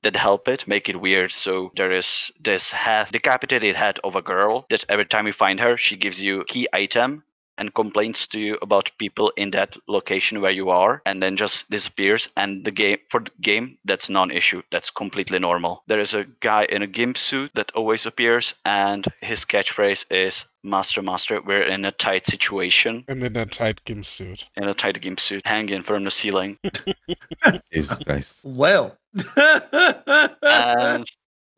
that 0.03 0.17
help 0.17 0.49
it 0.49 0.67
make 0.69 0.89
it 0.89 1.01
weird. 1.01 1.31
So 1.33 1.73
there 1.77 1.93
is 1.93 2.31
this 2.41 2.73
half 2.73 3.13
decapitated 3.13 3.77
head 3.77 3.99
of 4.05 4.17
a 4.17 4.23
girl 4.23 4.67
that 4.71 4.85
every 4.89 5.07
time 5.07 5.27
you 5.27 5.33
find 5.33 5.61
her, 5.61 5.77
she 5.77 5.97
gives 5.97 6.23
you 6.23 6.45
key 6.45 6.67
item 6.73 7.25
and 7.59 7.75
complains 7.75 8.27
to 8.29 8.39
you 8.41 8.57
about 8.63 8.91
people 8.97 9.31
in 9.37 9.51
that 9.51 9.77
location 9.87 10.41
where 10.41 10.51
you 10.51 10.71
are 10.71 11.03
and 11.05 11.23
then 11.23 11.37
just 11.37 11.69
disappears 11.69 12.31
and 12.37 12.65
the 12.65 12.71
game 12.71 12.97
for 13.11 13.21
the 13.21 13.31
game 13.43 13.77
that's 13.85 14.09
non-issue 14.09 14.63
that's 14.73 14.89
completely 14.89 15.39
normal 15.39 15.83
there 15.87 16.01
is 16.01 16.15
a 16.15 16.25
guy 16.41 16.65
in 16.71 16.81
a 16.81 16.87
gimp 16.87 17.19
suit 17.19 17.51
that 17.55 17.71
always 17.75 18.07
appears 18.07 18.55
and 18.65 19.05
his 19.21 19.45
catchphrase 19.45 20.07
is 20.11 20.47
master 20.65 21.03
master 21.03 21.43
we're 21.43 21.63
in 21.63 21.85
a 21.85 21.93
tight 21.93 22.25
situation 22.27 23.05
And 23.09 23.23
in 23.23 23.37
a 23.37 23.45
tight 23.45 23.85
gimp 23.85 24.07
suit. 24.07 24.49
in 24.57 24.65
a 24.67 24.73
tight 24.73 24.99
gimp 25.03 25.21
suit 25.21 25.47
hanging 25.47 25.83
from 25.83 26.05
the 26.05 26.11
ceiling 26.11 26.57
Jesus 27.73 27.99
Christ. 27.99 28.39
Well. 28.43 28.97
And 29.15 31.07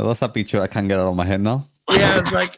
So 0.00 0.06
that's 0.08 0.22
a 0.22 0.28
picture 0.28 0.60
I 0.60 0.66
can't 0.66 0.88
get 0.88 0.98
out 0.98 1.08
of 1.08 1.16
my 1.16 1.24
head 1.24 1.40
now. 1.40 1.68
yeah, 1.90 2.20
it's 2.20 2.32
like 2.40 2.56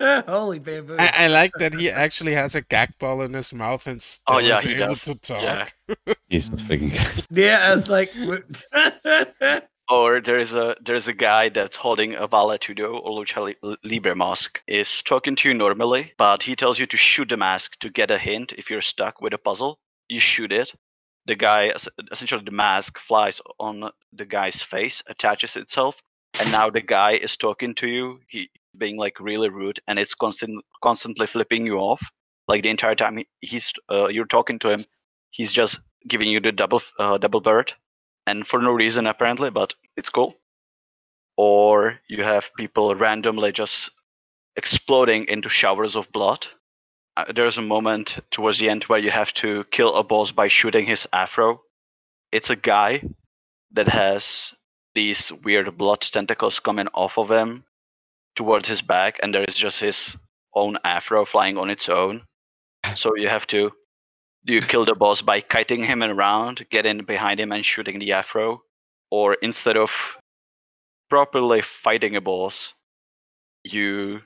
holy 0.26 0.58
bamboo. 0.58 0.96
I, 0.98 1.12
I 1.24 1.28
like 1.28 1.52
that 1.58 1.74
he 1.74 1.90
actually 1.90 2.32
has 2.34 2.54
a 2.54 2.62
gag 2.62 2.98
ball 2.98 3.22
in 3.22 3.32
his 3.34 3.52
mouth 3.54 3.86
and 3.86 4.00
still 4.00 4.36
Oh, 4.36 4.38
yeah, 4.38 4.54
is 4.56 4.62
he 4.62 4.74
able 4.74 4.86
does. 4.88 5.04
to 5.04 5.14
talk. 5.16 5.42
Yeah. 5.42 5.66
Jesus 6.30 6.62
freaking 6.62 6.90
Christ. 6.96 7.28
yeah, 7.30 7.68
I 7.70 7.74
was 7.74 7.88
like 7.88 8.10
or 9.90 10.20
there's 10.20 10.54
a 10.54 10.74
there's 10.82 11.08
a 11.08 11.12
guy 11.12 11.48
that's 11.50 11.76
holding 11.76 12.14
a 12.14 12.26
Vale 12.26 12.56
Tudo 12.58 12.94
or 13.02 13.18
Lucha 13.22 13.42
Li- 13.62 13.76
Libre 13.84 14.14
mask 14.16 14.62
is 14.66 15.02
talking 15.02 15.36
to 15.36 15.48
you 15.48 15.54
normally, 15.54 16.12
but 16.16 16.42
he 16.42 16.56
tells 16.56 16.78
you 16.78 16.86
to 16.86 16.96
shoot 16.96 17.28
the 17.28 17.36
mask 17.36 17.78
to 17.80 17.90
get 17.90 18.10
a 18.10 18.16
hint 18.18 18.52
if 18.56 18.70
you're 18.70 18.80
stuck 18.80 19.20
with 19.20 19.34
a 19.34 19.38
puzzle. 19.38 19.78
You 20.08 20.20
shoot 20.20 20.52
it. 20.52 20.72
The 21.26 21.36
guy, 21.36 21.72
essentially, 22.10 22.42
the 22.44 22.50
mask 22.50 22.98
flies 22.98 23.40
on 23.60 23.90
the 24.12 24.24
guy's 24.24 24.60
face, 24.62 25.02
attaches 25.06 25.56
itself, 25.56 26.02
and 26.40 26.50
now 26.50 26.68
the 26.70 26.80
guy 26.80 27.12
is 27.12 27.36
talking 27.36 27.74
to 27.76 27.86
you. 27.86 28.20
He 28.28 28.50
being 28.76 28.96
like 28.96 29.20
really 29.20 29.48
rude, 29.48 29.78
and 29.86 29.98
it's 29.98 30.14
constant, 30.14 30.64
constantly 30.82 31.26
flipping 31.26 31.66
you 31.66 31.78
off. 31.78 32.02
Like 32.48 32.62
the 32.62 32.70
entire 32.70 32.96
time 32.96 33.18
he, 33.18 33.28
he's 33.40 33.72
uh, 33.90 34.08
you're 34.08 34.26
talking 34.26 34.58
to 34.60 34.70
him, 34.70 34.84
he's 35.30 35.52
just 35.52 35.78
giving 36.08 36.28
you 36.28 36.40
the 36.40 36.50
double 36.50 36.82
uh, 36.98 37.18
double 37.18 37.40
bird 37.40 37.72
and 38.26 38.46
for 38.46 38.60
no 38.60 38.72
reason 38.72 39.06
apparently, 39.06 39.50
but 39.50 39.74
it's 39.96 40.10
cool. 40.10 40.36
Or 41.36 41.98
you 42.08 42.22
have 42.22 42.50
people 42.56 42.94
randomly 42.94 43.52
just 43.52 43.90
exploding 44.56 45.24
into 45.26 45.48
showers 45.48 45.96
of 45.96 46.10
blood. 46.12 46.46
Uh, 47.16 47.24
there's 47.34 47.58
a 47.58 47.62
moment 47.62 48.18
towards 48.30 48.58
the 48.58 48.70
end 48.70 48.84
where 48.84 48.98
you 48.98 49.10
have 49.10 49.32
to 49.34 49.64
kill 49.64 49.94
a 49.94 50.02
boss 50.02 50.32
by 50.32 50.48
shooting 50.48 50.86
his 50.86 51.06
afro. 51.12 51.60
It's 52.30 52.50
a 52.50 52.56
guy 52.56 53.02
that 53.72 53.88
has 53.88 54.54
these 54.94 55.32
weird 55.32 55.76
blood 55.76 56.00
tentacles 56.00 56.60
coming 56.60 56.88
off 56.94 57.18
of 57.18 57.30
him 57.30 57.64
towards 58.34 58.68
his 58.68 58.80
back, 58.80 59.18
and 59.22 59.34
there 59.34 59.44
is 59.44 59.54
just 59.54 59.80
his 59.80 60.16
own 60.54 60.78
afro 60.84 61.24
flying 61.24 61.58
on 61.58 61.70
its 61.70 61.88
own. 61.88 62.22
So 62.94 63.14
you 63.16 63.28
have 63.28 63.46
to 63.48 63.72
you 64.44 64.60
kill 64.60 64.84
the 64.84 64.94
boss 64.94 65.22
by 65.22 65.40
kiting 65.40 65.84
him 65.84 66.02
around, 66.02 66.66
get 66.70 66.86
in 66.86 67.04
behind 67.04 67.38
him 67.38 67.52
and 67.52 67.64
shooting 67.64 67.98
the 67.98 68.12
afro? 68.12 68.62
Or 69.10 69.34
instead 69.34 69.76
of 69.76 69.92
properly 71.08 71.62
fighting 71.62 72.16
a 72.16 72.20
boss, 72.20 72.74
you 73.62 74.22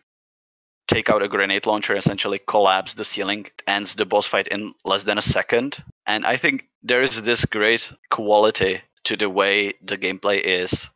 take 0.88 1.10
out 1.10 1.22
a 1.22 1.28
grenade 1.28 1.66
launcher, 1.66 1.96
essentially 1.96 2.40
collapse 2.46 2.94
the 2.94 3.04
ceiling, 3.04 3.46
ends 3.66 3.94
the 3.94 4.06
boss 4.06 4.26
fight 4.26 4.48
in 4.48 4.74
less 4.84 5.04
than 5.04 5.18
a 5.18 5.22
second. 5.22 5.82
And 6.06 6.24
I 6.26 6.36
think 6.36 6.68
there 6.82 7.02
is 7.02 7.22
this 7.22 7.44
great 7.44 7.90
quality 8.10 8.80
to 9.04 9.16
the 9.16 9.30
way 9.30 9.72
the 9.82 9.98
gameplay 9.98 10.40
is 10.40 10.88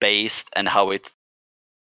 based 0.00 0.48
and 0.54 0.68
how 0.68 0.90
it 0.90 1.12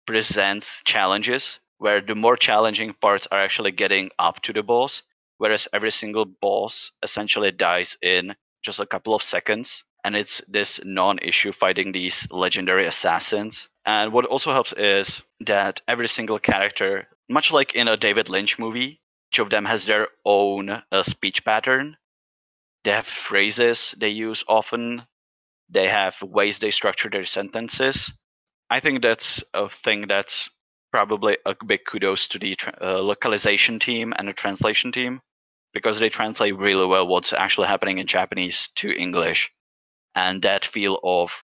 presents 0.05 0.81
challenges, 0.85 1.59
where 1.77 2.01
the 2.01 2.15
more 2.15 2.37
challenging 2.37 2.93
parts 2.93 3.27
are 3.31 3.39
actually 3.39 3.71
getting 3.71 4.09
up 4.19 4.41
to 4.41 4.53
the 4.53 4.63
boss 4.63 5.03
whereas 5.43 5.67
every 5.73 5.91
single 5.91 6.23
boss 6.25 6.93
essentially 7.03 7.51
dies 7.51 7.97
in 8.01 8.33
just 8.61 8.79
a 8.79 8.85
couple 8.85 9.13
of 9.13 9.21
seconds 9.21 9.83
and 10.05 10.15
it's 10.15 10.41
this 10.47 10.79
non-issue 10.85 11.51
fighting 11.51 11.91
these 11.91 12.27
legendary 12.31 12.85
assassins 12.85 13.67
and 13.85 14.11
what 14.13 14.25
also 14.25 14.51
helps 14.51 14.73
is 14.73 15.23
that 15.39 15.81
every 15.87 16.07
single 16.07 16.39
character 16.39 17.07
much 17.29 17.51
like 17.51 17.75
in 17.75 17.87
a 17.87 17.97
david 17.97 18.29
lynch 18.29 18.57
movie 18.59 19.01
each 19.33 19.39
of 19.39 19.49
them 19.49 19.65
has 19.65 19.85
their 19.85 20.09
own 20.25 20.69
uh, 20.69 21.01
speech 21.01 21.43
pattern. 21.43 21.97
They 22.83 22.91
have 22.91 23.07
phrases 23.07 23.95
they 23.97 24.09
use 24.09 24.43
often. 24.47 25.07
They 25.69 25.87
have 25.87 26.21
ways 26.21 26.59
they 26.59 26.69
structure 26.69 27.09
their 27.09 27.25
sentences. 27.25 28.13
I 28.69 28.79
think 28.79 29.01
that's 29.01 29.43
a 29.55 29.69
thing 29.69 30.07
that's 30.07 30.51
probably 30.91 31.39
a 31.47 31.55
big 31.65 31.85
kudos 31.87 32.27
to 32.27 32.37
the 32.37 32.53
tra- 32.53 32.77
uh, 32.79 33.01
localization 33.01 33.79
team 33.79 34.13
and 34.19 34.27
the 34.27 34.33
translation 34.33 34.91
team 34.91 35.19
because 35.73 35.97
they 35.97 36.09
translate 36.09 36.55
really 36.55 36.85
well 36.85 37.07
what's 37.07 37.33
actually 37.33 37.67
happening 37.67 37.97
in 37.97 38.05
Japanese 38.05 38.69
to 38.75 38.91
English. 38.91 39.51
And 40.13 40.43
that 40.43 40.63
feel 40.63 40.99
of 41.03 41.43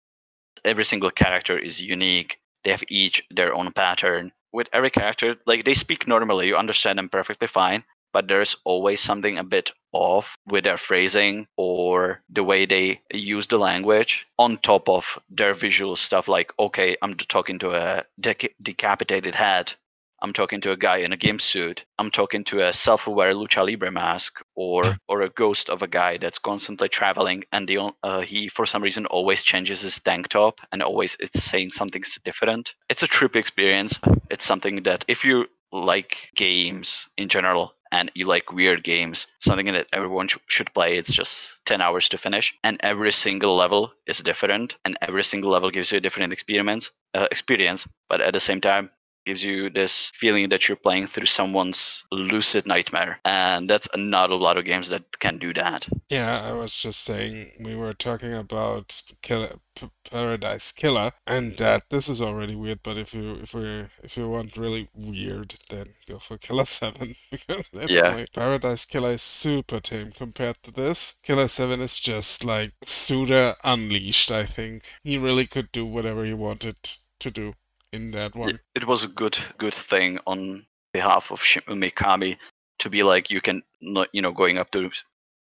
every 0.66 0.86
single 0.86 1.12
character 1.12 1.58
is 1.58 1.82
unique. 1.82 2.40
They 2.64 2.72
have 2.72 2.84
each 2.90 3.24
their 3.32 3.54
own 3.54 3.72
pattern. 3.72 4.32
With 4.54 4.68
every 4.74 4.90
character, 4.90 5.38
like 5.46 5.64
they 5.64 5.74
speak 5.74 6.08
normally, 6.08 6.48
you 6.48 6.58
understand 6.58 7.00
them 7.00 7.10
perfectly 7.10 7.48
fine, 7.48 7.84
but 8.14 8.28
there's 8.28 8.56
always 8.66 9.00
something 9.02 9.38
a 9.38 9.44
bit 9.44 9.72
off 9.94 10.36
with 10.48 10.64
their 10.64 10.78
phrasing 10.78 11.48
or 11.58 12.22
the 12.30 12.44
way 12.44 12.66
they 12.66 13.02
use 13.14 13.48
the 13.48 13.58
language 13.58 14.26
on 14.38 14.58
top 14.58 14.88
of 14.90 15.20
their 15.30 15.54
visual 15.54 15.96
stuff 15.96 16.28
like 16.28 16.54
okay 16.60 16.96
i'm 17.02 17.16
talking 17.16 17.60
to 17.60 17.72
a 17.72 18.04
dec- 18.22 18.54
decapitated 18.62 19.36
head 19.36 19.74
i'm 20.22 20.34
talking 20.34 20.62
to 20.62 20.72
a 20.72 20.78
guy 20.78 20.98
in 20.98 21.14
a 21.14 21.18
game 21.18 21.40
suit 21.40 21.86
i'm 22.00 22.12
talking 22.12 22.44
to 22.44 22.66
a 22.66 22.74
self-aware 22.74 23.34
lucha 23.34 23.66
libre 23.66 23.92
mask 23.92 24.42
or 24.56 24.96
or 25.08 25.22
a 25.22 25.30
ghost 25.30 25.70
of 25.70 25.82
a 25.82 25.88
guy 25.88 26.18
that's 26.18 26.40
constantly 26.40 26.90
traveling 26.90 27.44
and 27.52 27.68
the, 27.68 27.78
uh, 28.04 28.22
he 28.22 28.48
for 28.48 28.66
some 28.66 28.84
reason 28.84 29.06
always 29.08 29.44
changes 29.44 29.82
his 29.82 30.00
tank 30.00 30.28
top 30.28 30.62
and 30.72 30.82
always 30.82 31.18
it's 31.20 31.44
saying 31.44 31.72
something 31.72 32.04
different 32.24 32.74
it's 32.90 33.04
a 33.04 33.08
trip 33.08 33.36
experience 33.36 34.00
it's 34.30 34.46
something 34.46 34.84
that 34.84 35.06
if 35.08 35.24
you 35.24 35.46
like 35.72 36.30
games 36.36 37.08
in 37.18 37.30
general 37.30 37.74
and 37.92 38.12
you 38.16 38.26
like 38.26 38.52
weird 38.52 38.84
games, 38.84 39.28
something 39.40 39.66
that 39.66 39.88
everyone 39.92 40.28
sh- 40.28 40.38
should 40.48 40.74
play. 40.74 40.98
It's 40.98 41.14
just 41.14 41.60
10 41.66 41.82
hours 41.82 42.08
to 42.10 42.18
finish, 42.18 42.54
and 42.64 42.78
every 42.82 43.12
single 43.12 43.56
level 43.56 43.92
is 44.08 44.20
different, 44.20 44.76
and 44.86 44.98
every 45.02 45.24
single 45.24 45.52
level 45.52 45.70
gives 45.70 45.92
you 45.92 45.98
a 45.98 46.02
different 46.02 46.32
experience. 46.32 46.92
Uh, 47.14 47.28
experience, 47.32 47.88
but 48.08 48.22
at 48.22 48.32
the 48.32 48.40
same 48.40 48.62
time, 48.62 48.90
gives 49.26 49.44
you 49.44 49.70
this 49.70 50.12
feeling 50.16 50.50
that 50.50 50.68
you're 50.68 50.76
playing 50.78 51.08
through 51.08 51.26
someone's 51.28 52.04
lucid 52.12 52.66
nightmare, 52.68 53.20
and 53.26 53.70
that's 53.70 53.88
not 53.96 54.30
a 54.32 54.36
lot 54.36 54.58
of 54.58 54.66
games 54.66 54.90
that 54.90 55.20
can 55.20 55.38
do 55.38 55.54
that. 55.54 55.88
Yeah, 56.10 56.42
I 56.42 56.52
was 56.54 56.76
just 56.82 57.04
saying 57.04 57.52
we 57.60 57.76
were 57.76 57.94
talking 57.94 58.34
about 58.34 59.02
Killer, 59.22 59.56
P- 59.76 59.90
Paradise 60.10 60.72
Killer, 60.72 61.12
and 61.26 61.56
that 61.58 61.90
this 61.90 62.10
is 62.10 62.22
already 62.22 62.56
weird. 62.56 62.80
But 62.84 62.98
if 62.98 63.14
you 63.14 63.36
if 63.42 63.54
we 63.54 63.86
if 64.04 64.18
you 64.18 64.30
want 64.30 64.58
really 64.58 64.90
weird, 64.94 65.56
then 65.70 65.88
go 66.08 66.18
for 66.20 66.38
Killer 66.38 66.66
Seven 66.66 67.16
because 67.32 67.70
it's 67.74 67.92
Yeah. 67.92 68.16
like 68.16 68.34
Paradise 68.34 68.86
Killer 68.86 69.14
is 69.14 69.22
super 69.22 69.80
tame 69.80 70.12
compared 70.12 70.62
to 70.64 70.72
this. 70.72 71.20
Killer 71.24 71.48
Seven 71.48 71.80
is 71.82 72.00
just 72.00 72.44
like 72.44 72.74
Suda 72.84 73.56
unleashed. 73.64 74.32
I 74.32 74.46
think 74.46 74.84
he 75.04 75.18
really 75.18 75.46
could 75.48 75.72
do 75.72 75.86
whatever 75.86 76.26
he 76.26 76.34
wanted 76.34 76.78
to 77.20 77.32
do. 77.32 77.54
In 77.92 78.12
that 78.12 78.36
one. 78.36 78.60
It 78.76 78.86
was 78.86 79.04
a 79.04 79.08
good 79.08 79.38
good 79.58 79.74
thing 79.74 80.20
on 80.26 80.66
behalf 80.94 81.32
of 81.32 81.42
Mikami 81.42 82.38
to 82.80 82.90
be 82.90 83.04
like 83.04 83.30
you 83.30 83.42
can 83.42 83.62
not 83.82 84.10
you 84.14 84.22
know 84.22 84.32
going 84.32 84.58
up 84.58 84.72
to 84.72 84.90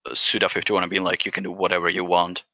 uh, 0.06 0.14
Suda 0.14 0.48
51 0.48 0.82
and 0.82 0.90
being 0.90 1.04
like 1.04 1.26
you 1.26 1.32
can 1.32 1.44
do 1.44 1.52
whatever 1.52 1.88
you 1.88 2.04
want. 2.04 2.44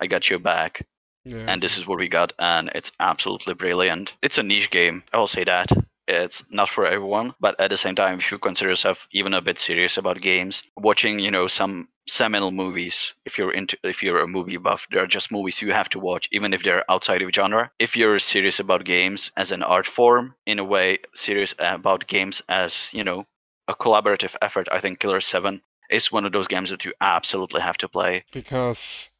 I 0.00 0.06
got 0.06 0.30
your 0.30 0.38
back. 0.38 0.86
Yeah. 1.24 1.44
and 1.48 1.62
this 1.62 1.76
is 1.76 1.86
what 1.86 1.98
we 1.98 2.08
got 2.08 2.32
and 2.38 2.70
it's 2.74 2.92
absolutely 2.98 3.52
brilliant 3.52 4.14
it's 4.22 4.38
a 4.38 4.42
niche 4.42 4.70
game 4.70 5.02
i 5.12 5.18
will 5.18 5.26
say 5.26 5.44
that 5.44 5.70
it's 6.10 6.44
not 6.50 6.68
for 6.68 6.86
everyone 6.86 7.34
but 7.40 7.58
at 7.60 7.70
the 7.70 7.76
same 7.76 7.94
time 7.94 8.18
if 8.18 8.30
you 8.30 8.38
consider 8.38 8.70
yourself 8.70 9.06
even 9.12 9.34
a 9.34 9.40
bit 9.40 9.58
serious 9.58 9.96
about 9.96 10.20
games 10.20 10.62
watching 10.76 11.18
you 11.18 11.30
know 11.30 11.46
some 11.46 11.88
seminal 12.08 12.50
movies 12.50 13.12
if 13.24 13.38
you're 13.38 13.52
into 13.52 13.76
if 13.84 14.02
you're 14.02 14.20
a 14.20 14.26
movie 14.26 14.56
buff 14.56 14.86
there 14.90 15.02
are 15.02 15.06
just 15.06 15.30
movies 15.30 15.62
you 15.62 15.72
have 15.72 15.88
to 15.88 16.00
watch 16.00 16.28
even 16.32 16.52
if 16.52 16.62
they're 16.62 16.90
outside 16.90 17.22
of 17.22 17.30
genre. 17.32 17.70
If 17.78 17.96
you're 17.96 18.18
serious 18.18 18.58
about 18.58 18.84
games 18.84 19.30
as 19.36 19.52
an 19.52 19.62
art 19.62 19.86
form 19.86 20.34
in 20.46 20.58
a 20.58 20.64
way 20.64 20.98
serious 21.14 21.54
about 21.58 22.06
games 22.06 22.42
as 22.48 22.88
you 22.92 23.04
know 23.04 23.24
a 23.68 23.74
collaborative 23.74 24.34
effort 24.42 24.66
i 24.72 24.80
think 24.80 24.98
killer 24.98 25.20
7 25.20 25.62
is 25.90 26.10
one 26.10 26.24
of 26.24 26.32
those 26.32 26.48
games 26.48 26.70
that 26.70 26.84
you 26.84 26.92
absolutely 27.00 27.60
have 27.60 27.76
to 27.78 27.88
play. 27.88 28.24
Because 28.32 29.10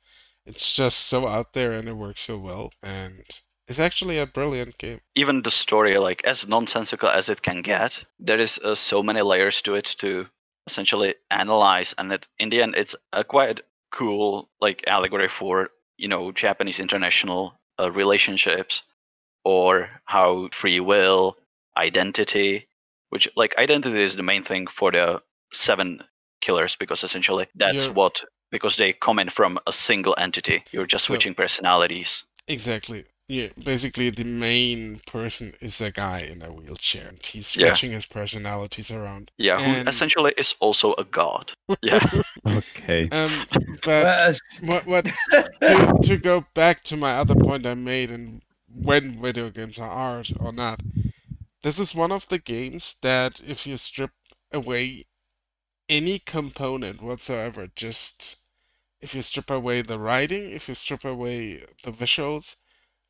it's 0.46 0.72
just 0.72 1.06
so 1.06 1.26
out 1.26 1.52
there 1.52 1.72
and 1.72 1.88
it 1.88 1.96
works 1.96 2.22
so 2.22 2.38
well 2.38 2.72
and 2.82 3.40
it's 3.70 3.78
actually 3.78 4.18
a 4.18 4.26
brilliant 4.26 4.76
game. 4.78 5.00
Even 5.14 5.42
the 5.42 5.50
story 5.50 5.96
like 5.96 6.24
as 6.24 6.46
nonsensical 6.46 7.08
as 7.08 7.28
it 7.28 7.42
can 7.42 7.62
get 7.62 8.04
there 8.18 8.40
is 8.40 8.58
uh, 8.58 8.74
so 8.74 9.00
many 9.02 9.22
layers 9.22 9.62
to 9.62 9.74
it 9.76 9.94
to 9.98 10.26
essentially 10.66 11.14
analyze 11.30 11.94
and 11.96 12.12
it, 12.12 12.26
in 12.38 12.50
the 12.50 12.60
end 12.62 12.74
it's 12.76 12.96
a 13.12 13.22
quite 13.24 13.60
cool 13.92 14.48
like 14.60 14.84
allegory 14.86 15.28
for 15.28 15.70
you 15.96 16.06
know 16.06 16.30
japanese 16.32 16.78
international 16.78 17.54
uh, 17.80 17.90
relationships 17.90 18.82
or 19.44 19.88
how 20.04 20.48
free 20.52 20.80
will 20.80 21.36
identity 21.76 22.68
which 23.08 23.28
like 23.36 23.56
identity 23.56 24.02
is 24.02 24.16
the 24.16 24.22
main 24.22 24.42
thing 24.42 24.66
for 24.66 24.92
the 24.92 25.22
seven 25.52 26.00
killers 26.40 26.76
because 26.76 27.02
essentially 27.02 27.46
that's 27.54 27.88
what 27.88 28.22
because 28.50 28.76
they 28.76 28.92
come 28.92 29.18
in 29.20 29.28
from 29.28 29.60
a 29.68 29.72
single 29.72 30.14
entity. 30.18 30.64
You're 30.72 30.86
just 30.86 31.04
So- 31.04 31.12
switching 31.12 31.34
personalities. 31.34 32.24
Exactly 32.48 33.04
yeah 33.30 33.48
basically 33.64 34.10
the 34.10 34.24
main 34.24 35.00
person 35.06 35.52
is 35.60 35.80
a 35.80 35.90
guy 35.92 36.20
in 36.20 36.42
a 36.42 36.52
wheelchair 36.52 37.08
and 37.08 37.24
he's 37.24 37.46
Yeah. 37.54 37.76
switching 37.76 37.92
his 37.92 38.06
personalities 38.06 38.90
around 38.90 39.30
yeah 39.38 39.58
who 39.60 39.74
essentially 39.88 40.32
is 40.36 40.54
also 40.60 40.94
a 40.98 41.04
god 41.04 41.52
yeah 41.82 42.00
Okay. 42.46 43.10
um 43.12 43.46
but 43.84 44.40
what 44.62 44.86
what 44.86 45.04
to 45.62 45.98
to 46.02 46.16
go 46.18 46.46
back 46.54 46.82
to 46.84 46.96
my 46.96 47.12
other 47.14 47.34
point 47.36 47.66
I 47.66 47.74
made 47.74 48.10
and 48.10 48.42
when 48.72 49.20
video 49.22 49.50
games 49.50 49.78
are 49.78 49.90
art 49.90 50.30
or 50.38 50.52
not, 50.52 50.80
this 51.62 51.78
is 51.78 51.94
one 51.94 52.12
of 52.12 52.28
the 52.28 52.38
games 52.38 52.96
that 53.02 53.40
if 53.46 53.66
you 53.66 53.76
strip 53.78 54.12
away 54.52 55.06
any 55.88 56.18
component 56.18 57.02
whatsoever, 57.02 57.68
just 57.74 58.36
if 59.00 59.14
you 59.14 59.22
strip 59.22 59.50
away 59.50 59.82
the 59.82 59.98
writing, 59.98 60.50
if 60.50 60.68
you 60.68 60.74
strip 60.74 61.04
away 61.04 61.58
the 61.84 61.92
visuals 61.92 62.56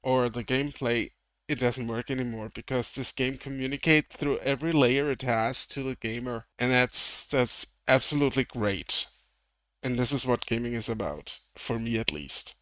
or 0.03 0.29
the 0.29 0.45
gameplay, 0.45 1.11
it 1.49 1.59
doesn't 1.59 1.87
work 1.89 2.11
anymore 2.11 2.51
because 2.55 2.95
this 2.95 3.13
game 3.13 3.37
communicates 3.37 4.17
through 4.17 4.39
every 4.39 4.73
layer 4.73 5.11
it 5.11 5.23
has 5.23 5.67
to 5.69 5.83
the 5.83 5.97
gamer, 5.97 6.47
and 6.59 6.71
that's 6.71 7.27
that's 7.29 7.67
absolutely 7.89 8.45
great. 8.45 9.07
And 9.83 9.99
this 9.99 10.13
is 10.13 10.27
what 10.27 10.47
gaming 10.47 10.75
is 10.75 10.89
about, 10.89 11.41
for 11.57 11.79
me 11.79 11.99
at 11.99 12.13
least. 12.13 12.55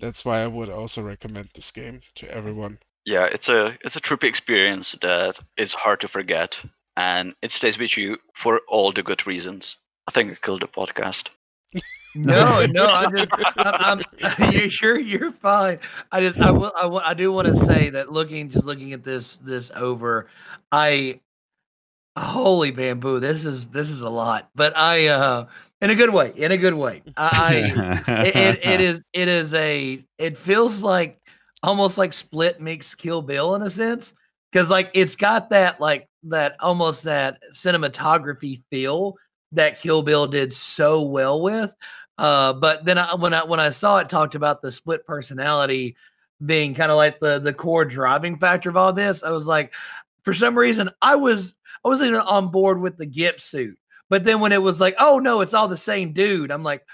That's 0.00 0.24
why 0.24 0.40
I 0.42 0.46
would 0.48 0.68
also 0.68 1.02
recommend 1.02 1.50
this 1.54 1.70
game 1.70 2.00
to 2.16 2.30
everyone. 2.30 2.78
yeah 3.04 3.26
it's 3.26 3.48
a 3.48 3.76
it's 3.84 3.96
a 3.96 4.00
trippy 4.00 4.24
experience 4.24 4.92
that 5.02 5.38
is 5.56 5.74
hard 5.74 6.00
to 6.00 6.08
forget 6.08 6.60
and 6.96 7.34
it 7.42 7.50
stays 7.50 7.78
with 7.78 7.96
you 7.96 8.16
for 8.34 8.60
all 8.68 8.92
the 8.92 9.02
good 9.02 9.26
reasons 9.26 9.76
i 10.08 10.10
think 10.10 10.32
i 10.32 10.34
killed 10.36 10.62
the 10.62 10.68
podcast 10.68 11.28
No, 12.16 12.64
no, 12.70 12.86
I 12.86 13.10
just, 13.10 13.30
I'm, 13.56 14.00
I'm 14.22 14.52
you 14.52 14.70
sure 14.70 14.98
you're 14.98 15.32
fine. 15.32 15.80
I 16.12 16.20
just, 16.20 16.38
I 16.38 16.50
will, 16.52 16.72
I, 16.80 16.86
will, 16.86 17.00
I 17.00 17.12
do 17.12 17.32
want 17.32 17.48
to 17.48 17.56
say 17.56 17.90
that 17.90 18.12
looking, 18.12 18.50
just 18.50 18.64
looking 18.64 18.92
at 18.92 19.02
this, 19.02 19.34
this 19.36 19.72
over, 19.74 20.28
I, 20.70 21.20
holy 22.16 22.70
bamboo, 22.70 23.18
this 23.18 23.44
is, 23.44 23.66
this 23.66 23.90
is 23.90 24.02
a 24.02 24.08
lot, 24.08 24.48
but 24.54 24.76
I, 24.76 25.08
uh, 25.08 25.46
in 25.80 25.90
a 25.90 25.96
good 25.96 26.10
way, 26.10 26.32
in 26.36 26.52
a 26.52 26.56
good 26.56 26.74
way. 26.74 27.02
I, 27.16 28.02
I 28.06 28.22
it, 28.26 28.36
it, 28.36 28.64
it 28.64 28.80
is, 28.80 29.02
it 29.12 29.26
is 29.26 29.52
a, 29.54 30.04
it 30.18 30.38
feels 30.38 30.84
like 30.84 31.18
almost 31.64 31.98
like 31.98 32.12
Split 32.12 32.60
makes 32.60 32.94
Kill 32.94 33.22
Bill 33.22 33.56
in 33.56 33.62
a 33.62 33.70
sense, 33.70 34.14
because 34.52 34.70
like 34.70 34.88
it's 34.94 35.16
got 35.16 35.50
that 35.50 35.80
like 35.80 36.08
that 36.22 36.56
almost 36.60 37.02
that 37.02 37.38
cinematography 37.52 38.62
feel 38.70 39.16
that 39.54 39.80
Kill 39.80 40.02
Bill 40.02 40.26
did 40.26 40.52
so 40.52 41.02
well 41.02 41.40
with. 41.40 41.74
Uh, 42.18 42.52
but 42.52 42.84
then 42.84 42.98
I, 42.98 43.14
when 43.14 43.34
I 43.34 43.44
when 43.44 43.60
I 43.60 43.70
saw 43.70 43.98
it 43.98 44.08
talked 44.08 44.34
about 44.34 44.62
the 44.62 44.70
split 44.70 45.06
personality 45.06 45.96
being 46.44 46.74
kind 46.74 46.90
of 46.90 46.96
like 46.96 47.18
the 47.20 47.38
the 47.38 47.52
core 47.52 47.84
driving 47.84 48.38
factor 48.38 48.68
of 48.68 48.76
all 48.76 48.92
this, 48.92 49.22
I 49.22 49.30
was 49.30 49.46
like, 49.46 49.74
for 50.22 50.32
some 50.32 50.56
reason, 50.56 50.90
I 51.02 51.16
was 51.16 51.54
I 51.84 51.88
wasn't 51.88 52.14
on 52.14 52.50
board 52.50 52.80
with 52.80 52.96
the 52.96 53.06
gimp 53.06 53.40
suit. 53.40 53.78
But 54.10 54.24
then 54.24 54.40
when 54.40 54.52
it 54.52 54.62
was 54.62 54.80
like, 54.80 54.94
oh 55.00 55.18
no, 55.18 55.40
it's 55.40 55.54
all 55.54 55.66
the 55.66 55.76
same 55.76 56.12
dude, 56.12 56.52
I'm 56.52 56.62
like, 56.62 56.86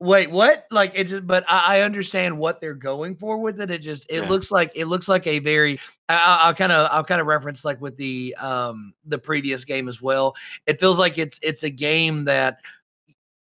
wait, 0.00 0.30
what? 0.30 0.66
Like 0.70 0.92
it 0.94 1.04
just, 1.04 1.26
but 1.26 1.44
I, 1.48 1.78
I 1.78 1.80
understand 1.82 2.36
what 2.38 2.60
they're 2.60 2.74
going 2.74 3.16
for 3.16 3.38
with 3.38 3.60
it. 3.60 3.70
It 3.70 3.78
just 3.78 4.04
it 4.08 4.22
Yeah. 4.22 4.28
looks 4.28 4.50
like 4.50 4.72
it 4.74 4.86
looks 4.86 5.08
like 5.08 5.26
a 5.26 5.38
very 5.40 5.78
I- 6.08 6.14
I, 6.16 6.46
I'll 6.48 6.54
kind 6.54 6.72
of 6.72 6.88
I'll 6.92 7.04
kind 7.04 7.20
of 7.20 7.26
reference 7.26 7.64
like 7.64 7.80
with 7.80 7.96
the 7.96 8.34
um 8.40 8.92
the 9.06 9.18
previous 9.18 9.64
game 9.64 9.88
as 9.88 10.00
well. 10.00 10.34
It 10.66 10.80
feels 10.80 10.98
like 10.98 11.18
it's 11.18 11.38
it's 11.42 11.62
a 11.64 11.70
game 11.70 12.24
that 12.26 12.58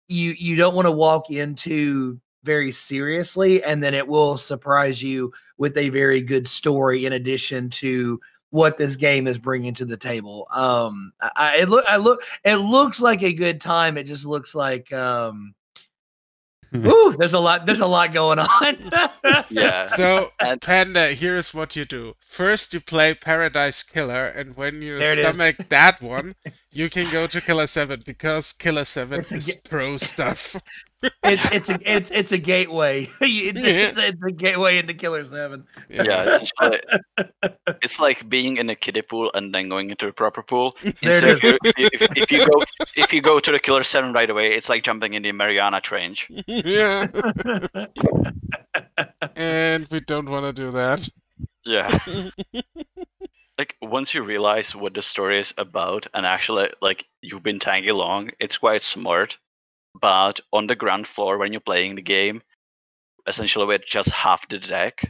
you 0.07 0.31
you 0.37 0.55
don't 0.55 0.75
want 0.75 0.85
to 0.85 0.91
walk 0.91 1.29
into 1.31 2.19
very 2.43 2.71
seriously 2.73 3.63
and 3.63 3.81
then 3.81 3.93
it 3.93 4.05
will 4.05 4.37
surprise 4.37 5.01
you 5.01 5.31
with 5.57 5.77
a 5.77 5.87
very 5.89 6.21
good 6.21 6.45
story 6.45 7.05
in 7.05 7.13
addition 7.13 7.69
to 7.69 8.19
what 8.49 8.77
this 8.77 8.97
game 8.97 9.27
is 9.27 9.37
bringing 9.37 9.73
to 9.73 9.85
the 9.85 9.95
table 9.95 10.45
um 10.53 11.13
i 11.21 11.31
I- 11.37 11.55
it 11.59 11.69
look 11.69 11.85
i 11.87 11.95
look 11.95 12.21
it 12.43 12.57
looks 12.57 12.99
like 12.99 13.23
a 13.23 13.31
good 13.31 13.61
time 13.61 13.97
it 13.97 14.03
just 14.03 14.25
looks 14.25 14.53
like 14.53 14.91
um 14.91 15.55
Ooh, 16.85 17.15
there's 17.17 17.33
a 17.33 17.39
lot 17.39 17.65
there's 17.65 17.79
a 17.79 17.87
lot 17.87 18.13
going 18.13 18.39
on 18.39 18.77
yeah 19.49 19.85
So, 19.85 20.29
Panda, 20.61 21.13
here's 21.13 21.53
what 21.53 21.75
you 21.75 21.85
do. 21.85 22.15
First, 22.19 22.73
you 22.73 22.79
play 22.79 23.13
Paradise 23.13 23.83
Killer, 23.83 24.25
and 24.25 24.57
when 24.57 24.81
you 24.81 24.97
There 24.97 25.13
stomach 25.13 25.69
that 25.69 26.01
one, 26.01 26.35
you 26.71 26.89
can 26.89 27.11
go 27.11 27.27
to 27.27 27.41
Killer 27.41 27.67
7 27.67 28.01
because 28.05 28.53
Killer 28.53 28.85
7 28.85 29.19
is 29.31 29.53
pro 29.63 29.97
stuff. 29.97 30.55
it's 31.23 31.45
it's 31.51 31.69
a 31.69 31.79
it's 31.85 32.11
it's 32.11 32.31
a 32.31 32.37
gateway. 32.37 33.07
It's, 33.21 33.59
Yeah. 33.59 33.89
it's, 33.89 33.99
it's 33.99 34.23
a 34.23 34.31
gateway 34.31 34.77
into 34.77 34.93
killer 34.93 35.25
seven. 35.25 35.65
Yeah 35.89 36.39
essentially, 36.57 36.79
it's 37.81 37.99
like 37.99 38.27
being 38.29 38.57
in 38.57 38.69
a 38.69 38.75
kiddie 38.75 39.01
pool 39.01 39.31
and 39.33 39.53
then 39.53 39.69
going 39.69 39.89
into 39.89 40.07
a 40.07 40.13
proper 40.13 40.41
pool. 40.43 40.75
There 40.81 40.89
Instead, 40.91 41.23
if, 41.23 41.43
you- 41.43 41.89
if, 41.93 42.17
if 42.17 42.31
you 42.31 42.45
go 42.45 42.61
if 42.95 43.13
you 43.13 43.21
go 43.21 43.39
to 43.39 43.51
the 43.51 43.59
killer 43.59 43.83
7 43.83 44.13
right 44.13 44.29
away 44.29 44.53
it's 44.53 44.69
like 44.69 44.83
jumping 44.83 45.13
in 45.13 45.23
the 45.23 45.31
mariana 45.31 45.81
trench. 45.81 46.27
Yeah. 46.47 47.07
and 49.35 49.87
we 49.91 49.99
don't 49.99 50.29
want 50.29 50.45
to 50.45 50.53
do 50.53 50.71
that. 50.71 51.07
yeah. 51.65 51.99
Like 53.57 53.75
once 53.81 54.13
you 54.15 54.23
realize 54.23 54.75
what 54.75 54.93
the 54.95 55.01
story 55.01 55.39
is 55.39 55.53
about 55.57 56.07
and 56.13 56.25
actually 56.25 56.69
like 56.81 57.05
you've 57.21 57.43
been 57.43 57.59
tagging 57.59 57.89
along 57.91 58.31
it's 58.39 58.57
quite 58.57 58.81
smart 58.81 59.37
but 59.99 60.39
on 60.51 60.67
the 60.67 60.75
ground 60.75 61.07
floor 61.07 61.37
when 61.37 61.51
you're 61.51 61.61
playing 61.61 61.95
the 61.95 62.01
game 62.01 62.41
essentially 63.27 63.65
with 63.65 63.85
just 63.85 64.09
half 64.09 64.47
the 64.49 64.59
deck. 64.59 65.09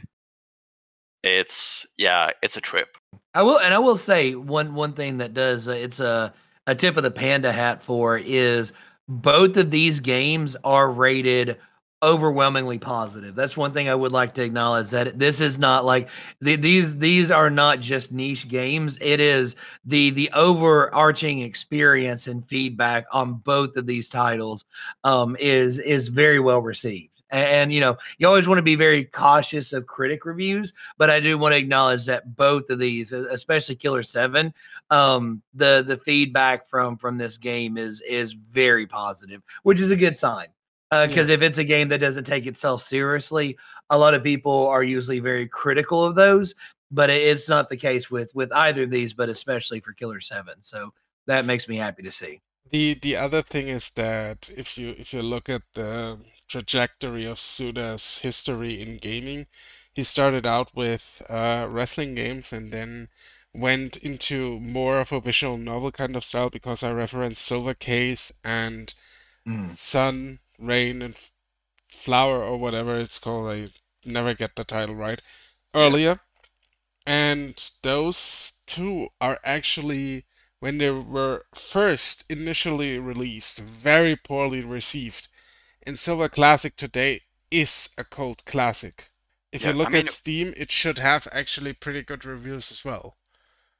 It's 1.22 1.86
yeah 1.96 2.30
it's 2.42 2.56
a 2.56 2.60
trip. 2.60 2.96
I 3.34 3.42
will, 3.42 3.58
and 3.58 3.72
I 3.72 3.78
will 3.78 3.96
say 3.96 4.34
one 4.34 4.74
one 4.74 4.92
thing 4.92 5.18
that 5.18 5.34
does 5.34 5.68
uh, 5.68 5.72
it's 5.72 6.00
a 6.00 6.34
a 6.66 6.74
tip 6.74 6.96
of 6.96 7.02
the 7.02 7.10
panda 7.10 7.52
hat 7.52 7.82
for 7.82 8.18
is 8.18 8.72
both 9.08 9.56
of 9.56 9.70
these 9.70 10.00
games 10.00 10.56
are 10.64 10.90
rated 10.90 11.58
overwhelmingly 12.04 12.78
positive. 12.78 13.34
That's 13.34 13.56
one 13.56 13.72
thing 13.72 13.88
I 13.88 13.94
would 13.94 14.12
like 14.12 14.34
to 14.34 14.42
acknowledge 14.42 14.90
that 14.90 15.18
this 15.18 15.40
is 15.40 15.58
not 15.58 15.84
like 15.84 16.10
the, 16.40 16.56
these 16.56 16.98
these 16.98 17.30
are 17.30 17.48
not 17.48 17.80
just 17.80 18.12
niche 18.12 18.46
games. 18.46 18.98
It 19.00 19.20
is 19.20 19.56
the 19.86 20.10
the 20.10 20.30
overarching 20.34 21.40
experience 21.40 22.26
and 22.26 22.46
feedback 22.46 23.06
on 23.10 23.34
both 23.34 23.76
of 23.76 23.86
these 23.86 24.08
titles 24.08 24.66
um, 25.02 25.36
is 25.40 25.78
is 25.78 26.08
very 26.08 26.38
well 26.38 26.60
received. 26.60 27.22
And, 27.30 27.46
and 27.48 27.72
you 27.72 27.80
know, 27.80 27.96
you 28.18 28.28
always 28.28 28.46
want 28.46 28.58
to 28.58 28.62
be 28.62 28.76
very 28.76 29.04
cautious 29.06 29.72
of 29.72 29.86
critic 29.86 30.26
reviews 30.26 30.74
but 30.98 31.08
I 31.08 31.20
do 31.20 31.38
want 31.38 31.54
to 31.54 31.58
acknowledge 31.58 32.04
that 32.06 32.36
both 32.36 32.68
of 32.68 32.78
these, 32.78 33.12
especially 33.12 33.76
Killer 33.76 34.02
Seven, 34.02 34.52
um, 34.90 35.42
the 35.54 35.82
the 35.86 35.96
feedback 35.96 36.68
from 36.68 36.98
from 36.98 37.16
this 37.16 37.38
game 37.38 37.78
is 37.78 38.02
is 38.02 38.32
very 38.32 38.86
positive, 38.86 39.42
which 39.62 39.80
is 39.80 39.90
a 39.90 39.96
good 39.96 40.16
sign. 40.16 40.48
Because 41.06 41.28
if 41.28 41.42
it's 41.42 41.58
a 41.58 41.64
game 41.64 41.88
that 41.88 42.00
doesn't 42.00 42.24
take 42.24 42.46
itself 42.46 42.82
seriously, 42.82 43.56
a 43.90 43.98
lot 43.98 44.14
of 44.14 44.22
people 44.22 44.66
are 44.68 44.82
usually 44.82 45.20
very 45.20 45.46
critical 45.48 46.04
of 46.04 46.14
those. 46.14 46.54
but 46.90 47.10
it's 47.10 47.48
not 47.48 47.68
the 47.68 47.76
case 47.76 48.10
with 48.10 48.30
with 48.34 48.52
either 48.52 48.84
of 48.84 48.90
these, 48.90 49.12
but 49.14 49.28
especially 49.28 49.80
for 49.80 49.92
Killer 49.94 50.20
Seven. 50.20 50.54
So 50.62 50.92
that 51.26 51.44
makes 51.44 51.66
me 51.68 51.76
happy 51.76 52.02
to 52.04 52.12
see. 52.12 52.40
The 52.70 52.94
the 52.94 53.16
other 53.16 53.42
thing 53.42 53.68
is 53.68 53.90
that 53.90 54.50
if 54.56 54.78
you 54.78 54.94
if 54.98 55.12
you 55.14 55.22
look 55.22 55.48
at 55.48 55.62
the 55.74 56.18
trajectory 56.48 57.24
of 57.26 57.38
Suda's 57.38 58.18
history 58.20 58.80
in 58.82 58.98
gaming, 58.98 59.46
he 59.94 60.04
started 60.04 60.46
out 60.46 60.74
with 60.74 61.22
uh, 61.28 61.66
wrestling 61.70 62.14
games 62.14 62.52
and 62.52 62.70
then 62.72 63.08
went 63.52 63.96
into 63.98 64.60
more 64.60 65.00
of 65.00 65.12
a 65.12 65.20
visual 65.20 65.56
novel 65.56 65.90
kind 65.92 66.16
of 66.16 66.24
style 66.24 66.50
because 66.50 66.82
I 66.82 66.92
referenced 66.92 67.42
Silver 67.42 67.74
Case 67.74 68.32
and 68.44 68.94
Sun, 69.70 70.40
Rain, 70.66 71.02
and 71.02 71.16
Flower 71.88 72.42
or 72.42 72.58
whatever 72.58 72.96
it's 72.98 73.18
called. 73.18 73.50
I 73.50 73.68
never 74.04 74.34
get 74.34 74.56
the 74.56 74.64
title 74.64 74.94
right 74.94 75.20
earlier. 75.74 76.20
And 77.06 77.54
those 77.82 78.54
two 78.66 79.08
are 79.20 79.38
actually, 79.44 80.24
when 80.60 80.78
they 80.78 80.90
were 80.90 81.44
first 81.54 82.24
initially 82.30 82.98
released, 82.98 83.60
very 83.60 84.16
poorly 84.16 84.62
received. 84.62 85.28
And 85.86 85.98
Silver 85.98 86.28
Classic 86.28 86.76
today 86.76 87.22
is 87.50 87.90
a 87.98 88.04
cult 88.04 88.44
classic. 88.46 89.10
If 89.52 89.62
Yeah, 89.62 89.68
you 89.68 89.74
I 89.74 89.76
look 89.78 89.90
mean- 89.92 90.00
at 90.02 90.08
Steam, 90.08 90.54
it 90.56 90.70
should 90.70 90.98
have 90.98 91.28
actually 91.30 91.74
pretty 91.74 92.02
good 92.02 92.24
reviews 92.24 92.72
as 92.72 92.84
well. 92.84 93.18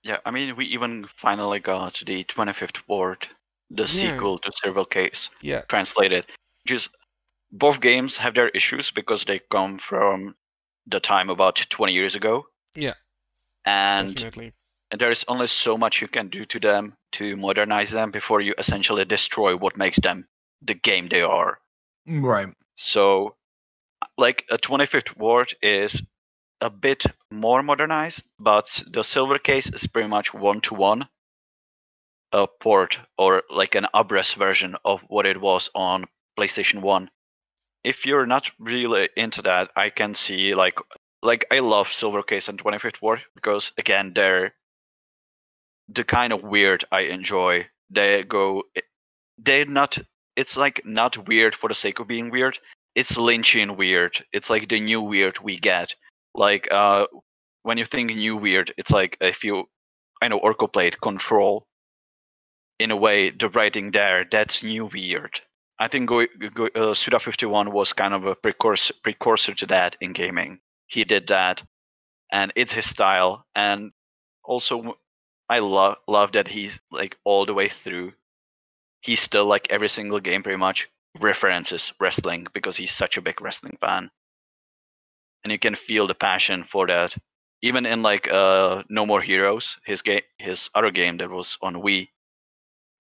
Yeah, 0.03 0.19
I 0.27 0.31
mean, 0.31 0.55
we 0.55 0.67
even 0.67 1.07
finally 1.17 1.61
got 1.61 2.03
the 2.07 2.25
25th 2.25 2.87
Ward, 2.87 3.27
the 3.71 3.85
Yeah. 3.85 3.89
sequel 3.89 4.39
to 4.41 4.53
Silver 4.53 4.85
Case, 4.85 5.31
Yeah, 5.41 5.63
translated. 5.63 6.27
Is, 6.69 6.89
both 7.53 7.81
games 7.81 8.17
have 8.19 8.35
their 8.35 8.49
issues 8.51 8.91
because 8.91 9.25
they 9.25 9.39
come 9.39 9.79
from 9.79 10.37
the 10.87 11.01
time 11.01 11.31
about 11.31 11.57
20 11.57 11.93
years 11.93 12.15
ago. 12.15 12.47
Yeah, 12.75 12.95
And 13.65 14.15
definitely. 14.15 14.53
and 14.91 15.01
there 15.01 15.11
is 15.11 15.25
only 15.29 15.47
so 15.47 15.77
much 15.79 16.01
you 16.01 16.09
can 16.09 16.29
do 16.29 16.45
to 16.47 16.61
them 16.61 16.97
to 17.13 17.37
modernize 17.37 17.91
them 17.91 18.11
before 18.11 18.41
you 18.41 18.55
essentially 18.59 19.05
destroy 19.05 19.57
what 19.57 19.77
makes 19.77 19.99
them 20.01 20.27
the 20.63 20.75
game 20.75 21.09
they 21.09 21.23
are. 21.23 21.61
Right. 22.07 22.55
So, 22.75 23.37
like 24.19 24.47
a 24.51 24.59
25th 24.59 25.17
Ward 25.17 25.55
is 25.63 26.03
a 26.61 26.71
bit 26.71 27.05
more 27.31 27.63
modernized, 27.63 28.25
but 28.39 28.83
the 28.87 29.05
Silver 29.05 29.39
Case 29.39 29.71
is 29.71 29.87
pretty 29.87 30.09
much 30.09 30.33
one 30.35 30.61
to 30.63 30.75
one 30.75 31.09
a 32.33 32.47
port 32.49 32.99
or 33.17 33.43
like 33.49 33.75
an 33.75 33.87
upres 33.95 34.35
version 34.35 34.77
of 34.85 35.01
what 35.03 35.25
it 35.27 35.41
was 35.41 35.71
on 35.75 36.05
PlayStation 36.39 36.81
1. 36.81 37.11
If 37.85 38.07
you're 38.07 38.27
not 38.27 38.51
really 38.59 39.09
into 39.17 39.43
that, 39.43 39.71
I 39.77 39.91
can 39.91 40.15
see 40.15 40.55
like 40.55 40.79
like 41.23 41.47
I 41.51 41.61
love 41.61 41.93
Silver 41.93 42.23
Case 42.23 42.49
and 42.49 42.63
25th 42.63 43.01
Ward 43.03 43.23
because 43.35 43.73
again 43.79 44.13
they're 44.15 44.55
the 45.89 46.05
kind 46.05 46.33
of 46.33 46.43
weird 46.43 46.85
I 46.93 47.01
enjoy. 47.03 47.67
They 47.91 48.23
go 48.25 48.65
they're 49.39 49.67
not 49.67 49.99
it's 50.37 50.57
like 50.57 50.85
not 50.85 51.29
weird 51.29 51.55
for 51.55 51.69
the 51.69 51.75
sake 51.75 51.99
of 52.01 52.09
being 52.09 52.31
weird. 52.31 52.59
It's 52.95 53.17
Lynchian 53.17 53.77
weird. 53.77 54.25
It's 54.33 54.51
like 54.51 54.69
the 54.69 54.81
new 54.81 55.01
weird 55.01 55.39
we 55.41 55.59
get. 55.59 55.95
Like 56.35 56.71
uh 56.73 57.07
when 57.63 57.79
you 57.79 57.87
think 57.87 58.15
new 58.15 58.37
weird, 58.37 58.73
it's 58.77 58.91
like 58.91 59.17
if 59.21 59.45
you 59.45 59.69
I 60.23 60.29
know 60.29 60.41
Orco 60.41 60.73
played 60.73 61.01
Control. 61.01 61.67
In 62.81 62.91
a 62.91 62.97
way, 62.97 63.31
the 63.31 63.49
writing 63.49 63.93
there, 63.93 64.25
that's 64.29 64.63
new 64.63 64.87
weird. 64.87 65.41
I 65.79 65.89
think 65.89 66.09
Go, 66.09 66.27
Go, 66.55 66.69
uh, 66.75 66.95
Suda 66.95 67.21
51 67.21 67.73
was 67.73 67.93
kind 67.93 68.15
of 68.15 68.27
a 68.27 68.35
precursor 68.35 68.95
precursor 69.03 69.55
to 69.55 69.67
that 69.67 69.97
in 70.01 70.13
gaming. 70.13 70.61
He 70.87 71.05
did 71.05 71.27
that, 71.29 71.63
and 72.33 72.53
it's 72.57 72.73
his 72.73 72.89
style. 72.89 73.47
And 73.55 73.93
also, 74.45 74.99
I 75.49 75.61
love 75.61 75.97
love 76.09 76.33
that 76.33 76.49
he's 76.49 76.81
like 76.91 77.17
all 77.25 77.47
the 77.47 77.55
way 77.55 77.69
through. 77.69 78.13
He's 79.03 79.21
still 79.21 79.47
like 79.47 79.71
every 79.71 79.89
single 79.89 80.21
game 80.21 80.43
pretty 80.43 80.59
much 80.59 80.89
references 81.21 81.93
wrestling 82.01 82.47
because 82.53 82.77
he's 82.77 82.93
such 82.93 83.17
a 83.17 83.23
big 83.23 83.41
wrestling 83.41 83.77
fan, 83.81 84.11
and 85.45 85.53
you 85.53 85.59
can 85.59 85.75
feel 85.75 86.07
the 86.07 86.15
passion 86.15 86.65
for 86.65 86.87
that. 86.87 87.17
Even 87.63 87.87
in 87.87 88.03
like 88.03 88.31
uh, 88.33 88.83
No 88.89 89.07
More 89.07 89.23
Heroes, 89.23 89.79
his 89.87 90.03
game, 90.03 90.23
his 90.39 90.71
other 90.75 90.91
game 90.91 91.17
that 91.19 91.31
was 91.31 91.57
on 91.63 91.75
Wii, 91.77 92.09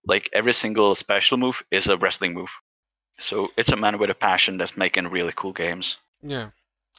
like 0.06 0.30
every 0.32 0.52
single 0.54 0.94
special 0.94 1.36
move 1.38 1.62
is 1.70 1.88
a 1.88 1.96
wrestling 1.98 2.34
move. 2.34 2.50
So 3.18 3.50
it's 3.56 3.72
a 3.72 3.76
man 3.76 3.98
with 3.98 4.10
a 4.10 4.14
passion 4.14 4.56
that's 4.56 4.76
making 4.76 5.08
really 5.08 5.32
cool 5.34 5.52
games. 5.52 5.98
Yeah, 6.22 6.50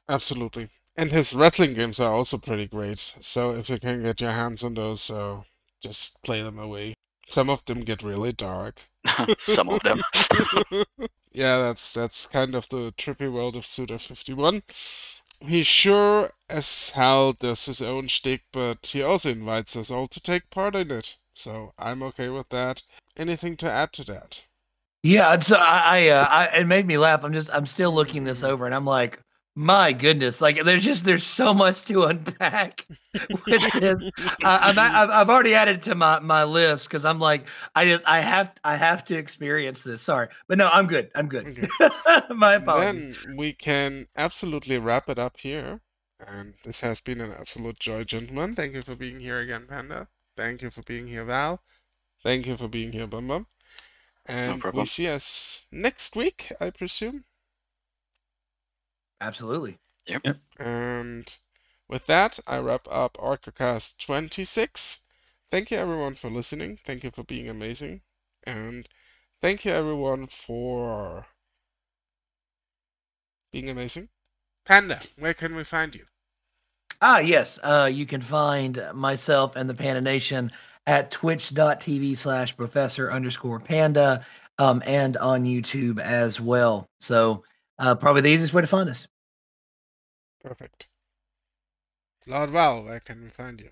absolutely. 0.08 0.70
And 0.96 1.12
his 1.12 1.34
wrestling 1.34 1.74
games 1.74 2.00
are 2.00 2.12
also 2.12 2.38
pretty 2.38 2.68
great. 2.68 3.00
So 3.00 3.54
if 3.54 3.70
you 3.70 3.80
can 3.80 4.04
get 4.04 4.22
your 4.22 4.32
hands 4.32 4.64
on 4.64 4.76
those, 4.76 5.02
so 5.02 5.46
just 5.82 6.22
play 6.24 6.42
them 6.42 6.58
away. 6.58 6.94
Some 7.28 7.50
of 7.50 7.66
them 7.66 7.82
get 7.82 8.04
really 8.04 8.32
dark. 8.32 8.82
Some 9.40 9.70
of 9.70 9.82
them. 9.82 10.02
yeah, 11.32 11.58
that's 11.58 11.94
that's 11.94 12.28
kind 12.28 12.56
of 12.56 12.70
the 12.70 12.94
trippy 12.98 13.32
world 13.32 13.56
of 13.56 13.66
Suda 13.66 14.00
51. 14.00 14.64
He 15.42 15.64
sure 15.64 16.32
as 16.50 16.92
hell 16.92 17.34
does 17.34 17.66
his 17.66 17.82
own 17.82 18.08
shtick, 18.08 18.44
but 18.54 18.88
he 18.88 19.04
also 19.04 19.32
invites 19.32 19.76
us 19.76 19.92
all 19.92 20.08
to 20.08 20.22
take 20.22 20.50
part 20.50 20.76
in 20.76 20.92
it. 20.92 21.18
So 21.34 21.74
I'm 21.78 22.02
okay 22.04 22.30
with 22.30 22.50
that. 22.50 22.84
Anything 23.18 23.58
to 23.58 23.70
add 23.70 23.92
to 23.94 24.06
that? 24.06 24.46
Yeah, 25.06 25.38
so 25.38 25.56
I, 25.58 26.00
I, 26.00 26.08
uh, 26.08 26.28
I, 26.28 26.46
it 26.62 26.66
made 26.66 26.88
me 26.88 26.98
laugh. 26.98 27.24
I'm 27.24 27.32
just, 27.32 27.52
I'm 27.54 27.68
still 27.68 27.94
looking 27.94 28.24
this 28.24 28.44
over, 28.44 28.66
and 28.66 28.74
I'm 28.74 28.88
like, 28.88 29.20
my 29.54 29.94
goodness, 29.94 30.42
like 30.42 30.64
there's 30.64 30.84
just, 30.84 31.06
there's 31.06 31.24
so 31.24 31.54
much 31.54 31.84
to 31.84 32.06
unpack 32.06 32.88
with 33.46 33.74
this. 33.74 34.12
I, 34.44 34.72
I'm, 34.72 34.80
I've, 34.80 35.30
already 35.30 35.54
added 35.54 35.84
to 35.84 35.94
my 35.94 36.20
my 36.22 36.44
list 36.44 36.86
because 36.86 37.06
I'm 37.06 37.20
like, 37.20 37.46
I 37.76 37.86
just, 37.86 38.04
I 38.08 38.20
have, 38.20 38.52
I 38.64 38.76
have 38.78 39.06
to 39.06 39.16
experience 39.16 39.84
this. 39.84 40.02
Sorry, 40.02 40.28
but 40.48 40.58
no, 40.58 40.70
I'm 40.74 40.88
good. 40.88 41.12
I'm 41.14 41.30
good. 41.30 41.70
my 42.36 42.56
apologies. 42.56 43.16
Then 43.24 43.38
we 43.38 43.54
can 43.54 44.08
absolutely 44.18 44.80
wrap 44.80 45.08
it 45.08 45.20
up 45.20 45.38
here. 45.38 45.82
And 46.20 46.56
this 46.64 46.82
has 46.82 47.00
been 47.00 47.22
an 47.22 47.32
absolute 47.32 47.78
joy, 47.78 48.06
gentlemen. 48.06 48.56
Thank 48.56 48.74
you 48.74 48.82
for 48.82 48.96
being 48.96 49.20
here 49.20 49.38
again, 49.38 49.68
Panda. 49.70 50.08
Thank 50.36 50.64
you 50.64 50.72
for 50.72 50.82
being 50.82 51.06
here, 51.06 51.26
Val. 51.26 51.62
Thank 52.24 52.48
you 52.48 52.58
for 52.58 52.68
being 52.68 52.92
here, 52.92 53.06
Bum 53.06 53.28
Bum. 53.28 53.46
And 54.28 54.56
we 54.56 54.60
problem. 54.62 54.86
see 54.86 55.08
us 55.08 55.66
next 55.72 56.16
week, 56.16 56.52
I 56.60 56.70
presume. 56.72 57.26
Absolutely. 59.22 59.78
Yep. 60.08 60.38
And 60.60 61.38
with 61.88 62.06
that, 62.08 62.40
I 62.48 62.58
wrap 62.58 62.88
up 62.90 63.18
Orcocast 63.18 63.98
26. 64.04 65.00
Thank 65.48 65.72
you, 65.72 65.78
everyone, 65.78 66.16
for 66.16 66.30
listening. 66.30 66.78
Thank 66.78 67.04
you 67.04 67.12
for 67.12 67.24
being 67.24 67.48
amazing. 67.48 68.02
And 68.44 68.88
thank 69.40 69.66
you, 69.66 69.72
everyone, 69.72 70.28
for 70.28 71.28
being 73.52 73.70
amazing. 73.70 74.10
Panda, 74.66 75.00
where 75.18 75.34
can 75.34 75.56
we 75.56 75.64
find 75.64 75.94
you? 75.96 76.06
Ah, 77.02 77.20
yes. 77.20 77.60
Uh, 77.62 77.90
you 77.92 78.06
can 78.06 78.22
find 78.22 78.82
myself 78.94 79.56
and 79.56 79.70
the 79.70 79.74
Panda 79.74 80.02
Nation 80.02 80.52
at 80.88 81.12
twitch.tv 81.12 82.18
slash 82.18 82.56
professor 82.56 83.12
underscore 83.12 83.60
panda 83.60 84.26
um, 84.58 84.82
and 84.86 85.18
on 85.18 85.44
YouTube 85.44 86.00
as 86.00 86.40
well. 86.40 86.90
So, 87.00 87.44
uh, 87.80 87.96
probably 87.96 88.22
the 88.22 88.30
easiest 88.30 88.54
way 88.54 88.62
to 88.62 88.68
find 88.68 88.90
us. 88.90 89.08
Perfect. 90.44 90.88
Lord 92.28 92.50
Val, 92.52 92.84
where 92.84 93.00
can 93.00 93.22
we 93.22 93.30
find 93.30 93.60
you? 93.60 93.70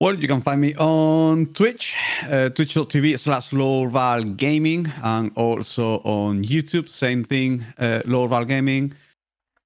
Well, 0.00 0.14
you 0.14 0.28
can 0.28 0.40
find 0.42 0.60
me 0.60 0.76
on 0.76 1.46
Twitch, 1.46 1.96
uh, 2.30 2.50
twitch.tv 2.50 3.18
slash 3.18 3.50
LordVal 3.50 4.36
Gaming, 4.36 4.92
and 5.02 5.32
also 5.34 5.98
on 6.04 6.44
YouTube, 6.44 6.88
same 6.88 7.24
thing, 7.24 7.64
uh, 7.78 8.02
LordVal 8.04 8.46
Gaming. 8.46 8.94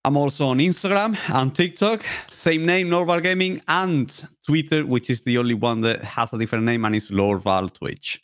I'm 0.04 0.16
also 0.16 0.48
on 0.48 0.58
Instagram 0.58 1.16
and 1.32 1.54
TikTok, 1.54 2.04
same 2.28 2.66
name, 2.66 2.88
LordVal 2.88 3.22
Gaming, 3.22 3.62
and 3.68 4.28
Twitter, 4.44 4.84
which 4.84 5.08
is 5.08 5.22
the 5.22 5.38
only 5.38 5.54
one 5.54 5.80
that 5.82 6.02
has 6.02 6.32
a 6.32 6.38
different 6.38 6.64
name, 6.64 6.84
and 6.84 6.96
is 6.96 7.10
LordVal 7.10 7.72
Twitch. 7.72 8.20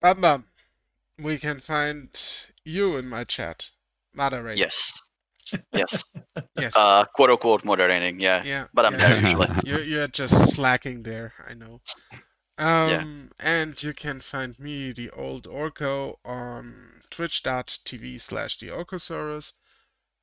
Bum 0.00 0.20
Bum, 0.20 0.44
we 1.22 1.38
can 1.38 1.60
find 1.60 2.08
you 2.64 2.96
in 2.96 3.08
my 3.08 3.22
chat. 3.22 3.70
moderating. 4.14 4.58
Yes. 4.58 4.92
Yes. 5.72 6.04
Yes. 6.58 6.74
Uh, 6.76 7.04
quote 7.14 7.30
unquote 7.30 7.64
moderating. 7.64 8.18
Yeah. 8.18 8.42
yeah. 8.44 8.66
but 8.72 8.86
I'm 8.86 8.94
yeah. 8.94 9.08
there 9.08 9.20
usually. 9.20 9.48
You're, 9.64 9.80
you're 9.80 10.08
just 10.08 10.54
slacking 10.54 11.02
there, 11.02 11.34
I 11.46 11.54
know. 11.54 11.80
Um, 12.58 13.30
And 13.40 13.82
you 13.82 13.92
can 13.92 14.20
find 14.20 14.58
me, 14.58 14.92
the 14.92 15.10
old 15.10 15.46
Orco, 15.46 16.16
on 16.24 17.02
twitch.tv 17.10 18.20
slash 18.20 18.58
the 18.58 18.68
Orcosaurus, 18.68 19.52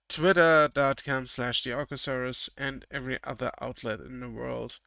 twitter.com 0.09 1.27
slash 1.27 1.63
the 1.63 1.69
Orcosaurus, 1.69 2.49
and 2.57 2.85
every 2.91 3.19
other 3.23 3.51
outlet 3.61 3.99
in 3.99 4.19
the 4.19 4.29
world, 4.29 4.79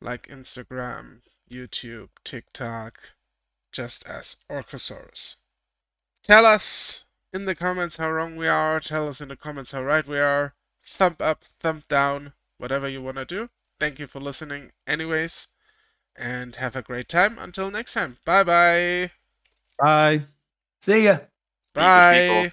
like 0.00 0.28
Instagram, 0.28 1.20
YouTube, 1.50 2.10
TikTok, 2.24 3.14
just 3.72 4.08
as 4.08 4.36
Orcosaurus. 4.50 5.36
Tell 6.22 6.46
us 6.46 7.04
in 7.32 7.46
the 7.46 7.54
comments 7.54 7.96
how 7.96 8.10
wrong 8.10 8.36
we 8.36 8.46
are, 8.46 8.80
tell 8.80 9.08
us 9.08 9.20
in 9.20 9.28
the 9.28 9.36
comments 9.36 9.72
how 9.72 9.82
right 9.82 10.06
we 10.06 10.18
are. 10.18 10.54
Thumb 10.80 11.16
up, 11.18 11.42
thumb 11.42 11.82
down, 11.88 12.32
whatever 12.58 12.88
you 12.88 13.02
want 13.02 13.16
to 13.16 13.24
do. 13.24 13.48
Thank 13.78 13.98
you 13.98 14.06
for 14.06 14.20
listening, 14.20 14.70
anyways, 14.86 15.48
and 16.16 16.56
have 16.56 16.76
a 16.76 16.82
great 16.82 17.08
time. 17.08 17.38
Until 17.38 17.70
next 17.70 17.94
time. 17.94 18.16
Bye 18.24 18.44
bye. 18.44 19.10
Bye. 19.78 20.22
See 20.80 21.04
ya. 21.04 21.18
Be 21.74 21.80
good. 21.92 22.52